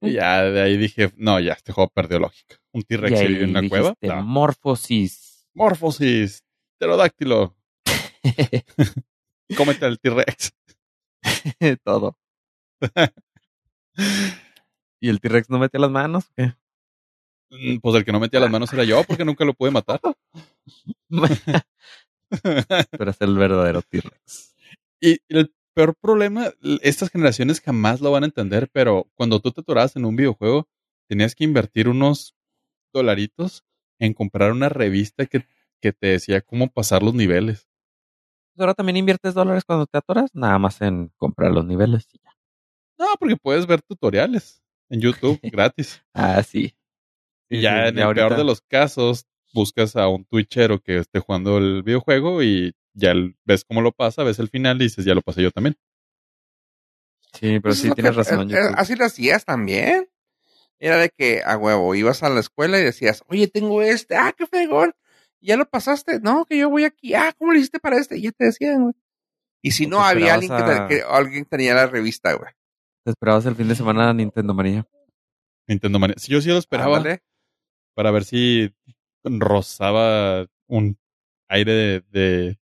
Y 0.01 0.13
ya 0.13 0.43
de 0.43 0.61
ahí 0.61 0.77
dije, 0.77 1.11
no, 1.17 1.39
ya, 1.39 1.53
este 1.53 1.73
juego 1.73 1.89
perdió 1.89 2.19
lógica. 2.19 2.57
Un 2.71 2.83
T-Rex 2.83 3.19
en 3.21 3.49
una 3.49 3.67
cueva. 3.67 3.95
No. 4.01 4.23
Morfosis. 4.23 5.47
Morfosis, 5.55 6.43
pterodáctilo, 6.77 7.57
cómete 9.57 9.85
al 9.85 9.99
T-Rex. 9.99 10.53
Todo. 11.83 12.17
¿Y 15.01 15.09
el 15.09 15.19
T-Rex 15.19 15.49
no 15.49 15.59
metía 15.59 15.79
las 15.79 15.91
manos? 15.91 16.25
qué? 16.35 16.53
Mm, 17.51 17.79
Pues 17.79 17.95
el 17.95 18.05
que 18.05 18.11
no 18.11 18.19
metía 18.19 18.39
las 18.39 18.51
manos 18.51 18.71
era 18.73 18.83
yo 18.83 19.03
porque 19.03 19.25
nunca 19.25 19.45
lo 19.45 19.53
pude 19.53 19.71
matar. 19.71 19.99
Tú 22.29 23.03
eres 23.03 23.17
el 23.21 23.37
verdadero 23.37 23.81
T-Rex. 23.81 24.55
y 25.01 25.19
el 25.29 25.53
peor 25.73 25.95
problema, 25.95 26.51
estas 26.81 27.09
generaciones 27.09 27.61
jamás 27.61 28.01
lo 28.01 28.11
van 28.11 28.23
a 28.23 28.27
entender, 28.27 28.69
pero 28.71 29.07
cuando 29.15 29.39
tú 29.39 29.51
te 29.51 29.61
atorabas 29.61 29.95
en 29.95 30.05
un 30.05 30.15
videojuego, 30.15 30.67
tenías 31.07 31.35
que 31.35 31.45
invertir 31.45 31.87
unos 31.89 32.35
dolaritos 32.93 33.63
en 33.99 34.13
comprar 34.13 34.51
una 34.51 34.69
revista 34.69 35.25
que, 35.27 35.47
que 35.81 35.93
te 35.93 36.07
decía 36.07 36.41
cómo 36.41 36.69
pasar 36.69 37.03
los 37.03 37.13
niveles. 37.15 37.68
Pues 38.59 38.65
Ahora 38.65 38.73
también 38.73 38.97
inviertes 38.97 39.33
dólares 39.33 39.63
cuando 39.65 39.85
te 39.87 39.97
atoras, 39.97 40.31
nada 40.33 40.59
más 40.59 40.81
en 40.81 41.13
comprar 41.15 41.49
los 41.51 41.65
niveles 41.65 42.05
y 42.11 42.17
ya. 42.21 42.35
No, 42.97 43.05
porque 43.17 43.37
puedes 43.37 43.65
ver 43.65 43.81
tutoriales 43.81 44.61
en 44.89 44.99
YouTube 44.99 45.39
gratis. 45.55 46.03
Ah, 46.13 46.43
sí. 46.43 46.75
Y 47.49 47.55
Sí, 47.55 47.61
ya 47.61 47.83
sí, 47.83 47.87
en 47.89 47.95
ya 47.95 48.09
el 48.09 48.15
peor 48.15 48.35
de 48.35 48.43
los 48.43 48.59
casos, 48.59 49.25
buscas 49.53 49.95
a 49.95 50.09
un 50.09 50.25
twitchero 50.25 50.81
que 50.81 50.97
esté 50.97 51.19
jugando 51.19 51.57
el 51.57 51.83
videojuego 51.83 52.43
y 52.43 52.73
ya 52.93 53.13
ves 53.45 53.63
cómo 53.63 53.81
lo 53.81 53.93
pasa, 53.93 54.23
ves 54.25 54.39
el 54.39 54.49
final 54.49 54.75
y 54.81 54.85
dices, 54.85 55.05
ya 55.05 55.15
lo 55.15 55.21
pasé 55.21 55.41
yo 55.41 55.51
también. 55.51 55.77
Sí, 57.33 57.39
pero 57.59 57.61
Pues 57.61 57.75
es 57.77 57.81
sí 57.83 57.91
tienes 57.91 58.11
que- 58.11 58.17
razón. 58.17 58.49
eh, 58.51 58.55
YouTube. 58.55 58.73
Así 58.75 58.95
lo 58.97 59.05
hacías 59.05 59.45
también. 59.45 60.09
Era 60.79 60.97
de 60.97 61.09
que 61.09 61.43
a 61.45 61.55
huevo, 61.57 61.95
ibas 61.95 62.23
a 62.23 62.29
la 62.29 62.41
escuela 62.41 62.77
y 62.77 62.83
decías, 62.83 63.23
oye, 63.29 63.47
tengo 63.47 63.81
este, 63.81 64.17
ah, 64.17 64.33
qué 64.37 64.45
fregón. 64.47 64.93
¿Ya 65.41 65.55
lo 65.57 65.65
pasaste? 65.69 66.19
No, 66.19 66.45
que 66.45 66.57
yo 66.57 66.69
voy 66.69 66.83
aquí. 66.85 67.13
Ah, 67.13 67.33
¿cómo 67.37 67.51
lo 67.53 67.57
hiciste 67.57 67.79
para 67.79 67.97
este? 67.97 68.17
Y 68.17 68.23
ya 68.23 68.31
te 68.31 68.45
decían, 68.45 68.81
güey. 68.83 68.93
Y 69.61 69.71
si 69.71 69.87
no, 69.87 69.97
te 69.97 70.03
había 70.03 70.33
alguien 70.33 70.51
que, 70.55 70.63
a- 70.63 70.87
que 70.87 71.01
alguien 71.01 71.45
tenía 71.45 71.73
la 71.73 71.87
revista, 71.87 72.33
güey. 72.33 72.51
Te 73.03 73.11
esperabas 73.11 73.45
el 73.45 73.55
fin 73.55 73.67
de 73.67 73.75
semana 73.75 74.09
a 74.09 74.13
Nintendo 74.13 74.53
María. 74.53 74.85
Nintendo 75.67 75.99
Mania. 75.99 76.15
Si 76.17 76.31
yo 76.31 76.41
sí 76.41 76.49
lo 76.49 76.57
esperaba 76.57 76.97
Ándale. 76.97 77.21
para 77.95 78.11
ver 78.11 78.23
si 78.25 78.73
rozaba 79.23 80.45
un 80.67 80.97
aire 81.49 81.71
de, 81.73 82.01
de- 82.11 82.59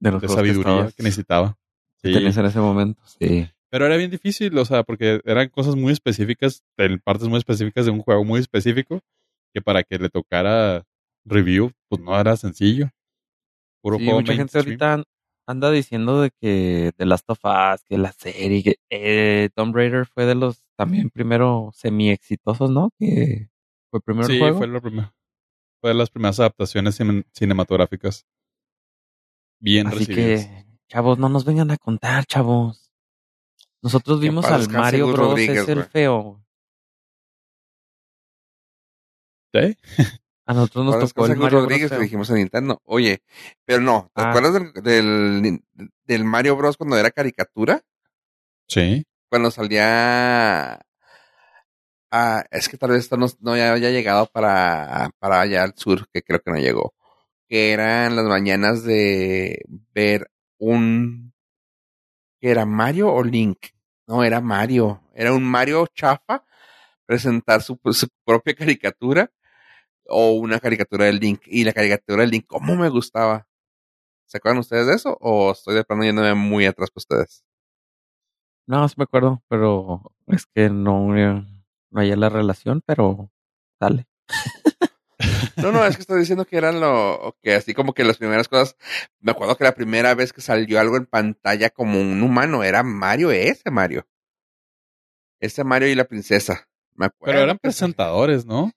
De 0.00 0.10
los 0.10 0.20
de 0.22 0.28
que 0.28 0.34
sabiduría 0.34 0.72
estabas- 0.72 0.94
que 0.94 1.02
necesitaba. 1.02 1.58
que 2.02 2.08
Sí. 2.08 2.14
tenías 2.14 2.36
en 2.38 2.46
ese 2.46 2.58
momento. 2.60 3.00
Sí. 3.06 3.48
Pero 3.70 3.86
era 3.86 3.96
bien 3.96 4.10
difícil, 4.10 4.56
o 4.58 4.64
sea, 4.64 4.82
porque 4.82 5.20
eran 5.24 5.48
cosas 5.50 5.76
muy 5.76 5.92
específicas, 5.92 6.64
en 6.78 6.98
partes 6.98 7.28
muy 7.28 7.38
específicas 7.38 7.84
de 7.84 7.90
un 7.92 8.00
juego 8.02 8.24
muy 8.24 8.40
específico, 8.40 9.00
que 9.54 9.60
para 9.60 9.82
que 9.84 9.98
le 9.98 10.08
tocara 10.08 10.84
review, 11.24 11.72
pues 11.88 12.00
no 12.02 12.18
era 12.18 12.36
sencillo. 12.36 12.90
Puro 13.82 13.98
Sí, 13.98 14.04
juego 14.04 14.20
mucha 14.20 14.34
gente 14.34 14.58
ahorita 14.58 14.94
an- 14.94 15.04
anda 15.46 15.70
diciendo 15.70 16.20
de 16.20 16.30
que 16.40 16.92
The 16.96 17.06
Last 17.06 17.28
of 17.30 17.38
Us, 17.44 17.82
que 17.88 17.98
la 17.98 18.12
serie, 18.12 18.62
que 18.62 18.76
eh, 18.90 19.48
Tomb 19.54 19.74
Raider 19.74 20.06
fue 20.06 20.26
de 20.26 20.34
los 20.34 20.62
también 20.76 21.10
primero 21.10 21.70
semi 21.74 22.10
exitosos, 22.10 22.70
¿no? 22.70 22.90
Que 22.98 23.48
fue 23.90 24.00
Sí, 24.24 24.32
el 24.34 24.38
juego. 24.40 24.58
fue 24.58 24.66
lo 24.68 24.80
primero. 24.80 25.12
Fue 25.80 25.90
de 25.90 25.94
las 25.94 26.10
primeras 26.10 26.38
adaptaciones 26.40 26.94
cine- 27.00 27.24
cinematográficas. 27.32 28.26
Bien 29.60 29.86
Así 29.88 29.98
recibidas. 30.00 30.46
que, 30.46 30.66
chavos, 30.88 31.18
no 31.18 31.28
nos 31.28 31.44
vengan 31.44 31.70
a 31.70 31.76
contar, 31.78 32.24
chavos. 32.26 32.90
Nosotros 33.82 34.20
vimos 34.20 34.44
al 34.44 34.68
Mario 34.68 35.06
Bros. 35.08 35.30
Rodríguez, 35.30 35.60
es 35.62 35.68
el 35.68 35.74
güey. 35.76 35.88
feo. 35.88 36.44
¿Sí? 39.52 39.76
A 40.50 40.54
nosotros 40.54 40.84
nos 40.86 41.12
tocó 41.12 41.26
el 41.26 41.36
Mario 41.36 41.60
Rodríguez 41.60 41.82
Bros. 41.82 41.90
que 41.90 41.96
feo. 41.96 42.02
dijimos 42.02 42.30
en 42.30 42.36
Nintendo. 42.36 42.80
Oye, 42.84 43.22
pero 43.64 43.80
no, 43.80 44.10
¿te 44.14 44.22
Ah. 44.22 44.30
acuerdas 44.30 44.54
del, 44.54 44.72
del, 44.82 45.60
del 46.04 46.24
Mario 46.24 46.56
Bros. 46.56 46.76
cuando 46.76 46.96
era 46.98 47.10
caricatura? 47.12 47.82
Sí. 48.66 49.06
Cuando 49.28 49.50
salía... 49.52 50.80
Ah, 52.10 52.44
es 52.50 52.68
que 52.68 52.76
tal 52.76 52.90
vez 52.90 53.00
esto 53.04 53.16
no, 53.16 53.26
no 53.38 53.52
haya 53.52 53.72
haya 53.72 53.90
llegado 53.90 54.26
para, 54.26 55.10
para 55.20 55.40
allá 55.42 55.62
al 55.62 55.74
sur, 55.76 56.08
que 56.12 56.22
creo 56.22 56.40
que 56.40 56.50
no 56.50 56.58
llegó. 56.58 56.94
Que 57.48 57.70
eran 57.72 58.16
las 58.16 58.24
mañanas 58.24 58.82
de 58.82 59.62
ver 59.94 60.30
un... 60.58 61.32
¿que 62.40 62.50
era 62.50 62.64
Mario 62.66 63.12
o 63.12 63.22
Link? 63.22 63.58
No, 64.08 64.24
era 64.24 64.40
Mario. 64.40 65.02
Era 65.14 65.32
un 65.32 65.44
Mario 65.44 65.86
chafa 65.94 66.44
presentar 67.06 67.62
su, 67.62 67.78
su 67.92 68.08
propia 68.24 68.54
caricatura 68.54 69.30
o 70.10 70.32
una 70.32 70.60
caricatura 70.60 71.06
del 71.06 71.18
Link. 71.18 71.42
Y 71.46 71.64
la 71.64 71.72
caricatura 71.72 72.22
del 72.22 72.30
Link, 72.30 72.46
¿cómo 72.46 72.76
me 72.76 72.88
gustaba? 72.88 73.46
¿Se 74.26 74.36
acuerdan 74.36 74.60
ustedes 74.60 74.86
de 74.86 74.94
eso? 74.94 75.16
¿O 75.20 75.52
estoy 75.52 75.74
de 75.74 75.84
plano 75.84 76.04
yéndome 76.04 76.34
muy 76.34 76.66
atrás 76.66 76.90
para 76.90 77.00
ustedes? 77.00 77.44
No, 78.66 78.88
sí 78.88 78.94
me 78.96 79.04
acuerdo, 79.04 79.42
pero 79.48 80.12
es 80.28 80.46
que 80.46 80.70
no, 80.70 81.16
eh, 81.16 81.44
no 81.90 82.00
hay 82.00 82.14
la 82.14 82.28
relación, 82.28 82.82
pero 82.86 83.30
dale. 83.80 84.06
No, 85.56 85.72
no, 85.72 85.84
es 85.84 85.96
que 85.96 86.02
estoy 86.02 86.20
diciendo 86.20 86.44
que 86.44 86.56
eran 86.56 86.80
lo 86.80 87.36
que 87.42 87.54
así 87.54 87.74
como 87.74 87.92
que 87.92 88.04
las 88.04 88.18
primeras 88.18 88.48
cosas. 88.48 88.76
Me 89.20 89.32
acuerdo 89.32 89.56
que 89.56 89.64
la 89.64 89.74
primera 89.74 90.14
vez 90.14 90.32
que 90.32 90.40
salió 90.40 90.80
algo 90.80 90.96
en 90.96 91.06
pantalla 91.06 91.70
como 91.70 92.00
un 92.00 92.22
humano 92.22 92.62
era 92.62 92.82
Mario, 92.82 93.30
ese 93.30 93.70
Mario. 93.70 94.06
Ese 95.40 95.64
Mario 95.64 95.88
y 95.88 95.94
la 95.94 96.04
princesa. 96.04 96.68
Me 96.94 97.06
acuerdo. 97.06 97.32
Pero 97.32 97.44
eran 97.44 97.58
presentadores, 97.58 98.46
¿no? 98.46 98.72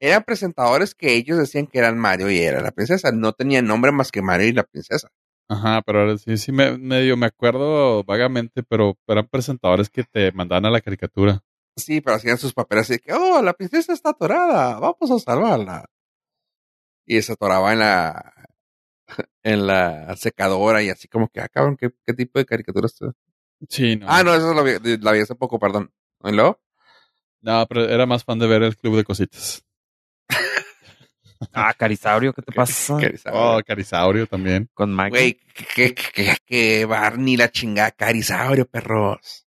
Eran 0.00 0.24
presentadores 0.24 0.94
que 0.94 1.14
ellos 1.14 1.38
decían 1.38 1.66
que 1.66 1.78
eran 1.78 1.98
Mario 1.98 2.30
y 2.30 2.38
era 2.38 2.60
la 2.60 2.72
princesa. 2.72 3.12
No 3.12 3.32
tenían 3.32 3.66
nombre 3.66 3.92
más 3.92 4.10
que 4.10 4.22
Mario 4.22 4.48
y 4.48 4.52
la 4.52 4.64
princesa. 4.64 5.08
Ajá, 5.48 5.82
pero 5.82 6.00
ahora 6.00 6.18
sí, 6.18 6.36
sí 6.38 6.52
me, 6.52 6.78
medio 6.78 7.16
me 7.16 7.26
acuerdo 7.26 8.02
vagamente, 8.04 8.62
pero 8.62 8.98
eran 9.06 9.28
presentadores 9.28 9.90
que 9.90 10.04
te 10.04 10.32
mandaban 10.32 10.66
a 10.66 10.70
la 10.70 10.80
caricatura. 10.80 11.42
Sí, 11.76 12.00
pero 12.00 12.16
hacían 12.16 12.38
sus 12.38 12.54
papeles 12.54 12.90
así 12.90 12.98
que, 13.00 13.12
oh, 13.12 13.42
la 13.42 13.52
princesa 13.52 13.92
está 13.92 14.10
atorada, 14.10 14.78
vamos 14.78 15.10
a 15.10 15.18
salvarla. 15.18 15.84
Y 17.06 17.20
se 17.20 17.32
atoraba 17.32 17.72
en 17.72 17.80
la 17.80 18.32
en 19.42 19.66
la 19.66 20.16
secadora 20.16 20.82
y 20.82 20.88
así 20.88 21.08
como 21.08 21.28
que, 21.28 21.40
ah, 21.40 21.48
cabrón, 21.48 21.76
¿qué, 21.76 21.90
qué 22.06 22.14
tipo 22.14 22.38
de 22.38 22.46
caricatura 22.46 22.86
es? 22.86 22.98
Sí, 23.68 23.96
no. 23.96 24.06
Ah, 24.08 24.22
no, 24.22 24.34
eso 24.34 24.54
lo 24.54 24.64
vi, 24.64 24.72
la 24.98 25.12
vi 25.12 25.20
hace 25.20 25.34
poco, 25.34 25.58
perdón. 25.58 25.92
¿Y 26.22 26.32
luego? 26.32 26.60
No, 27.40 27.66
pero 27.68 27.84
era 27.84 28.06
más 28.06 28.24
fan 28.24 28.38
de 28.38 28.46
ver 28.46 28.62
el 28.62 28.76
club 28.76 28.96
de 28.96 29.04
cositas. 29.04 29.64
Ah, 31.52 31.74
Carisaurio, 31.74 32.32
¿qué 32.32 32.42
te 32.42 32.52
pasa? 32.52 32.96
Oh, 33.32 33.60
Carisaurio 33.66 34.26
también. 34.26 34.68
Con 34.74 34.92
Maggie. 34.92 35.10
Güey, 35.10 35.40
que, 35.74 35.94
que, 35.94 36.36
que, 36.44 36.84
Barney 36.84 37.36
la 37.36 37.50
chingada, 37.50 37.90
Carisaurio, 37.90 38.66
perros. 38.66 39.46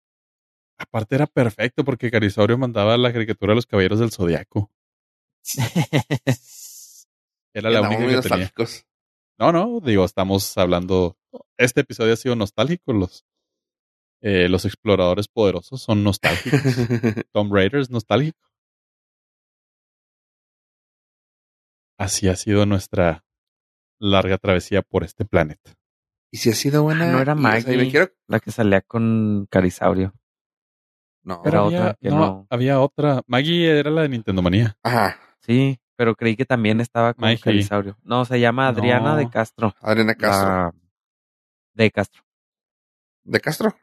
Aparte 0.78 1.14
era 1.14 1.26
perfecto 1.26 1.84
porque 1.84 2.10
Carisaurio 2.10 2.58
mandaba 2.58 2.96
la 2.96 3.12
caricatura 3.12 3.52
a 3.52 3.56
los 3.56 3.66
caballeros 3.66 3.98
del 3.98 4.12
Zodiaco. 4.12 4.70
Era 7.54 7.70
la 7.70 7.88
única 7.88 8.20
que 8.20 8.28
tenía. 8.28 8.52
No, 9.38 9.52
no, 9.52 9.80
digo, 9.80 10.04
estamos 10.04 10.56
hablando. 10.58 11.16
Este 11.56 11.80
episodio 11.80 12.12
ha 12.12 12.16
sido 12.16 12.36
nostálgico. 12.36 12.92
Los, 12.92 13.24
eh, 14.20 14.48
los 14.48 14.66
exploradores 14.66 15.28
poderosos 15.28 15.82
son 15.82 16.04
nostálgicos. 16.04 16.60
Tomb 17.32 17.52
Raider 17.52 17.80
es 17.80 17.90
nostálgico. 17.90 18.45
Así 21.98 22.28
ha 22.28 22.36
sido 22.36 22.66
nuestra 22.66 23.24
larga 23.98 24.38
travesía 24.38 24.82
por 24.82 25.04
este 25.04 25.24
planeta. 25.24 25.72
y 26.30 26.38
si 26.38 26.50
ha 26.50 26.54
sido 26.54 26.82
buena. 26.82 27.08
Ah, 27.08 27.12
no 27.12 27.20
era 27.20 27.32
y, 27.32 27.36
o 27.36 27.40
sea, 27.40 27.60
y 27.60 27.64
me 27.64 27.76
Maggie. 27.76 27.90
quiero- 27.90 28.12
La 28.26 28.40
que 28.40 28.50
salía 28.50 28.82
con 28.82 29.46
Carisaurio. 29.50 30.12
No. 31.22 31.40
Era 31.44 31.60
había, 31.60 31.80
otra 31.80 31.98
que 32.00 32.08
no, 32.10 32.16
no. 32.18 32.46
había 32.50 32.80
otra. 32.80 33.22
Maggie 33.26 33.78
era 33.78 33.90
la 33.90 34.02
de 34.02 34.08
Nintendo 34.10 34.42
Manía. 34.42 34.76
Ajá. 34.82 35.18
Sí, 35.40 35.78
pero 35.96 36.14
creí 36.14 36.36
que 36.36 36.44
también 36.44 36.80
estaba 36.80 37.14
con 37.14 37.22
Maiji. 37.22 37.42
Carisaurio. 37.42 37.96
No, 38.02 38.24
se 38.26 38.38
llama 38.38 38.68
Adriana 38.68 39.12
No. 39.12 39.16
de 39.16 39.30
Castro. 39.30 39.74
Adriana 39.80 40.14
Castro. 40.14 40.48
La- 40.48 40.74
De 41.74 41.90
Castro. 41.90 42.22
¿De 43.24 43.40
Castro? 43.40 43.74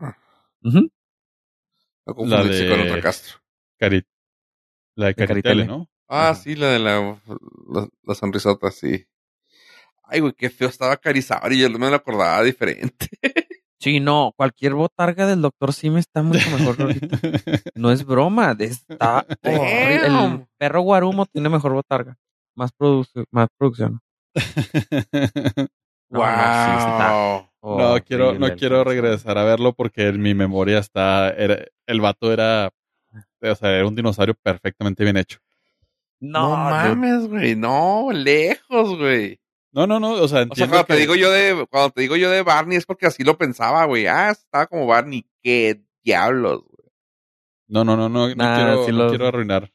No 0.61 2.15
confundirse 2.15 2.63
de- 2.65 2.69
con 2.69 2.79
otra 2.81 3.01
Castro. 3.01 3.39
Cari- 3.79 4.05
la 4.95 5.07
de 5.07 5.13
De 5.13 5.15
Caritele, 5.27 5.41
Caritele. 5.41 5.65
¿no? 5.65 5.89
Ah, 6.07 6.29
Ajá. 6.31 6.35
sí, 6.35 6.55
la 6.55 6.67
de 6.67 6.79
la, 6.79 7.21
la, 7.73 7.87
la 8.03 8.15
sonrisota, 8.15 8.71
sí. 8.71 9.05
Ay, 10.03 10.19
güey, 10.19 10.33
qué 10.33 10.49
feo 10.49 10.67
estaba 10.67 10.97
Carisaurio. 10.97 11.67
Yo 11.67 11.69
no 11.69 11.79
me 11.79 11.89
lo 11.89 11.95
acordaba 11.95 12.41
diferente. 12.43 13.07
Sí, 13.79 13.99
no, 13.99 14.31
cualquier 14.37 14.75
botarga 14.75 15.27
del 15.27 15.41
doctor 15.41 15.73
Sim 15.73 15.97
está 15.97 16.23
mucho 16.23 16.49
mejor 16.51 16.81
ahorita. 16.81 17.19
No 17.75 17.91
es 17.91 18.05
broma, 18.05 18.55
está 18.57 19.25
horrible. 19.43 20.07
El 20.07 20.47
perro 20.57 20.79
Guarumo 20.83 21.25
tiene 21.25 21.49
mejor 21.49 21.73
botarga. 21.73 22.15
Más, 22.55 22.71
produ- 22.73 23.25
más 23.29 23.49
producción. 23.57 23.99
No, 26.09 26.19
no, 26.19 26.65
sí 26.65 26.71
está 26.77 27.11
wow. 27.61 27.77
No, 27.77 28.03
quiero, 28.05 28.39
no 28.39 28.45
el 28.47 28.55
quiero 28.55 28.85
regresar 28.85 29.37
a 29.37 29.43
verlo 29.43 29.73
porque 29.73 30.07
en 30.07 30.21
mi 30.21 30.33
memoria 30.33 30.79
está, 30.79 31.31
era, 31.31 31.65
el 31.85 31.99
vato 31.99 32.31
era, 32.31 32.69
o 33.41 33.55
sea, 33.55 33.69
era 33.71 33.85
un 33.85 33.95
dinosaurio 33.95 34.35
perfectamente 34.41 35.03
bien 35.03 35.17
hecho. 35.17 35.39
No, 36.25 36.55
mames, 36.55 37.27
güey. 37.27 37.55
No, 37.55 38.09
lejos, 38.13 38.97
güey. 38.97 39.39
No, 39.73 39.87
no, 39.87 39.99
no, 39.99 40.11
o 40.13 40.27
sea, 40.27 40.45
O 40.49 40.55
sea, 40.55 40.67
cuando 40.67 40.85
te 40.85 40.95
digo 40.95 41.15
yo 41.15 41.31
de, 41.31 41.65
cuando 41.69 41.89
te 41.89 42.01
digo 42.01 42.15
yo 42.15 42.29
de 42.29 42.43
Barney 42.43 42.77
es 42.77 42.85
porque 42.85 43.07
así 43.07 43.23
lo 43.23 43.37
pensaba, 43.37 43.83
güey. 43.85 44.07
Ah, 44.07 44.29
estaba 44.31 44.67
como 44.67 44.85
Barney. 44.87 45.25
Qué 45.41 45.81
diablos, 46.03 46.61
güey. 46.61 46.89
No, 47.67 47.83
no, 47.83 47.97
no, 47.97 48.07
no, 48.07 48.27
no 48.29 48.35
quiero, 48.35 48.85
sí 48.85 48.91
no 48.91 48.97
lo- 48.99 49.09
quiero 49.09 49.27
arruinar. 49.27 49.71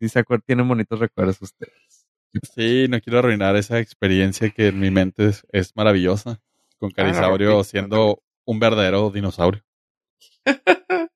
Sí, 0.00 0.08
se 0.08 0.18
acuerdan, 0.18 0.44
tienen 0.46 0.66
bonitos 0.66 0.98
recuerdos 0.98 1.40
ustedes. 1.42 2.06
Sí, 2.54 2.86
no 2.88 3.00
quiero 3.00 3.18
arruinar 3.20 3.54
esa 3.56 3.78
experiencia 3.78 4.50
que 4.50 4.68
en 4.68 4.80
mi 4.80 4.90
mente 4.90 5.26
es, 5.28 5.46
es 5.52 5.76
maravillosa. 5.76 6.40
Con 6.78 6.90
Ah, 6.90 6.94
Carisaurio 6.96 7.62
siendo 7.62 8.22
un 8.46 8.58
verdadero 8.58 9.10
dinosaurio. 9.10 9.62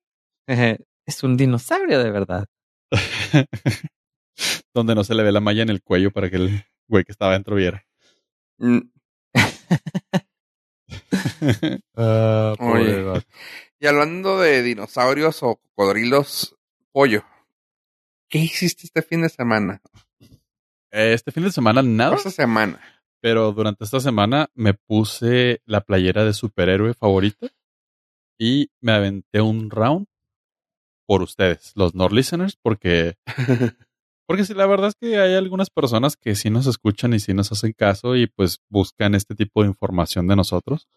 es 0.47 1.23
un 1.23 1.35
dinosaurio 1.35 2.01
de 2.01 2.11
verdad. 2.11 2.45
Donde 4.73 4.95
no 4.95 5.03
se 5.03 5.15
le 5.15 5.23
ve 5.23 5.31
la 5.31 5.39
malla 5.41 5.63
en 5.63 5.69
el 5.69 5.81
cuello 5.81 6.11
para 6.11 6.29
que 6.29 6.35
el 6.37 6.63
güey 6.87 7.03
que 7.03 7.11
estaba 7.11 7.33
dentro 7.33 7.55
viera. 7.55 7.85
Mm, 8.59 8.79
Ah, 11.95 12.55
Oye. 12.59 13.23
Y 13.79 13.87
hablando 13.87 14.39
de 14.39 14.61
dinosaurios 14.63 15.43
o 15.43 15.57
cocodrilos, 15.57 16.55
pollo. 16.91 17.23
¿Qué 18.29 18.39
hiciste 18.39 18.85
este 18.85 19.01
fin 19.01 19.21
de 19.21 19.29
semana? 19.29 19.81
Este 20.91 21.31
fin 21.31 21.43
de 21.43 21.51
semana 21.51 21.81
nada, 21.81 22.15
Esta 22.15 22.31
semana. 22.31 22.79
pero 23.21 23.51
durante 23.51 23.83
esta 23.83 23.99
semana 23.99 24.49
me 24.53 24.73
puse 24.73 25.61
la 25.65 25.81
playera 25.81 26.23
de 26.25 26.33
superhéroe 26.33 26.93
favorita 26.93 27.47
y 28.39 28.71
me 28.81 28.93
aventé 28.93 29.41
un 29.41 29.69
round 29.69 30.07
por 31.05 31.21
ustedes, 31.21 31.71
los 31.75 31.93
Nord 31.95 32.13
listeners, 32.13 32.57
porque 32.61 33.17
porque 34.27 34.45
sí, 34.45 34.53
la 34.53 34.67
verdad 34.67 34.89
es 34.89 34.95
que 34.95 35.17
hay 35.17 35.35
algunas 35.35 35.69
personas 35.69 36.17
que 36.17 36.35
sí 36.35 36.49
nos 36.49 36.67
escuchan 36.67 37.13
y 37.13 37.19
sí 37.19 37.33
nos 37.33 37.51
hacen 37.51 37.71
caso 37.71 38.15
y 38.15 38.27
pues 38.27 38.59
buscan 38.69 39.15
este 39.15 39.33
tipo 39.33 39.63
de 39.63 39.69
información 39.69 40.27
de 40.27 40.35
nosotros 40.35 40.87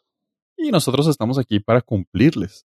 y 0.56 0.70
nosotros 0.72 1.06
estamos 1.06 1.38
aquí 1.38 1.60
para 1.60 1.80
cumplirles. 1.80 2.66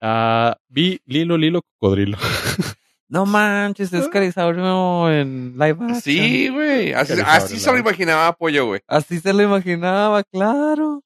Ah, 0.00 0.56
vi 0.68 1.00
Lilo 1.04 1.36
Lilo 1.36 1.62
Cocodrilo. 1.62 2.18
No 3.06 3.26
manches, 3.26 3.92
es 3.92 4.08
Carisaurio 4.08 5.08
en 5.12 5.52
live 5.52 5.76
action. 5.78 6.00
Sí, 6.00 6.48
güey. 6.48 6.94
Así, 6.94 7.60
se 7.60 7.70
lo 7.70 7.78
imaginaba 7.78 8.32
pollo, 8.32 8.66
güey. 8.66 8.80
Así 8.88 9.20
se 9.20 9.32
lo 9.32 9.42
imaginaba, 9.42 10.24
claro. 10.24 11.04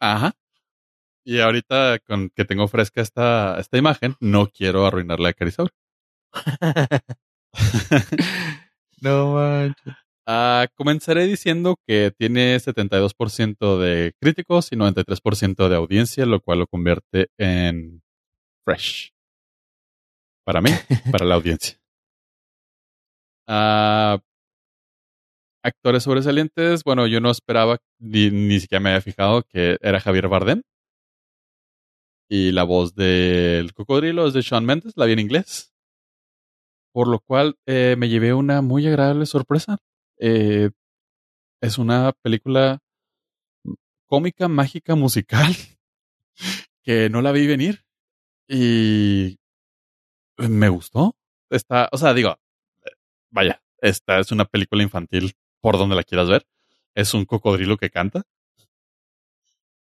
Ajá. 0.00 0.34
Y 1.24 1.40
ahorita 1.40 1.98
con 2.00 2.28
que 2.30 2.44
tengo 2.44 2.66
fresca 2.68 3.00
esta, 3.00 3.58
esta 3.58 3.78
imagen, 3.78 4.16
no 4.20 4.48
quiero 4.48 4.84
arruinarla 4.84 5.28
de 5.28 5.34
Carisaurio. 5.34 5.72
no 9.02 9.34
manches. 9.34 9.94
Ah, 10.26 10.68
comenzaré 10.76 11.26
diciendo 11.26 11.76
que 11.88 12.12
tiene 12.16 12.56
72% 12.60 13.78
de 13.80 14.12
críticos 14.20 14.70
y 14.70 14.76
93% 14.76 15.68
de 15.68 15.74
audiencia, 15.74 16.24
lo 16.24 16.40
cual 16.40 16.60
lo 16.60 16.66
convierte 16.68 17.28
en 17.36 18.02
fresh. 18.64 19.12
Para 20.44 20.60
mí, 20.60 20.70
para 21.10 21.24
la 21.24 21.34
audiencia. 21.34 21.80
Ah, 23.48 24.20
actores 25.64 26.04
sobresalientes, 26.04 26.84
bueno, 26.84 27.08
yo 27.08 27.20
no 27.20 27.30
esperaba, 27.32 27.78
ni, 27.98 28.30
ni 28.30 28.60
siquiera 28.60 28.80
me 28.80 28.90
había 28.90 29.00
fijado 29.00 29.42
que 29.42 29.78
era 29.80 30.00
Javier 30.00 30.28
Bardem. 30.28 30.62
Y 32.28 32.52
la 32.52 32.62
voz 32.62 32.94
del 32.94 33.74
cocodrilo 33.74 34.28
es 34.28 34.34
de 34.34 34.44
Sean 34.44 34.64
Mendes, 34.64 34.92
la 34.96 35.06
vi 35.06 35.14
en 35.14 35.18
inglés. 35.18 35.72
Por 36.92 37.08
lo 37.08 37.20
cual 37.20 37.56
eh, 37.66 37.94
me 37.98 38.08
llevé 38.08 38.34
una 38.34 38.62
muy 38.62 38.86
agradable 38.86 39.26
sorpresa. 39.26 39.78
Eh, 40.18 40.70
es 41.60 41.78
una 41.78 42.12
película 42.22 42.80
cómica, 44.06 44.48
mágica, 44.48 44.94
musical, 44.96 45.54
que 46.82 47.08
no 47.10 47.22
la 47.22 47.32
vi 47.32 47.46
venir. 47.46 47.84
Y 48.48 49.38
me 50.36 50.68
gustó. 50.68 51.16
Está, 51.48 51.88
o 51.92 51.98
sea, 51.98 52.14
digo, 52.14 52.36
vaya, 53.30 53.62
esta 53.80 54.18
es 54.18 54.32
una 54.32 54.44
película 54.44 54.82
infantil 54.82 55.34
por 55.60 55.78
donde 55.78 55.96
la 55.96 56.02
quieras 56.02 56.28
ver. 56.28 56.46
Es 56.94 57.14
un 57.14 57.24
cocodrilo 57.24 57.76
que 57.76 57.90
canta. 57.90 58.24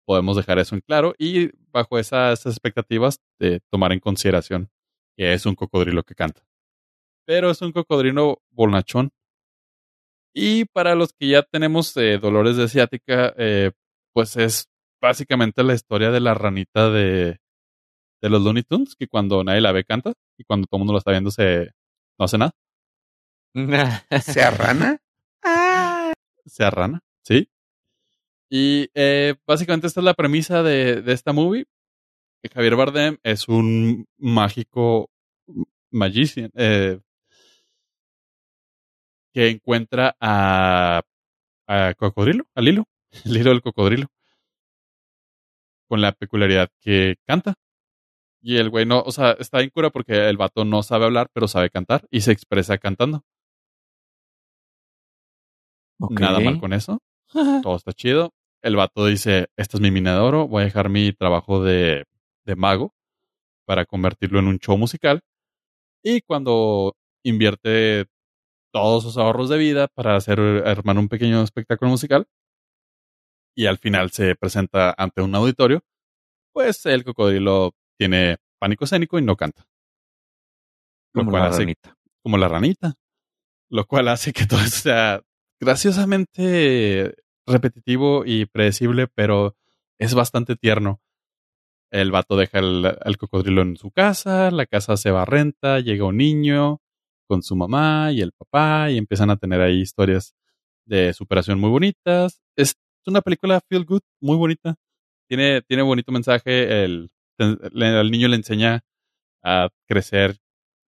Podemos 0.04 0.36
dejar 0.36 0.58
eso 0.58 0.74
en 0.74 0.80
claro 0.80 1.14
y 1.18 1.50
bajo 1.70 1.98
esas 1.98 2.44
expectativas 2.46 3.20
de 3.38 3.60
tomar 3.70 3.92
en 3.92 4.00
consideración 4.00 4.70
que 5.16 5.32
es 5.32 5.46
un 5.46 5.54
cocodrilo 5.54 6.02
que 6.02 6.14
canta. 6.14 6.42
Pero 7.26 7.50
es 7.50 7.62
un 7.62 7.72
cocodrilo 7.72 8.42
bonachón. 8.50 9.10
Y 10.34 10.64
para 10.66 10.94
los 10.94 11.12
que 11.12 11.28
ya 11.28 11.42
tenemos 11.42 11.96
eh, 11.96 12.18
dolores 12.18 12.56
de 12.56 12.68
ciática, 12.68 13.34
eh, 13.36 13.72
pues 14.12 14.36
es 14.36 14.68
básicamente 15.00 15.62
la 15.62 15.74
historia 15.74 16.10
de 16.10 16.20
la 16.20 16.34
ranita 16.34 16.90
de, 16.90 17.38
de 18.22 18.28
los 18.30 18.42
Looney 18.42 18.62
Tunes, 18.62 18.94
que 18.96 19.08
cuando 19.08 19.44
nadie 19.44 19.60
la 19.60 19.72
ve 19.72 19.84
canta 19.84 20.14
y 20.38 20.44
cuando 20.44 20.66
todo 20.66 20.78
el 20.78 20.80
mundo 20.80 20.94
la 20.94 20.98
está 21.00 21.10
viendo 21.10 21.30
se 21.30 21.72
no 22.18 22.24
hace 22.24 22.38
nada, 22.38 22.52
¿Sea 24.22 24.50
rana? 24.50 24.98
se 26.46 26.64
arrana, 26.64 27.00
¿sí? 27.24 27.48
Y 28.50 28.88
eh, 28.94 29.34
básicamente 29.46 29.86
esta 29.86 30.00
es 30.00 30.04
la 30.04 30.14
premisa 30.14 30.62
de, 30.62 31.02
de 31.02 31.12
esta 31.12 31.32
movie. 31.32 31.66
Que 32.42 32.50
Javier 32.50 32.76
Bardem 32.76 33.18
es 33.22 33.48
un 33.48 34.06
mágico 34.18 35.10
magician 35.90 36.50
eh, 36.54 36.98
que 39.32 39.48
encuentra 39.48 40.16
a, 40.20 41.02
a 41.66 41.94
Cocodrilo, 41.94 42.44
a 42.54 42.60
Lilo, 42.60 42.84
Lilo 43.24 43.50
del 43.50 43.62
Cocodrilo, 43.62 44.08
con 45.88 46.00
la 46.00 46.12
peculiaridad 46.12 46.70
que 46.80 47.16
canta. 47.26 47.54
Y 48.40 48.56
el 48.56 48.70
güey 48.70 48.86
no, 48.86 49.00
o 49.02 49.12
sea, 49.12 49.32
está 49.32 49.60
en 49.60 49.70
cura 49.70 49.90
porque 49.90 50.28
el 50.28 50.36
vato 50.36 50.64
no 50.64 50.82
sabe 50.82 51.04
hablar, 51.04 51.28
pero 51.32 51.46
sabe 51.46 51.70
cantar 51.70 52.06
y 52.10 52.22
se 52.22 52.32
expresa 52.32 52.76
cantando. 52.78 53.24
Ok. 56.00 56.18
Nada 56.18 56.40
mal 56.40 56.58
con 56.58 56.72
eso. 56.72 56.98
todo 57.62 57.76
está 57.76 57.92
chido. 57.92 58.32
El 58.60 58.76
vato 58.76 59.06
dice, 59.06 59.48
este 59.56 59.76
es 59.76 59.80
mi 59.80 59.90
mina 59.90 60.14
de 60.14 60.20
oro, 60.20 60.48
voy 60.48 60.62
a 60.62 60.64
dejar 60.64 60.88
mi 60.88 61.12
trabajo 61.12 61.62
de, 61.62 62.04
de 62.44 62.56
mago 62.56 62.94
para 63.64 63.86
convertirlo 63.86 64.40
en 64.40 64.48
un 64.48 64.58
show 64.58 64.76
musical. 64.76 65.20
Y 66.02 66.20
cuando 66.22 66.96
invierte 67.22 68.06
todos 68.72 69.04
sus 69.04 69.16
ahorros 69.18 69.48
de 69.48 69.58
vida 69.58 69.88
para 69.88 70.16
hacer, 70.16 70.40
armar 70.66 70.98
un 70.98 71.08
pequeño 71.08 71.42
espectáculo 71.42 71.90
musical, 71.90 72.26
y 73.54 73.66
al 73.66 73.78
final 73.78 74.10
se 74.10 74.34
presenta 74.34 74.94
ante 74.96 75.22
un 75.22 75.34
auditorio, 75.34 75.84
pues 76.52 76.84
el 76.86 77.04
cocodrilo 77.04 77.72
tiene 77.98 78.38
pánico 78.58 78.84
escénico 78.84 79.18
y 79.18 79.22
no 79.22 79.36
canta. 79.36 79.66
Lo 81.14 81.20
Como 81.22 81.30
cual 81.30 81.42
la 81.42 81.48
hace 81.48 81.60
ranita. 81.60 81.96
como 82.22 82.38
la 82.38 82.48
ranita, 82.48 82.94
lo 83.70 83.86
cual 83.86 84.08
hace 84.08 84.32
que 84.32 84.46
todo 84.46 84.60
sea 84.60 85.22
graciosamente 85.60 87.14
repetitivo 87.46 88.24
y 88.24 88.46
predecible, 88.46 89.06
pero 89.08 89.56
es 89.98 90.14
bastante 90.14 90.56
tierno. 90.56 91.00
El 91.90 92.10
vato 92.10 92.36
deja 92.36 92.58
al 92.58 93.16
cocodrilo 93.18 93.60
en 93.60 93.76
su 93.76 93.90
casa, 93.90 94.50
la 94.50 94.64
casa 94.64 94.96
se 94.96 95.10
va 95.10 95.22
a 95.22 95.26
renta, 95.26 95.80
llega 95.80 96.06
un 96.06 96.16
niño 96.16 96.80
con 97.32 97.42
su 97.42 97.56
mamá 97.56 98.12
y 98.12 98.20
el 98.20 98.32
papá 98.32 98.90
y 98.90 98.98
empiezan 98.98 99.30
a 99.30 99.36
tener 99.38 99.62
ahí 99.62 99.80
historias 99.80 100.34
de 100.86 101.14
superación 101.14 101.58
muy 101.60 101.70
bonitas. 101.70 102.42
Es 102.56 102.74
una 103.06 103.22
película 103.22 103.60
feel 103.70 103.86
good, 103.86 104.02
muy 104.20 104.36
bonita. 104.36 104.74
Tiene, 105.28 105.62
tiene 105.62 105.82
bonito 105.82 106.12
mensaje. 106.12 106.84
El, 106.84 107.10
el 107.38 108.10
niño 108.10 108.28
le 108.28 108.36
enseña 108.36 108.82
a 109.44 109.70
crecer 109.88 110.38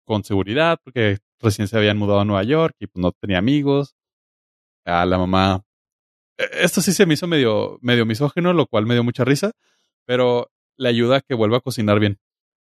con 0.06 0.24
seguridad, 0.24 0.80
porque 0.84 1.20
recién 1.42 1.68
se 1.68 1.78
habían 1.78 1.98
mudado 1.98 2.22
a 2.22 2.26
Nueva 2.26 2.44
York 2.44 2.76
y 2.80 2.88
pues 2.88 3.02
no 3.02 3.12
tenía 3.14 3.40
amigos. 3.40 3.96
A 4.86 5.06
la 5.06 5.18
mamá. 5.18 5.64
eh, 6.40 6.48
Esto 6.62 6.82
sí 6.82 6.94
se 6.94 7.06
me 7.06 7.16
hizo 7.16 7.28
medio, 7.28 7.80
medio 7.82 8.06
misógino, 8.06 8.54
lo 8.54 8.68
cual 8.68 8.86
me 8.88 8.96
dio 8.96 9.04
mucha 9.04 9.26
risa, 9.26 9.52
pero 10.06 10.52
le 10.78 10.90
ayuda 10.90 11.18
a 11.18 11.22
que 11.22 11.36
vuelva 11.36 11.58
a 11.58 11.62
cocinar 11.62 12.00
bien. 12.00 12.20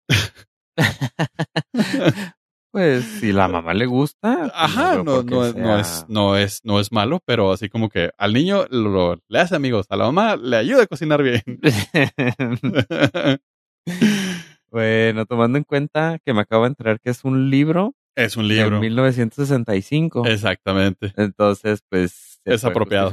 Pues 2.76 3.05
si 3.05 3.32
la 3.32 3.47
mamá 3.47 3.73
le 3.73 3.86
gusta. 3.86 4.36
pues, 4.38 4.51
Ajá, 4.53 4.97
no, 4.97 5.23
no, 5.23 5.53
no, 5.53 5.78
es, 5.80 6.05
no, 6.09 6.36
es, 6.36 6.59
no 6.65 6.80
es 6.82 6.91
malo, 6.91 7.21
pero 7.26 7.53
así 7.53 7.69
como 7.69 7.88
que 7.88 8.11
al 8.17 8.34
niño 8.34 8.65
lo- 8.69 9.17
le 9.30 9.39
hace 9.39 9.55
amigos, 9.55 9.86
a 9.89 9.95
la 9.95 10.03
mamá 10.05 10.36
le 10.36 10.57
ayuda 10.57 10.84
a 10.84 10.88
cocinar 10.88 11.23
bien. 11.23 11.41
bueno, 14.69 15.26
tomando 15.26 15.57
en 15.57 15.63
cuenta 15.63 16.19
que 16.26 16.34
me 16.34 16.41
acabo 16.41 16.63
de 16.63 16.69
enterar 16.69 16.99
que 16.99 17.11
es 17.11 17.23
un 17.23 17.49
libro, 17.49 17.95
es 18.13 18.36
un 18.36 18.49
de 18.49 18.55
libro. 18.55 18.80
1965. 18.82 20.26
Exactamente. 20.28 21.13
Entonces, 21.15 21.82
pues. 21.89 22.41
Es 22.43 22.65
apropiado. 22.65 23.11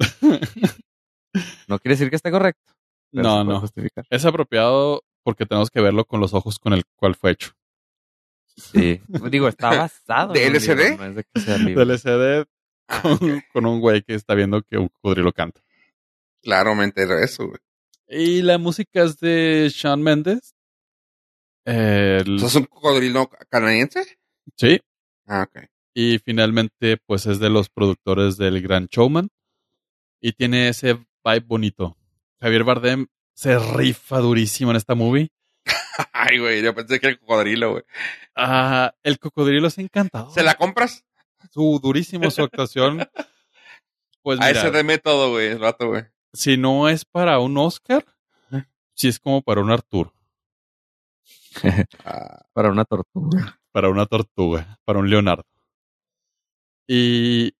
No 1.66 1.78
quiere 1.78 1.94
decir 1.94 2.10
que 2.10 2.16
esté 2.16 2.30
correcto. 2.30 2.72
No, 3.12 3.42
no. 3.44 3.60
justificar. 3.60 4.04
Es 4.10 4.24
apropiado 4.24 5.02
porque 5.24 5.46
tenemos 5.46 5.70
que 5.70 5.80
verlo 5.80 6.04
con 6.04 6.20
los 6.20 6.32
ojos 6.34 6.58
con 6.58 6.72
el 6.72 6.82
cual 6.96 7.14
fue 7.16 7.30
hecho. 7.32 7.52
Sí. 8.56 9.00
Digo, 9.30 9.48
está 9.48 9.70
basado. 9.70 10.32
¿De 10.32 10.44
en 10.46 10.50
un 10.52 10.56
LSD? 10.56 10.68
libro, 10.78 10.96
no 10.98 11.04
es 11.06 11.14
de 11.16 11.24
que 11.24 11.40
sea 11.40 11.58
libro. 11.58 11.80
Del 11.84 11.90
LCD 11.90 12.46
Ah, 12.86 13.02
con, 13.52 13.64
un 13.64 13.80
güey 13.80 14.02
que 14.02 14.14
está 14.14 14.34
viendo 14.34 14.60
que 14.62 14.76
un 14.76 14.88
cocodrilo 14.88 15.32
canta. 15.32 15.62
Claro, 16.42 16.74
me 16.74 16.84
enteré 16.84 17.14
de 17.16 17.24
eso, 17.24 17.46
güey. 17.46 17.58
Y 18.06 18.42
la 18.42 18.58
música 18.58 19.02
es 19.04 19.18
de 19.20 19.72
Sean 19.74 20.02
Mendes. 20.02 20.54
El- 21.64 22.38
¿Sos 22.38 22.54
un 22.56 22.64
cocodrilo 22.64 23.30
canadiense? 23.48 24.18
sí. 24.56 24.78
Ah, 25.26 25.48
ok. 25.48 25.64
Y 25.94 26.18
finalmente, 26.18 26.98
pues 27.06 27.24
es 27.24 27.38
de 27.38 27.48
los 27.48 27.70
productores 27.70 28.36
del 28.36 28.60
Gran 28.60 28.86
Showman. 28.88 29.30
Y 30.20 30.32
tiene 30.32 30.68
ese 30.68 30.94
vibe 31.24 31.40
bonito. 31.46 31.96
Javier 32.40 32.64
Bardem 32.64 33.06
se 33.34 33.58
rifa 33.58 34.18
durísimo 34.18 34.70
en 34.72 34.76
esta 34.76 34.94
movie. 34.94 35.30
Ay, 36.12 36.38
güey, 36.38 36.62
yo 36.62 36.74
pensé 36.74 36.98
que 37.00 37.06
era 37.06 37.12
el 37.14 37.20
cocodrilo, 37.20 37.72
güey. 37.72 37.82
Ah, 38.34 38.94
el 39.02 39.18
cocodrilo 39.18 39.68
es 39.68 39.78
encantador. 39.78 40.32
¿Se 40.32 40.42
la 40.42 40.54
compras? 40.54 41.04
Su 41.50 41.78
durísimo 41.82 42.30
su 42.30 42.42
actuación. 42.42 43.06
Pues 44.22 44.40
a 44.40 44.46
mira, 44.48 44.60
ese 44.60 44.70
de 44.70 44.82
método, 44.84 45.30
güey, 45.30 45.48
el 45.48 45.60
rato, 45.60 45.88
güey. 45.88 46.04
si 46.32 46.56
no 46.56 46.88
es 46.88 47.04
para 47.04 47.38
un 47.38 47.56
Oscar, 47.58 48.04
sí 48.94 49.08
es 49.08 49.18
como 49.20 49.42
para 49.42 49.60
un 49.60 49.70
Arturo, 49.70 50.12
Ah, 52.04 52.44
Para 52.52 52.70
una 52.70 52.84
tortuga. 52.84 53.60
para 53.70 53.88
una 53.90 54.06
tortuga, 54.06 54.78
para 54.84 54.98
un 54.98 55.08
Leonardo. 55.10 55.44
Y 56.88 57.52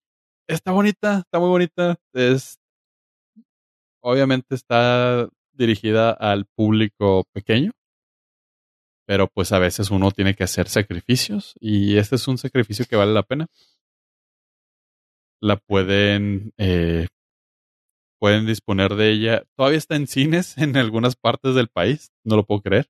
está 0.49 0.73
bonita, 0.73 1.19
está 1.19 1.39
muy 1.39 1.49
bonita. 1.49 1.97
Es 2.13 2.59
obviamente 4.01 4.55
está 4.55 5.29
dirigida 5.53 6.11
al 6.13 6.47
público 6.47 7.25
pequeño, 7.33 7.73
pero 9.07 9.29
pues 9.29 9.53
a 9.53 9.59
veces 9.59 9.91
uno 9.91 10.11
tiene 10.11 10.35
que 10.35 10.45
hacer 10.45 10.69
sacrificios 10.69 11.55
y 11.61 11.97
este 11.97 12.17
es 12.17 12.27
un 12.29 12.39
sacrificio 12.39 12.87
que 12.89 12.97
vale 12.97 13.13
la 13.13 13.23
pena. 13.23 13.47
La 15.41 15.57
pueden 15.57 16.53
eh, 16.57 17.07
pueden 18.19 18.47
disponer 18.47 18.95
de 18.95 19.11
ella. 19.11 19.45
Todavía 19.57 19.79
está 19.79 19.97
en 19.97 20.07
cines 20.07 20.57
en 20.59 20.77
algunas 20.77 21.17
partes 21.17 21.55
del 21.55 21.69
país, 21.69 22.11
no 22.25 22.37
lo 22.37 22.47
puedo 22.47 22.63
creer. 22.63 22.89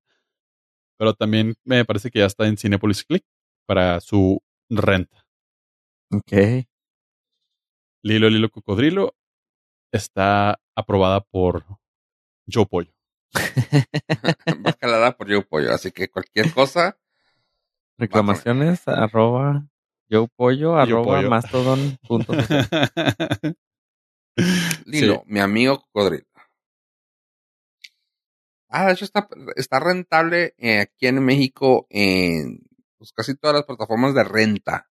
Pero 0.97 1.15
también 1.15 1.55
me 1.65 1.85
parece 1.85 2.11
que 2.11 2.21
ya 2.21 2.27
está 2.27 2.47
en 2.47 2.57
Cinepolis 2.57 3.05
Click 3.05 3.25
para 3.67 4.01
su 4.01 4.41
renta. 4.71 5.27
Ok. 6.13 6.67
Lilo 8.05 8.31
Lilo 8.31 8.49
Cocodrilo 8.51 9.17
está 9.93 10.61
aprobada 10.77 11.21
por 11.21 11.65
Joe 12.47 12.67
Pollo. 12.67 12.93
va 14.67 14.71
escalada 14.71 15.17
por 15.17 15.29
yo 15.29 15.47
pollo, 15.47 15.73
así 15.73 15.91
que 15.91 16.09
cualquier 16.09 16.53
cosa, 16.53 16.99
Reclamaciones 17.97 18.87
arroba 18.89 19.69
yo 20.09 20.27
pollo 20.27 20.77
arroba 20.77 21.23
mastodon 21.23 21.99
punto. 22.07 22.33
Lilo, 24.87 25.23
Sí. 25.25 25.33
mi 25.33 25.41
amigo 25.41 25.81
cocodrilo. 25.81 26.27
Ah, 28.69 28.87
de 28.87 28.93
hecho 28.95 29.05
está, 29.05 29.29
está 29.55 29.79
rentable 29.79 30.55
eh, 30.59 30.81
aquí 30.81 31.07
en 31.07 31.25
México 31.25 31.87
en 31.91 32.59
pues, 32.99 33.13
casi 33.13 33.37
todas 33.37 33.55
las 33.55 33.65
plataformas 33.65 34.15
de 34.15 34.25
renta. 34.25 34.91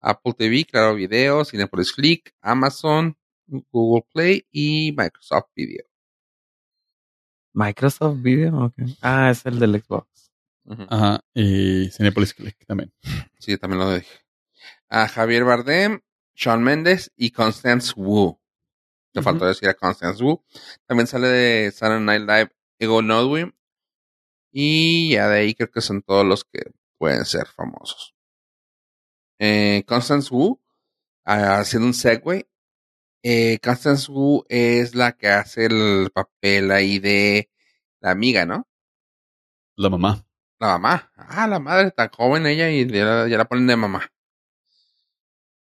Apple 0.00 0.32
TV, 0.32 0.64
Claro 0.64 0.94
Video, 0.94 1.44
Cinepolis 1.44 1.92
Click, 1.92 2.34
Amazon, 2.40 3.16
Google 3.46 4.06
Play 4.12 4.46
y 4.50 4.92
Microsoft 4.96 5.50
Video. 5.54 5.84
Microsoft 7.52 8.22
Video, 8.22 8.66
ok. 8.66 8.74
Ah, 9.00 9.30
es 9.30 9.44
el 9.46 9.58
del 9.58 9.82
Xbox. 9.82 10.32
Ujú. 10.64 10.86
Ajá, 10.88 11.20
y 11.34 11.90
Cinepolis 11.90 12.34
Click 12.34 12.56
también. 12.66 12.92
Sí, 13.38 13.56
también 13.58 13.80
lo 13.80 13.94
dije. 13.94 14.20
A 14.88 15.08
Javier 15.08 15.44
Bardem, 15.44 16.00
Sean 16.34 16.62
Mendes 16.62 17.10
y 17.16 17.30
Constance 17.30 17.92
Wu. 17.96 18.38
Te 19.12 19.20
faltó 19.22 19.46
decir 19.46 19.68
a 19.68 19.74
Constance 19.74 20.22
Wu. 20.22 20.42
También 20.86 21.06
sale 21.06 21.28
de 21.28 21.70
Saturday 21.70 22.00
Night 22.02 22.22
Live 22.22 22.56
Ego 22.78 23.02
Nodwin. 23.02 23.54
Y 24.50 25.12
ya 25.12 25.28
de 25.28 25.40
ahí 25.40 25.54
creo 25.54 25.70
que 25.70 25.80
son 25.80 26.02
todos 26.02 26.26
los 26.26 26.44
que 26.44 26.72
pueden 26.98 27.24
ser 27.24 27.46
famosos. 27.46 28.14
Eh, 29.38 29.84
Constance 29.86 30.28
Wu, 30.32 30.60
ah, 31.24 31.58
haciendo 31.58 31.86
un 31.86 31.94
segue. 31.94 32.48
Eh, 33.22 33.58
Constance 33.62 34.10
Wu 34.10 34.44
es 34.48 34.94
la 34.94 35.12
que 35.12 35.28
hace 35.28 35.66
el 35.66 36.10
papel 36.12 36.70
ahí 36.72 36.98
de 36.98 37.50
la 38.00 38.10
amiga, 38.10 38.44
¿no? 38.46 38.66
La 39.76 39.88
mamá. 39.90 40.26
La 40.58 40.66
mamá. 40.78 41.12
Ah, 41.16 41.46
la 41.46 41.58
madre, 41.58 41.90
tan 41.92 42.08
joven 42.10 42.46
ella 42.46 42.70
y 42.70 42.86
ya, 42.88 43.04
la- 43.04 43.28
ya 43.28 43.38
la 43.38 43.44
ponen 43.46 43.66
de 43.66 43.76
mamá. 43.76 44.10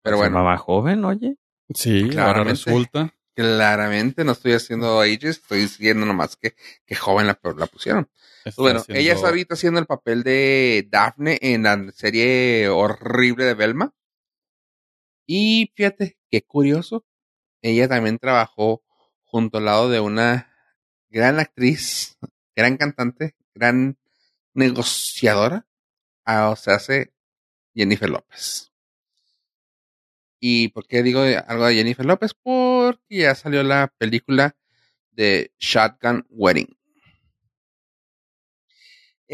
Pero 0.04 0.18
¿Se 0.18 0.22
bueno, 0.24 0.38
llamaba 0.38 0.58
joven, 0.58 1.06
oye? 1.06 1.38
Sí, 1.74 2.02
ahora 2.04 2.10
Claramente. 2.12 2.52
resulta. 2.52 3.14
claramente 3.36 4.24
no 4.24 4.34
estoy 4.34 4.54
haciendo 4.54 5.00
ages, 5.02 5.38
estoy 5.38 5.62
diciendo 5.62 6.06
nomás 6.06 6.36
que, 6.36 6.56
que 6.86 6.94
joven 6.96 7.26
la, 7.26 7.40
la 7.58 7.66
pusieron. 7.68 8.08
está 8.46 8.62
Bueno, 8.62 8.80
haciendo- 8.82 9.00
ella 9.00 9.14
está 9.14 9.28
ahorita 9.30 9.54
haciendo 9.56 9.80
el 9.80 9.88
papel 9.88 10.22
de 10.24 10.88
Daphne 10.92 11.40
en 11.42 11.64
la 11.64 11.92
serie 11.94 12.68
horrible 12.70 13.46
de 13.46 13.54
Velma. 13.56 13.94
Y 15.26 15.72
fíjate, 15.76 16.18
qué 16.30 16.42
curioso. 16.44 17.06
Ella 17.64 17.88
también 17.88 18.20
trabajó 18.20 18.84
junto 19.24 19.58
al 19.58 19.66
lado 19.66 19.90
de 19.90 20.02
una 20.02 20.54
gran 21.10 21.40
actriz, 21.40 22.18
gran 22.56 22.76
cantante, 22.76 23.36
gran 23.56 23.98
negociadora. 24.54 25.66
ah, 26.26 26.50
o 26.50 26.56
sea, 26.58 26.76
hace 26.76 27.14
Jennifer 27.74 28.10
López. 28.10 28.72
¿Y 30.42 30.68
por 30.70 30.86
qué 30.88 31.04
digo 31.04 31.22
algo 31.22 31.66
de 31.66 31.76
Jennifer 31.76 32.06
López? 32.06 32.34
Porque 32.34 33.00
ya 33.16 33.34
salió 33.34 33.64
la 33.64 33.88
película 33.98 34.58
de 35.12 35.54
Shotgun 35.58 36.26
Wedding. 36.30 36.78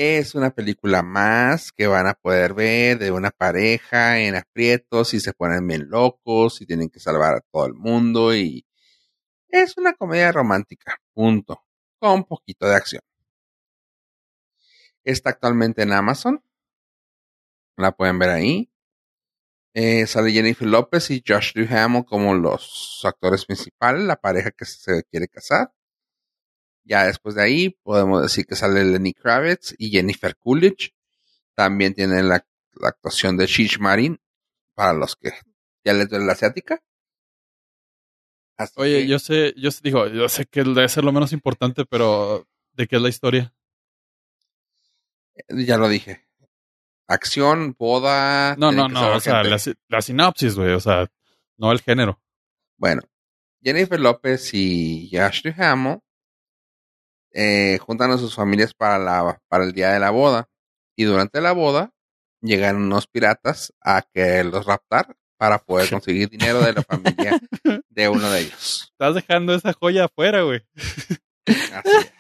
Es 0.01 0.33
una 0.33 0.51
película 0.51 1.03
más 1.03 1.73
que 1.73 1.85
van 1.85 2.07
a 2.07 2.13
poder 2.13 2.53
ver 2.53 2.99
de 2.99 3.11
una 3.11 3.31
pareja 3.31 4.17
en 4.19 4.33
aprietos 4.33 5.13
y 5.13 5.19
se 5.19 5.33
ponen 5.33 5.67
bien 5.67 5.89
locos 5.89 6.61
y 6.61 6.65
tienen 6.65 6.87
que 6.89 7.01
salvar 7.01 7.35
a 7.35 7.41
todo 7.41 7.65
el 7.65 7.73
mundo 7.73 8.33
y 8.33 8.65
es 9.49 9.77
una 9.77 9.91
comedia 9.91 10.31
romántica, 10.31 11.01
punto, 11.13 11.65
con 11.99 12.11
un 12.11 12.23
poquito 12.23 12.65
de 12.65 12.75
acción. 12.75 13.01
Está 15.03 15.31
actualmente 15.31 15.81
en 15.81 15.91
Amazon, 15.91 16.41
la 17.75 17.91
pueden 17.91 18.19
ver 18.19 18.29
ahí. 18.29 18.71
Eh, 19.73 20.07
sale 20.07 20.31
Jennifer 20.31 20.65
López 20.65 21.11
y 21.11 21.21
Josh 21.27 21.51
Duhamel 21.53 22.05
como 22.05 22.33
los 22.35 23.01
actores 23.03 23.45
principales, 23.45 24.05
la 24.05 24.15
pareja 24.15 24.51
que 24.51 24.63
se 24.63 25.03
quiere 25.11 25.27
casar. 25.27 25.73
Ya 26.89 27.05
después 27.05 27.35
de 27.35 27.43
ahí 27.43 27.69
podemos 27.69 28.23
decir 28.23 28.47
que 28.47 28.55
sale 28.55 28.83
Lenny 28.83 29.13
Kravitz 29.13 29.75
y 29.77 29.91
Jennifer 29.91 30.35
Coolidge. 30.35 30.95
También 31.53 31.93
tienen 31.93 32.27
la, 32.27 32.43
la 32.81 32.89
actuación 32.89 33.37
de 33.37 33.45
Shish 33.45 33.77
Marin 33.79 34.19
para 34.73 34.93
los 34.93 35.15
que 35.15 35.31
ya 35.85 35.93
les 35.93 36.09
duele 36.09 36.25
la 36.25 36.31
asiática. 36.33 36.81
Así 38.57 38.73
Oye, 38.77 39.01
que- 39.01 39.07
yo 39.07 39.19
sé, 39.19 39.53
yo 39.55 39.69
sé, 39.69 39.81
digo, 39.83 40.07
yo 40.07 40.27
sé 40.29 40.47
que 40.47 40.63
debe 40.63 40.89
ser 40.89 41.03
lo 41.03 41.11
menos 41.11 41.31
importante, 41.31 41.85
pero 41.85 42.47
¿de 42.73 42.87
qué 42.87 42.95
es 42.95 43.01
la 43.03 43.09
historia? 43.09 43.53
ya 45.49 45.77
lo 45.77 45.87
dije. 45.87 46.25
Acción, 47.07 47.75
boda. 47.77 48.55
No, 48.57 48.71
no, 48.71 48.89
no, 48.89 49.13
o 49.15 49.19
sea, 49.19 49.43
la, 49.43 49.57
la 49.87 50.01
sinopsis, 50.01 50.55
güey, 50.55 50.71
o 50.73 50.79
sea, 50.79 51.07
no 51.57 51.71
el 51.71 51.81
género. 51.81 52.19
Bueno, 52.77 53.01
Jennifer 53.61 53.99
López 53.99 54.53
y 54.53 55.09
Josh 55.13 55.43
Duhamel 55.43 55.99
eh, 57.33 57.77
juntan 57.79 58.11
a 58.11 58.17
sus 58.17 58.35
familias 58.35 58.73
para, 58.73 58.99
la, 58.99 59.41
para 59.47 59.63
el 59.63 59.73
día 59.73 59.91
de 59.91 59.99
la 59.99 60.09
boda. 60.09 60.49
Y 60.95 61.03
durante 61.03 61.41
la 61.41 61.53
boda, 61.53 61.91
llegan 62.41 62.77
unos 62.77 63.07
piratas 63.07 63.73
a 63.81 64.01
que 64.01 64.43
los 64.43 64.65
raptar 64.65 65.15
para 65.37 65.59
poder 65.59 65.89
conseguir 65.89 66.29
dinero 66.29 66.59
de 66.61 66.73
la 66.73 66.83
familia 66.83 67.39
de 67.89 68.09
uno 68.09 68.29
de 68.29 68.41
ellos. 68.41 68.89
Estás 68.91 69.15
dejando 69.15 69.53
esa 69.53 69.73
joya 69.73 70.05
afuera, 70.05 70.41
güey. 70.41 70.61
Así 71.47 71.89
es. 71.97 72.13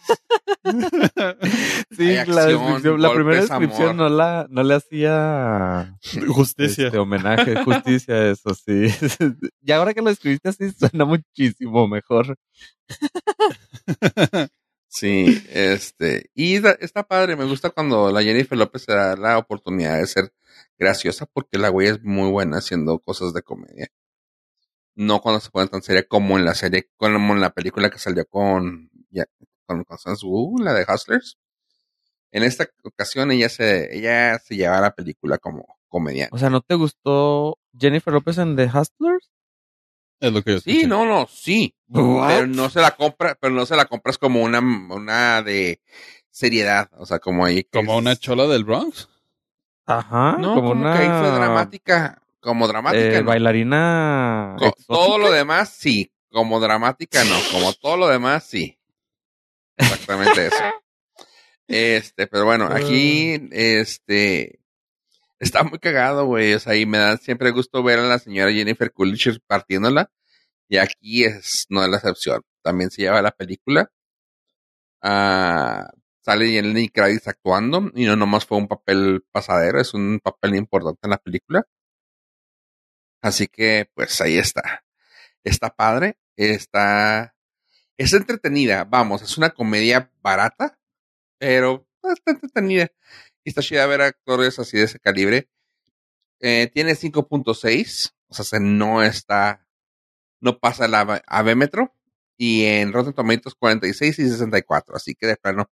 Sí, 1.91 2.15
la, 2.27 2.45
descripción, 2.45 3.01
la 3.01 3.13
primera 3.13 3.41
descripción 3.41 3.89
amor. 3.89 3.95
no 3.95 4.09
la, 4.09 4.47
no 4.49 4.63
le 4.63 4.75
hacía 4.75 5.97
Justicia. 6.27 6.87
este, 6.87 6.97
homenaje, 6.97 7.63
justicia 7.63 8.31
eso, 8.31 8.53
sí. 8.55 8.87
y 9.61 9.71
ahora 9.71 9.93
que 9.93 10.01
lo 10.01 10.09
escribiste 10.09 10.49
así 10.49 10.71
suena 10.71 11.05
muchísimo 11.05 11.87
mejor. 11.87 12.37
Sí, 14.91 15.43
este, 15.51 16.31
y 16.33 16.55
está 16.55 17.03
padre, 17.03 17.35
me 17.35 17.45
gusta 17.45 17.69
cuando 17.69 18.11
la 18.11 18.23
Jennifer 18.23 18.57
López 18.57 18.83
se 18.83 18.91
da 18.91 19.15
la 19.15 19.37
oportunidad 19.37 19.99
de 19.99 20.07
ser 20.07 20.33
graciosa 20.79 21.27
porque 21.27 21.59
la 21.59 21.69
güey 21.69 21.89
es 21.89 22.03
muy 22.03 22.31
buena 22.31 22.57
haciendo 22.57 22.97
cosas 22.97 23.31
de 23.33 23.43
comedia. 23.43 23.87
No 24.95 25.21
cuando 25.21 25.39
se 25.41 25.51
pone 25.51 25.67
tan 25.67 25.83
seria 25.83 26.07
como 26.07 26.39
en 26.39 26.45
la 26.45 26.55
serie, 26.55 26.89
como 26.97 27.33
en 27.33 27.39
la 27.39 27.51
película 27.51 27.91
que 27.91 27.99
salió 27.99 28.25
con, 28.25 28.89
ya, 29.11 29.25
con 29.67 29.83
Constance 29.83 30.25
Wu, 30.25 30.57
la 30.57 30.73
de 30.73 30.85
Hustlers. 30.91 31.37
En 32.31 32.43
esta 32.43 32.67
ocasión 32.83 33.31
ella 33.31 33.49
se, 33.49 33.95
ella 33.95 34.39
se 34.39 34.55
lleva 34.55 34.81
la 34.81 34.95
película 34.95 35.37
como 35.37 35.65
comediante. 35.87 36.35
O 36.35 36.39
sea, 36.39 36.49
¿no 36.49 36.61
te 36.61 36.73
gustó 36.73 37.59
Jennifer 37.77 38.11
López 38.11 38.39
en 38.39 38.55
The 38.55 38.65
Hustlers? 38.65 39.29
Es 40.19 40.31
lo 40.33 40.41
que 40.43 40.53
yo 40.53 40.59
Sí, 40.59 40.85
no, 40.85 41.05
no, 41.05 41.27
sí. 41.27 41.73
Pero 41.91 42.47
no 42.47 42.69
se 42.69 42.81
la 42.81 42.91
compra, 42.91 43.37
pero 43.39 43.53
no 43.53 43.65
se 43.65 43.75
la 43.75 43.85
compras 43.85 44.17
como 44.17 44.41
una, 44.43 44.59
una 44.59 45.41
de 45.41 45.79
seriedad. 46.29 46.89
O 46.97 47.05
sea, 47.05 47.19
como 47.19 47.45
ahí. 47.45 47.63
Como 47.63 47.93
es- 47.93 47.97
una 47.99 48.15
chola 48.15 48.45
del 48.47 48.63
Bronx. 48.65 49.07
Ajá, 49.85 50.37
No, 50.37 50.53
como, 50.55 50.69
como, 50.69 50.81
una 50.83 50.97
que 50.97 51.05
dramática. 51.07 52.21
Como 52.39 52.67
dramática, 52.67 53.17
eh, 53.17 53.21
no. 53.21 53.27
bailarina. 53.29 54.55
Co- 54.59 54.65
exótica. 54.67 54.93
todo 54.93 55.17
lo 55.17 55.31
demás, 55.31 55.69
sí. 55.69 56.11
Como 56.31 56.59
dramática, 56.59 57.23
no. 57.23 57.35
Como 57.51 57.73
todo 57.73 57.97
lo 57.97 58.07
demás, 58.07 58.43
sí. 58.43 58.77
Exactamente 59.77 60.47
eso. 60.47 60.55
Este, 61.71 62.25
pero 62.25 62.45
bueno, 62.45 62.65
aquí, 62.71 63.39
este, 63.51 64.59
está 65.39 65.63
muy 65.63 65.79
cagado, 65.79 66.25
güey. 66.25 66.53
O 66.53 66.59
sea, 66.59 66.75
y 66.75 66.85
me 66.85 66.97
da 66.97 67.17
siempre 67.17 67.51
gusto 67.51 67.83
ver 67.83 67.99
a 67.99 68.03
la 68.03 68.19
señora 68.19 68.51
Jennifer 68.51 68.91
Coolidge 68.93 69.39
partiéndola. 69.47 70.11
Y 70.69 70.77
aquí 70.77 71.25
es, 71.25 71.65
no 71.69 71.83
es 71.83 71.89
la 71.89 71.97
excepción. 71.97 72.41
También 72.63 72.91
se 72.91 73.03
lleva 73.03 73.21
la 73.21 73.31
película. 73.31 73.91
Ah, 75.01 75.89
sale 76.21 76.51
Jenny 76.51 76.89
Kravitz 76.89 77.27
actuando. 77.27 77.91
Y 77.95 78.05
no 78.05 78.15
nomás 78.15 78.45
fue 78.45 78.57
un 78.57 78.67
papel 78.67 79.23
pasadero, 79.31 79.79
es 79.81 79.93
un 79.93 80.19
papel 80.23 80.55
importante 80.55 80.99
en 81.03 81.11
la 81.11 81.17
película. 81.17 81.65
Así 83.21 83.47
que, 83.47 83.89
pues 83.93 84.19
ahí 84.21 84.37
está. 84.37 84.83
Está 85.43 85.69
padre. 85.75 86.17
Está, 86.37 87.35
es 87.97 88.13
entretenida. 88.13 88.85
Vamos, 88.85 89.21
es 89.21 89.37
una 89.37 89.49
comedia 89.51 90.11
barata, 90.21 90.79
pero 91.37 91.87
está 92.03 92.31
entretenida. 92.31 92.89
Y 93.49 93.51
está 93.51 93.63
chida 93.63 93.87
ver 93.87 94.01
actores 94.01 94.59
así 94.59 94.77
de 94.77 94.83
ese 94.83 94.99
calibre. 94.99 95.49
Eh, 96.39 96.69
tiene 96.71 96.93
5.6, 96.93 98.13
o 98.27 98.33
sea, 98.35 98.45
se 98.45 98.59
no 98.59 99.01
está, 99.01 99.67
no 100.39 100.59
pasa 100.59 100.85
el 100.85 100.93
AB 100.93 101.23
ABmetro. 101.25 101.91
Y 102.37 102.65
en 102.65 102.93
Rotten 102.93 103.13
Tomatoes 103.13 103.55
46 103.55 104.19
y 104.19 104.29
64, 104.29 104.95
así 104.95 105.15
que 105.15 105.25
de 105.25 105.35
plano 105.35 105.67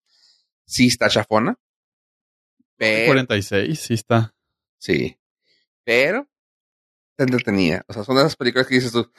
sí 0.67 0.89
está 0.89 1.09
chafona. 1.09 1.59
Pero, 2.77 3.07
46, 3.07 3.81
sí 3.81 3.95
está. 3.95 4.35
sí, 4.77 5.19
pero 5.83 6.29
está 7.13 7.25
entretenida. 7.25 7.87
O 7.89 7.95
sea, 7.95 8.05
son 8.05 8.17
de 8.17 8.21
esas 8.21 8.37
películas 8.37 8.67
que 8.67 8.75
dices 8.75 8.93
tú, 8.93 9.11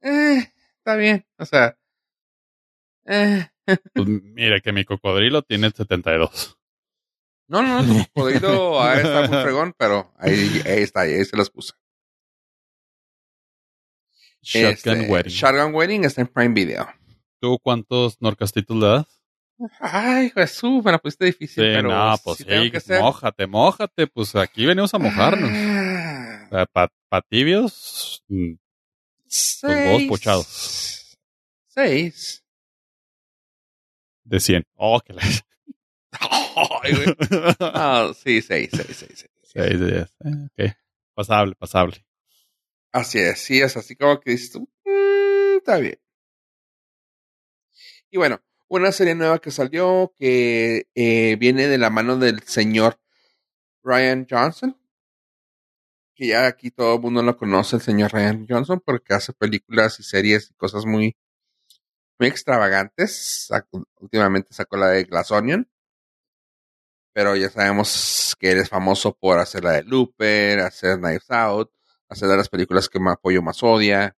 eh, 0.00 0.52
está 0.78 0.96
bien, 0.96 1.24
o 1.38 1.46
sea, 1.46 1.78
eh, 3.06 3.46
Pues 3.94 4.08
mira 4.08 4.58
que 4.58 4.72
mi 4.72 4.84
cocodrilo 4.84 5.42
tiene 5.42 5.70
72. 5.70 6.59
No, 7.50 7.62
no, 7.62 7.82
no, 7.82 7.94
tu 7.94 8.04
cocodrilo 8.14 8.80
ah, 8.80 8.94
está 8.96 9.28
muy 9.28 9.42
fregón, 9.42 9.74
pero 9.76 10.14
ahí, 10.18 10.62
ahí 10.64 10.82
está, 10.82 11.00
ahí 11.00 11.24
se 11.24 11.36
los 11.36 11.50
puse. 11.50 11.72
Shotgun 14.40 14.72
Este, 14.72 15.10
Wedding. 15.10 15.32
Shotgun 15.32 15.74
Wedding 15.74 16.04
está 16.04 16.20
en 16.20 16.28
Prime 16.28 16.54
Video. 16.54 16.88
¿Tú 17.40 17.58
cuántos 17.60 18.20
Norcastitos 18.20 18.76
le 18.76 18.86
das? 18.86 19.20
Ay, 19.80 20.30
Jesús, 20.30 20.82
me 20.84 20.92
la 20.92 20.98
pusiste 20.98 21.26
difícil, 21.26 21.64
Sí, 21.64 21.70
pero 21.74 21.88
no, 21.90 22.16
pues 22.24 22.38
si 22.38 22.44
ser- 22.80 23.00
mójate, 23.00 23.46
mójate. 23.46 24.06
Pues 24.06 24.34
aquí 24.36 24.64
venimos 24.64 24.94
a 24.94 24.98
mojarnos. 24.98 25.50
Ah, 26.52 26.66
Para 26.72 27.22
tibios, 27.28 28.24
mm, 28.28 28.52
seis. 29.26 29.64
huevos 29.64 30.02
pochados. 30.04 31.18
Seis. 31.66 32.44
de 34.24 34.38
100. 34.38 34.64
Oh, 34.76 35.00
que 35.00 35.12
la... 35.12 35.22
Ah, 37.60 38.12
sí, 38.14 38.42
seis, 38.42 38.70
seis, 38.72 38.96
seis, 38.96 39.14
seis. 39.16 39.30
6 39.42 39.80
de 39.80 39.86
10. 39.86 40.10
Ok. 40.46 40.74
Pasable, 41.14 41.54
pasable. 41.56 42.04
Así 42.92 43.18
es, 43.18 43.40
sí, 43.40 43.60
es 43.60 43.76
así 43.76 43.94
como 43.96 44.18
que 44.20 44.32
dices 44.32 44.52
tú, 44.52 44.68
"Mm, 44.84 45.58
está 45.58 45.78
bien. 45.78 45.98
Y 48.10 48.16
bueno, 48.18 48.40
una 48.68 48.92
serie 48.92 49.14
nueva 49.14 49.40
que 49.40 49.50
salió 49.50 50.12
que 50.18 50.88
eh, 50.94 51.36
viene 51.38 51.66
de 51.68 51.78
la 51.78 51.90
mano 51.90 52.16
del 52.16 52.42
señor 52.44 53.00
Ryan 53.82 54.26
Johnson, 54.28 54.76
que 56.14 56.28
ya 56.28 56.46
aquí 56.46 56.70
todo 56.70 56.96
el 56.96 57.00
mundo 57.00 57.22
lo 57.22 57.36
conoce, 57.36 57.76
el 57.76 57.82
señor 57.82 58.12
Ryan 58.12 58.46
Johnson, 58.48 58.82
porque 58.84 59.14
hace 59.14 59.32
películas 59.32 59.98
y 60.00 60.02
series 60.02 60.50
y 60.50 60.54
cosas 60.54 60.84
muy, 60.86 61.16
muy 62.18 62.28
extravagantes. 62.28 63.48
Últimamente 64.00 64.52
sacó 64.52 64.76
la 64.76 64.88
de 64.88 65.04
Glass 65.04 65.30
Onion, 65.30 65.68
pero 67.12 67.36
ya 67.36 67.50
sabemos 67.50 68.36
que 68.38 68.52
él 68.52 68.58
es 68.58 68.68
famoso 68.68 69.16
por 69.16 69.38
hacer 69.38 69.64
la 69.64 69.72
de 69.72 69.82
Looper, 69.84 70.60
hacer 70.60 70.98
Knives 70.98 71.30
Out, 71.30 71.72
hacer 72.08 72.28
de 72.28 72.36
las 72.36 72.48
películas 72.48 72.88
que 72.88 73.00
más 73.00 73.14
apoyo 73.14 73.42
más 73.42 73.62
odia. 73.62 74.16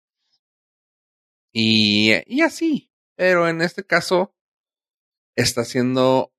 Y, 1.52 2.12
y 2.26 2.42
así. 2.42 2.90
Pero 3.16 3.48
en 3.48 3.60
este 3.62 3.84
caso 3.84 4.34
está 5.36 5.62
haciendo 5.62 6.32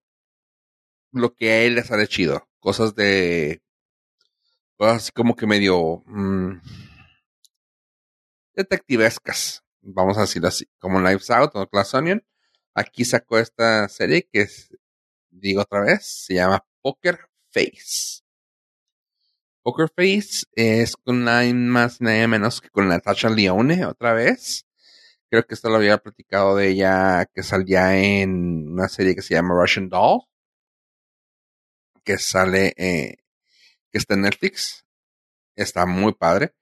lo 1.11 1.33
que 1.35 1.51
a 1.51 1.61
él 1.63 1.75
le 1.75 1.83
sale 1.83 2.07
chido. 2.07 2.47
Cosas 2.59 2.95
de. 2.95 3.61
Cosas 4.77 4.97
así 4.97 5.11
como 5.11 5.35
que 5.35 5.47
medio. 5.47 6.03
mm, 6.05 6.59
detectivescas. 8.55 9.63
Vamos 9.81 10.17
a 10.17 10.21
decirlo 10.21 10.47
así. 10.47 10.67
Como 10.79 10.99
Knives 10.99 11.29
Out 11.29 11.51
o 11.55 11.67
Glass 11.67 11.93
Onion. 11.93 12.25
Aquí 12.73 13.05
sacó 13.05 13.37
esta 13.39 13.87
serie 13.89 14.27
que 14.31 14.41
es. 14.41 14.75
Digo 15.33 15.61
otra 15.61 15.81
vez. 15.81 16.25
Se 16.25 16.35
llama 16.35 16.63
Poker 16.81 17.19
Face. 17.51 18.21
Poker 19.63 19.89
Face 19.95 20.45
es 20.53 20.95
con 20.97 21.23
nada 21.23 21.51
más 21.53 22.01
nada 22.01 22.27
menos 22.27 22.59
que 22.61 22.69
con 22.69 22.87
Natasha 22.89 23.29
Leone 23.29 23.85
otra 23.85 24.13
vez. 24.13 24.65
Creo 25.29 25.45
que 25.47 25.55
esto 25.55 25.69
lo 25.69 25.77
había 25.77 25.97
platicado 25.97 26.55
de 26.57 26.69
ella 26.69 27.25
que 27.33 27.43
salía 27.43 27.97
en 27.97 28.69
una 28.69 28.87
serie 28.89 29.15
que 29.15 29.21
se 29.21 29.33
llama 29.35 29.55
Russian 29.55 29.89
Doll. 29.89 30.21
Que 32.03 32.17
sale, 32.17 32.73
eh, 32.77 33.17
que 33.91 33.97
está 33.97 34.15
en 34.15 34.21
Netflix. 34.23 34.85
Está 35.55 35.85
muy 35.85 36.13
padre. 36.13 36.53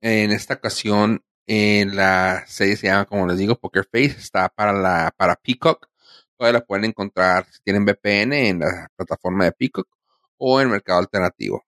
En 0.00 0.32
esta 0.32 0.54
ocasión, 0.54 1.22
eh, 1.46 1.84
la 1.86 2.44
serie 2.46 2.76
se 2.76 2.86
llama, 2.86 3.04
como 3.06 3.26
les 3.26 3.38
digo, 3.38 3.60
Poker 3.60 3.84
Face. 3.84 4.16
Está 4.18 4.48
para 4.48 4.72
la, 4.72 5.12
para 5.16 5.36
Peacock. 5.36 5.89
Todavía 6.40 6.60
la 6.60 6.64
pueden 6.64 6.86
encontrar 6.86 7.46
si 7.52 7.60
tienen 7.62 7.84
VPN 7.84 8.32
en 8.32 8.60
la 8.60 8.88
plataforma 8.96 9.44
de 9.44 9.52
Peacock 9.52 9.86
o 10.38 10.58
en 10.58 10.70
Mercado 10.70 11.00
Alternativo. 11.00 11.66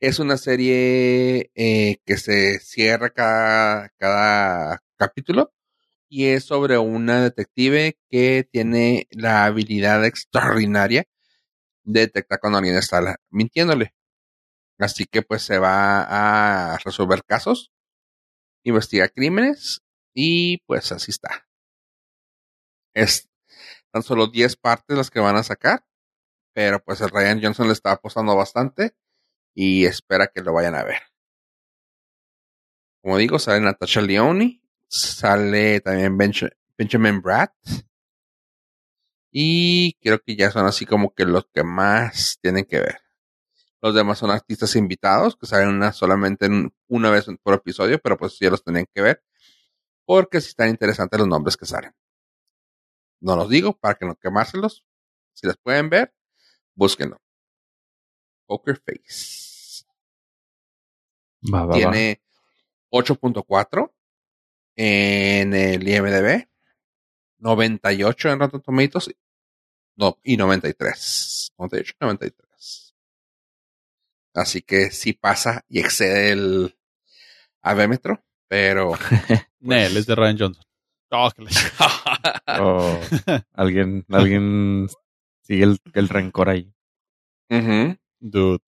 Es 0.00 0.18
una 0.18 0.36
serie 0.36 1.52
eh, 1.54 1.98
que 2.04 2.16
se 2.16 2.58
cierra 2.58 3.10
cada, 3.10 3.90
cada 3.98 4.82
capítulo 4.96 5.52
y 6.08 6.26
es 6.26 6.42
sobre 6.42 6.76
una 6.78 7.22
detective 7.22 7.96
que 8.10 8.48
tiene 8.50 9.06
la 9.12 9.44
habilidad 9.44 10.04
extraordinaria 10.04 11.04
de 11.84 12.00
detectar 12.00 12.40
cuando 12.40 12.58
alguien 12.58 12.76
está 12.76 13.14
mintiéndole. 13.30 13.94
Así 14.76 15.04
que 15.06 15.22
pues 15.22 15.42
se 15.42 15.58
va 15.60 16.72
a 16.72 16.78
resolver 16.78 17.22
casos, 17.24 17.70
investigar 18.64 19.12
crímenes 19.12 19.82
y 20.12 20.58
pues 20.66 20.90
así 20.90 21.12
está. 21.12 21.46
Es 22.92 23.28
tan 23.96 24.02
solo 24.02 24.26
10 24.26 24.56
partes 24.56 24.94
las 24.94 25.10
que 25.10 25.20
van 25.20 25.36
a 25.36 25.42
sacar, 25.42 25.86
pero 26.54 26.84
pues 26.84 27.00
el 27.00 27.08
Ryan 27.10 27.40
Johnson 27.42 27.66
le 27.68 27.72
está 27.72 27.92
apostando 27.92 28.36
bastante 28.36 28.94
y 29.54 29.86
espera 29.86 30.28
que 30.28 30.42
lo 30.42 30.52
vayan 30.52 30.74
a 30.74 30.84
ver. 30.84 31.00
Como 33.02 33.16
digo, 33.16 33.38
sale 33.38 33.60
Natasha 33.62 34.02
Leone, 34.02 34.60
sale 34.86 35.80
también 35.80 36.18
Benj- 36.18 36.52
Benjamin 36.76 37.22
Bratt. 37.22 37.54
Y 39.32 39.94
creo 40.02 40.20
que 40.20 40.36
ya 40.36 40.50
son 40.50 40.66
así 40.66 40.86
como 40.86 41.14
que 41.14 41.24
los 41.24 41.46
que 41.52 41.62
más 41.62 42.38
tienen 42.42 42.64
que 42.64 42.80
ver. 42.80 42.98
Los 43.82 43.94
demás 43.94 44.18
son 44.18 44.30
artistas 44.30 44.76
invitados 44.76 45.36
que 45.36 45.46
salen 45.46 45.68
una, 45.70 45.92
solamente 45.92 46.46
en- 46.46 46.74
una 46.88 47.10
vez 47.10 47.26
por 47.42 47.54
episodio, 47.54 47.98
pero 48.00 48.16
pues 48.18 48.38
ya 48.40 48.50
los 48.50 48.64
tenían 48.64 48.86
que 48.94 49.02
ver. 49.02 49.22
Porque 50.06 50.40
sí 50.40 50.48
están 50.50 50.70
interesantes 50.70 51.18
los 51.20 51.28
nombres 51.28 51.56
que 51.56 51.66
salen. 51.66 51.92
No 53.20 53.36
los 53.36 53.48
digo 53.48 53.72
para 53.72 53.94
que 53.94 54.06
no 54.06 54.14
quemárselos. 54.16 54.84
Si 55.32 55.46
las 55.46 55.56
pueden 55.56 55.90
ver, 55.90 56.14
búsquenlo. 56.74 57.20
Poker 58.46 58.80
Face. 58.84 59.84
Va, 61.52 61.66
va. 61.66 61.74
Tiene 61.74 62.22
8.4 62.90 63.92
en 64.76 65.54
el 65.54 65.88
IMDB, 65.88 66.48
98 67.38 68.30
en 68.30 68.38
Rotten 68.38 68.62
Tomatoes 68.62 69.10
no, 69.96 70.18
y 70.22 70.36
93. 70.36 71.52
98 71.58 71.94
y 71.94 72.04
93. 72.04 72.94
Así 74.34 74.62
que 74.62 74.90
sí 74.90 75.14
pasa 75.14 75.64
y 75.68 75.80
excede 75.80 76.32
el 76.32 76.78
avémetro, 77.62 78.22
pero 78.48 78.92
Nel, 79.60 79.96
es 79.96 80.06
de 80.06 80.14
Ryan 80.14 80.38
Johnson. 80.38 80.64
Oh, 81.10 81.30
Oh, 82.60 83.00
alguien, 83.52 84.04
alguien 84.08 84.88
sigue 85.42 85.64
el, 85.64 85.78
el 85.94 86.08
rencor 86.08 86.48
ahí. 86.48 86.72
Dude, 88.18 88.58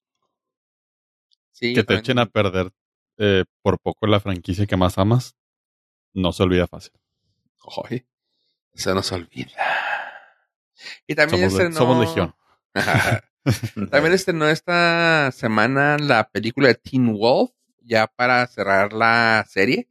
sí, 1.51 1.73
que 1.73 1.83
te 1.83 1.95
echen 1.95 2.19
a 2.19 2.25
perder 2.27 2.71
eh, 3.17 3.43
por 3.61 3.79
poco 3.79 4.07
la 4.07 4.19
franquicia 4.19 4.65
que 4.65 4.77
más 4.77 4.97
amas, 4.97 5.35
no 6.13 6.31
se 6.31 6.43
olvida 6.43 6.67
fácil. 6.67 6.93
Ay, 7.89 8.05
se 8.73 8.93
nos 8.93 9.11
olvida. 9.11 9.51
Y 11.05 11.15
también 11.15 11.49
Somos, 11.73 11.99
legión. 11.99 12.33
También 13.91 14.13
estrenó 14.13 14.47
esta 14.49 15.31
semana 15.31 15.97
la 15.97 16.29
película 16.29 16.67
de 16.67 16.75
Teen 16.75 17.13
Wolf, 17.13 17.51
ya 17.81 18.07
para 18.07 18.45
cerrar 18.47 18.93
la 18.93 19.45
serie. 19.49 19.89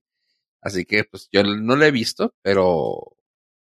Así 0.61 0.85
que 0.85 1.05
pues 1.05 1.29
yo 1.33 1.43
no 1.43 1.77
la 1.77 1.87
he 1.87 1.91
visto, 1.91 2.35
pero 2.43 3.17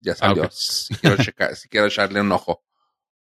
ya 0.06 0.16
salió. 0.16 0.44
ok. 0.44 0.52
Si 0.52 0.96
quiero 0.96 1.18
checar, 1.18 1.56
si 1.56 1.68
quiero 1.68 1.88
echarle 1.88 2.22
un 2.22 2.32
ojo 2.32 2.64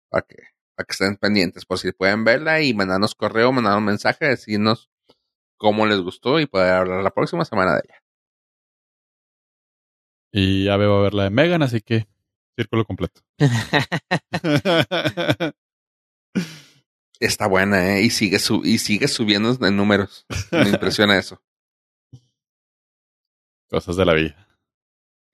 para 0.10 0.26
que, 0.28 0.36
para 0.76 0.86
que 0.86 0.92
estén 0.92 1.18
pendientes, 1.18 1.66
por 1.66 1.80
si 1.80 1.92
pueden 1.92 2.24
verla 2.24 2.62
y 2.62 2.74
mandarnos 2.74 3.16
correo, 3.16 3.52
mandarnos 3.52 3.84
mensaje, 3.84 4.26
decirnos 4.26 4.90
cómo 5.58 5.86
les 5.86 6.02
gustó 6.02 6.40
y 6.40 6.46
poder 6.46 6.74
hablar 6.74 7.04
la 7.04 7.12
próxima 7.12 7.46
semana 7.46 7.76
de 7.76 7.82
ella. 7.86 8.04
Y 10.32 10.66
ya 10.66 10.76
veo 10.76 10.98
a 10.98 11.04
ver 11.04 11.14
la 11.14 11.24
de 11.24 11.30
Megan, 11.30 11.64
así 11.64 11.82
que 11.82 12.08
círculo 12.58 12.86
completo. 12.86 13.22
Está 17.22 17.48
buena, 17.48 17.96
¿eh? 17.96 18.04
Y 18.04 18.10
sigue, 18.10 18.40
su 18.40 18.62
y 18.66 18.80
sigue 18.80 19.08
subiendo 19.08 19.58
en 19.66 19.78
números. 19.78 20.26
Me 20.52 20.68
impresiona 20.68 21.18
eso. 21.18 21.42
Cosas 23.70 23.96
de 23.96 24.06
la 24.06 24.14
vida. 24.14 24.45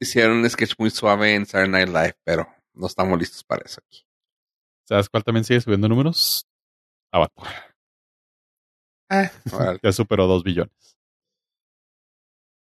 Hicieron 0.01 0.37
un 0.37 0.49
sketch 0.49 0.73
muy 0.79 0.89
suave 0.89 1.35
en 1.35 1.45
Saturday 1.45 1.69
Night 1.69 1.87
Live, 1.89 2.15
pero 2.23 2.47
no 2.73 2.87
estamos 2.87 3.19
listos 3.19 3.43
para 3.43 3.63
eso 3.63 3.81
aquí. 3.85 4.03
¿Sabes 4.83 5.07
cuál 5.09 5.23
también 5.23 5.43
sigue 5.43 5.61
subiendo 5.61 5.87
números? 5.87 6.47
Avatar. 7.13 7.75
Ah, 9.11 9.29
órale. 9.53 9.79
Ya 9.83 9.91
superó 9.91 10.25
dos 10.25 10.43
billones. 10.43 10.97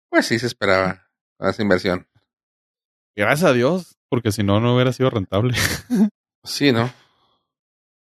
Pues 0.09 0.27
sí 0.27 0.39
se 0.39 0.47
esperaba 0.47 1.09
con 1.37 1.49
esa 1.49 1.61
inversión. 1.61 2.07
Gracias 3.17 3.49
a 3.49 3.53
Dios, 3.53 3.97
porque 4.07 4.31
si 4.31 4.41
no, 4.43 4.61
no 4.61 4.73
hubiera 4.73 4.93
sido 4.93 5.09
rentable. 5.09 5.53
Sí, 6.45 6.71
¿no? 6.71 6.93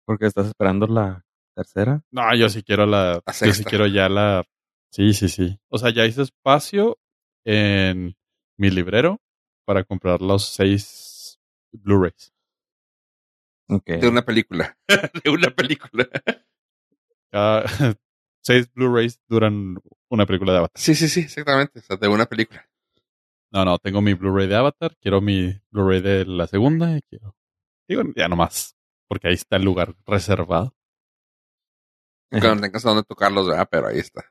Porque 0.06 0.24
estás 0.24 0.46
esperando 0.46 0.86
la 0.86 1.26
tercera. 1.54 2.02
No, 2.10 2.34
yo 2.34 2.48
sí 2.48 2.62
quiero 2.62 2.86
la. 2.86 3.22
La 3.26 3.46
yo 3.46 3.52
sí 3.52 3.64
quiero 3.64 3.86
ya 3.86 4.08
la. 4.08 4.44
Sí, 4.90 5.12
sí, 5.12 5.28
sí. 5.28 5.60
O 5.68 5.76
sea, 5.76 5.90
ya 5.90 6.06
hice 6.06 6.22
espacio 6.22 6.98
en 7.44 8.16
mi 8.60 8.70
librero 8.70 9.20
para 9.64 9.84
comprar 9.84 10.20
los 10.20 10.44
seis 10.44 11.40
Blu-rays. 11.72 12.32
Ok. 13.68 13.86
De 13.86 14.08
una 14.08 14.22
película. 14.22 14.76
de 15.24 15.30
una 15.30 15.50
película. 15.50 16.06
Cada- 17.32 17.64
seis 18.42 18.70
Blu-rays 18.74 19.18
duran 19.28 19.76
una 20.10 20.26
película 20.26 20.52
de 20.52 20.58
Avatar. 20.58 20.80
Sí, 20.80 20.94
sí, 20.94 21.08
sí, 21.08 21.20
exactamente. 21.20 21.78
O 21.78 21.82
sea, 21.82 21.96
de 21.96 22.08
una 22.08 22.26
película. 22.26 22.68
No, 23.52 23.64
no, 23.64 23.78
tengo 23.78 24.02
mi 24.02 24.12
Blu-ray 24.14 24.46
de 24.46 24.56
Avatar, 24.56 24.94
quiero 25.00 25.20
mi 25.20 25.58
Blu-ray 25.70 26.02
de 26.02 26.24
la 26.26 26.46
segunda 26.46 26.96
y 26.96 27.02
quiero. 27.02 27.34
Digo, 27.88 28.02
ya 28.14 28.28
nomás, 28.28 28.76
porque 29.08 29.28
ahí 29.28 29.34
está 29.34 29.56
el 29.56 29.64
lugar 29.64 29.96
reservado. 30.06 30.76
Que 32.30 32.40
no 32.40 32.60
tengas 32.60 32.84
a 32.84 32.90
dónde 32.90 33.04
tocarlos, 33.04 33.48
¿verdad? 33.48 33.68
Pero 33.70 33.88
ahí 33.88 33.98
está. 33.98 34.30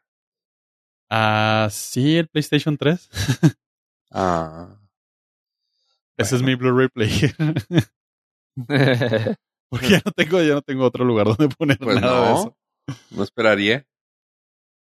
Ah, 1.10 1.68
sí, 1.72 2.18
el 2.18 2.28
PlayStation 2.30 2.78
3. 2.78 3.10
Ah. 4.12 4.76
Ese 6.18 6.36
es 6.36 6.44
mi 6.44 6.56
Blu-ray 6.56 6.90
player. 6.90 7.34
porque 9.70 9.90
ya 9.90 10.02
no 10.04 10.12
tengo, 10.12 10.42
ya 10.42 10.54
no 10.56 10.62
tengo 10.62 10.86
otro 10.86 11.06
lugar 11.06 11.28
donde 11.28 11.48
poner 11.56 11.78
Pues 11.78 12.02
nada 12.02 12.22
de 12.28 12.34
no. 12.34 12.40
eso. 12.40 12.58
No 13.12 13.24
esperaría. 13.24 13.86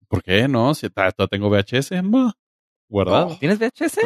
¿Por 0.08 0.24
qué 0.24 0.48
no? 0.48 0.74
Si 0.76 0.90
todavía 0.90 1.28
tengo 1.30 1.50
VHS, 1.50 2.04
ma, 2.04 2.34
guardado. 2.88 3.30
No. 3.30 3.38
¿Tienes 3.38 3.60
VHS? 3.60 4.00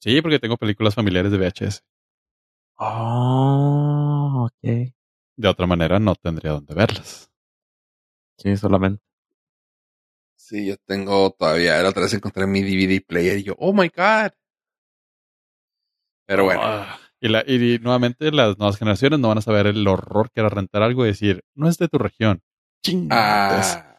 Sí, 0.00 0.22
porque 0.22 0.38
tengo 0.38 0.56
películas 0.56 0.94
familiares 0.94 1.32
de 1.32 1.38
VHS. 1.38 1.82
Oh, 2.76 4.46
ok. 4.46 4.92
De 5.36 5.48
otra 5.48 5.66
manera, 5.66 5.98
no 5.98 6.14
tendría 6.14 6.52
dónde 6.52 6.74
verlas. 6.74 7.30
Sí, 8.38 8.56
solamente. 8.56 9.02
Sí, 10.36 10.66
yo 10.66 10.76
tengo 10.86 11.30
todavía. 11.32 11.82
La 11.82 11.88
otra 11.88 12.02
vez 12.02 12.14
encontré 12.14 12.46
mi 12.46 12.62
DVD 12.62 13.04
player 13.04 13.38
y 13.38 13.44
yo, 13.44 13.56
oh 13.58 13.72
my 13.72 13.88
god. 13.88 14.32
Pero 16.26 16.44
bueno. 16.44 16.60
Ah, 16.62 16.98
y, 17.20 17.28
la, 17.28 17.44
y 17.46 17.78
nuevamente 17.80 18.30
las 18.30 18.58
nuevas 18.58 18.78
generaciones 18.78 19.18
no 19.18 19.28
van 19.28 19.38
a 19.38 19.42
saber 19.42 19.66
el 19.66 19.86
horror 19.86 20.30
que 20.30 20.40
era 20.40 20.48
rentar 20.48 20.82
algo 20.82 21.04
y 21.04 21.08
decir, 21.08 21.42
no 21.54 21.68
es 21.68 21.78
de 21.78 21.88
tu 21.88 21.98
región. 21.98 22.42
Ah. 23.10 23.96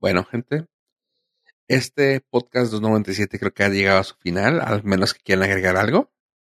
bueno, 0.00 0.24
gente. 0.24 0.66
Este 1.68 2.20
podcast 2.20 2.70
297 2.72 3.38
creo 3.38 3.52
que 3.52 3.64
ha 3.64 3.68
llegado 3.68 4.00
a 4.00 4.04
su 4.04 4.14
final, 4.16 4.60
al 4.60 4.84
menos 4.84 5.14
que 5.14 5.20
quieran 5.22 5.44
agregar 5.44 5.76
algo. 5.76 6.12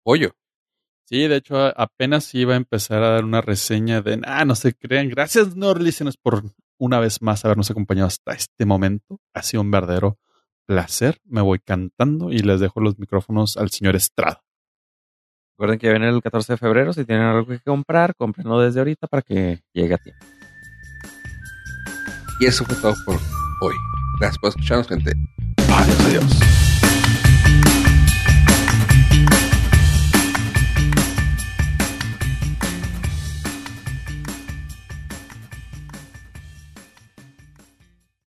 Pollo. 0.02 0.36
Sí, 1.04 1.28
de 1.28 1.36
hecho, 1.36 1.56
apenas 1.80 2.34
iba 2.34 2.54
a 2.54 2.56
empezar 2.56 3.02
a 3.04 3.10
dar 3.10 3.24
una 3.24 3.40
reseña 3.40 4.02
de, 4.02 4.20
ah, 4.24 4.44
no 4.44 4.56
se 4.56 4.74
crean. 4.74 5.08
Gracias, 5.08 5.56
no 5.56 5.72
listeners, 5.74 6.16
por 6.16 6.42
una 6.78 6.98
vez 6.98 7.22
más 7.22 7.44
habernos 7.44 7.70
acompañado 7.70 8.08
hasta 8.08 8.32
este 8.32 8.64
momento. 8.66 9.20
Ha 9.32 9.42
sido 9.42 9.60
un 9.62 9.70
verdadero 9.70 10.18
placer. 10.66 11.18
Me 11.24 11.40
voy 11.40 11.58
cantando 11.58 12.30
y 12.30 12.38
les 12.40 12.60
dejo 12.60 12.80
los 12.80 12.98
micrófonos 12.98 13.56
al 13.56 13.70
señor 13.70 13.96
Estrada. 13.96 14.42
Recuerden 15.56 15.78
que 15.78 15.88
viene 15.88 16.08
el 16.08 16.20
14 16.20 16.52
de 16.52 16.56
febrero. 16.58 16.92
Si 16.92 17.04
tienen 17.06 17.24
algo 17.24 17.46
que 17.46 17.60
comprar, 17.60 18.14
cómprenlo 18.14 18.60
desde 18.60 18.80
ahorita 18.80 19.06
para 19.06 19.22
que 19.22 19.62
llegue 19.72 19.94
a 19.94 19.98
tiempo. 19.98 20.26
Y 22.40 22.46
eso 22.46 22.64
fue 22.66 22.76
todo 22.76 22.94
por 23.06 23.16
hoy. 23.62 23.74
Gracias 24.20 24.38
por 24.38 24.50
escucharnos, 24.50 24.88
gente. 24.88 25.12
Adiós, 25.68 26.00
adiós. 26.00 26.65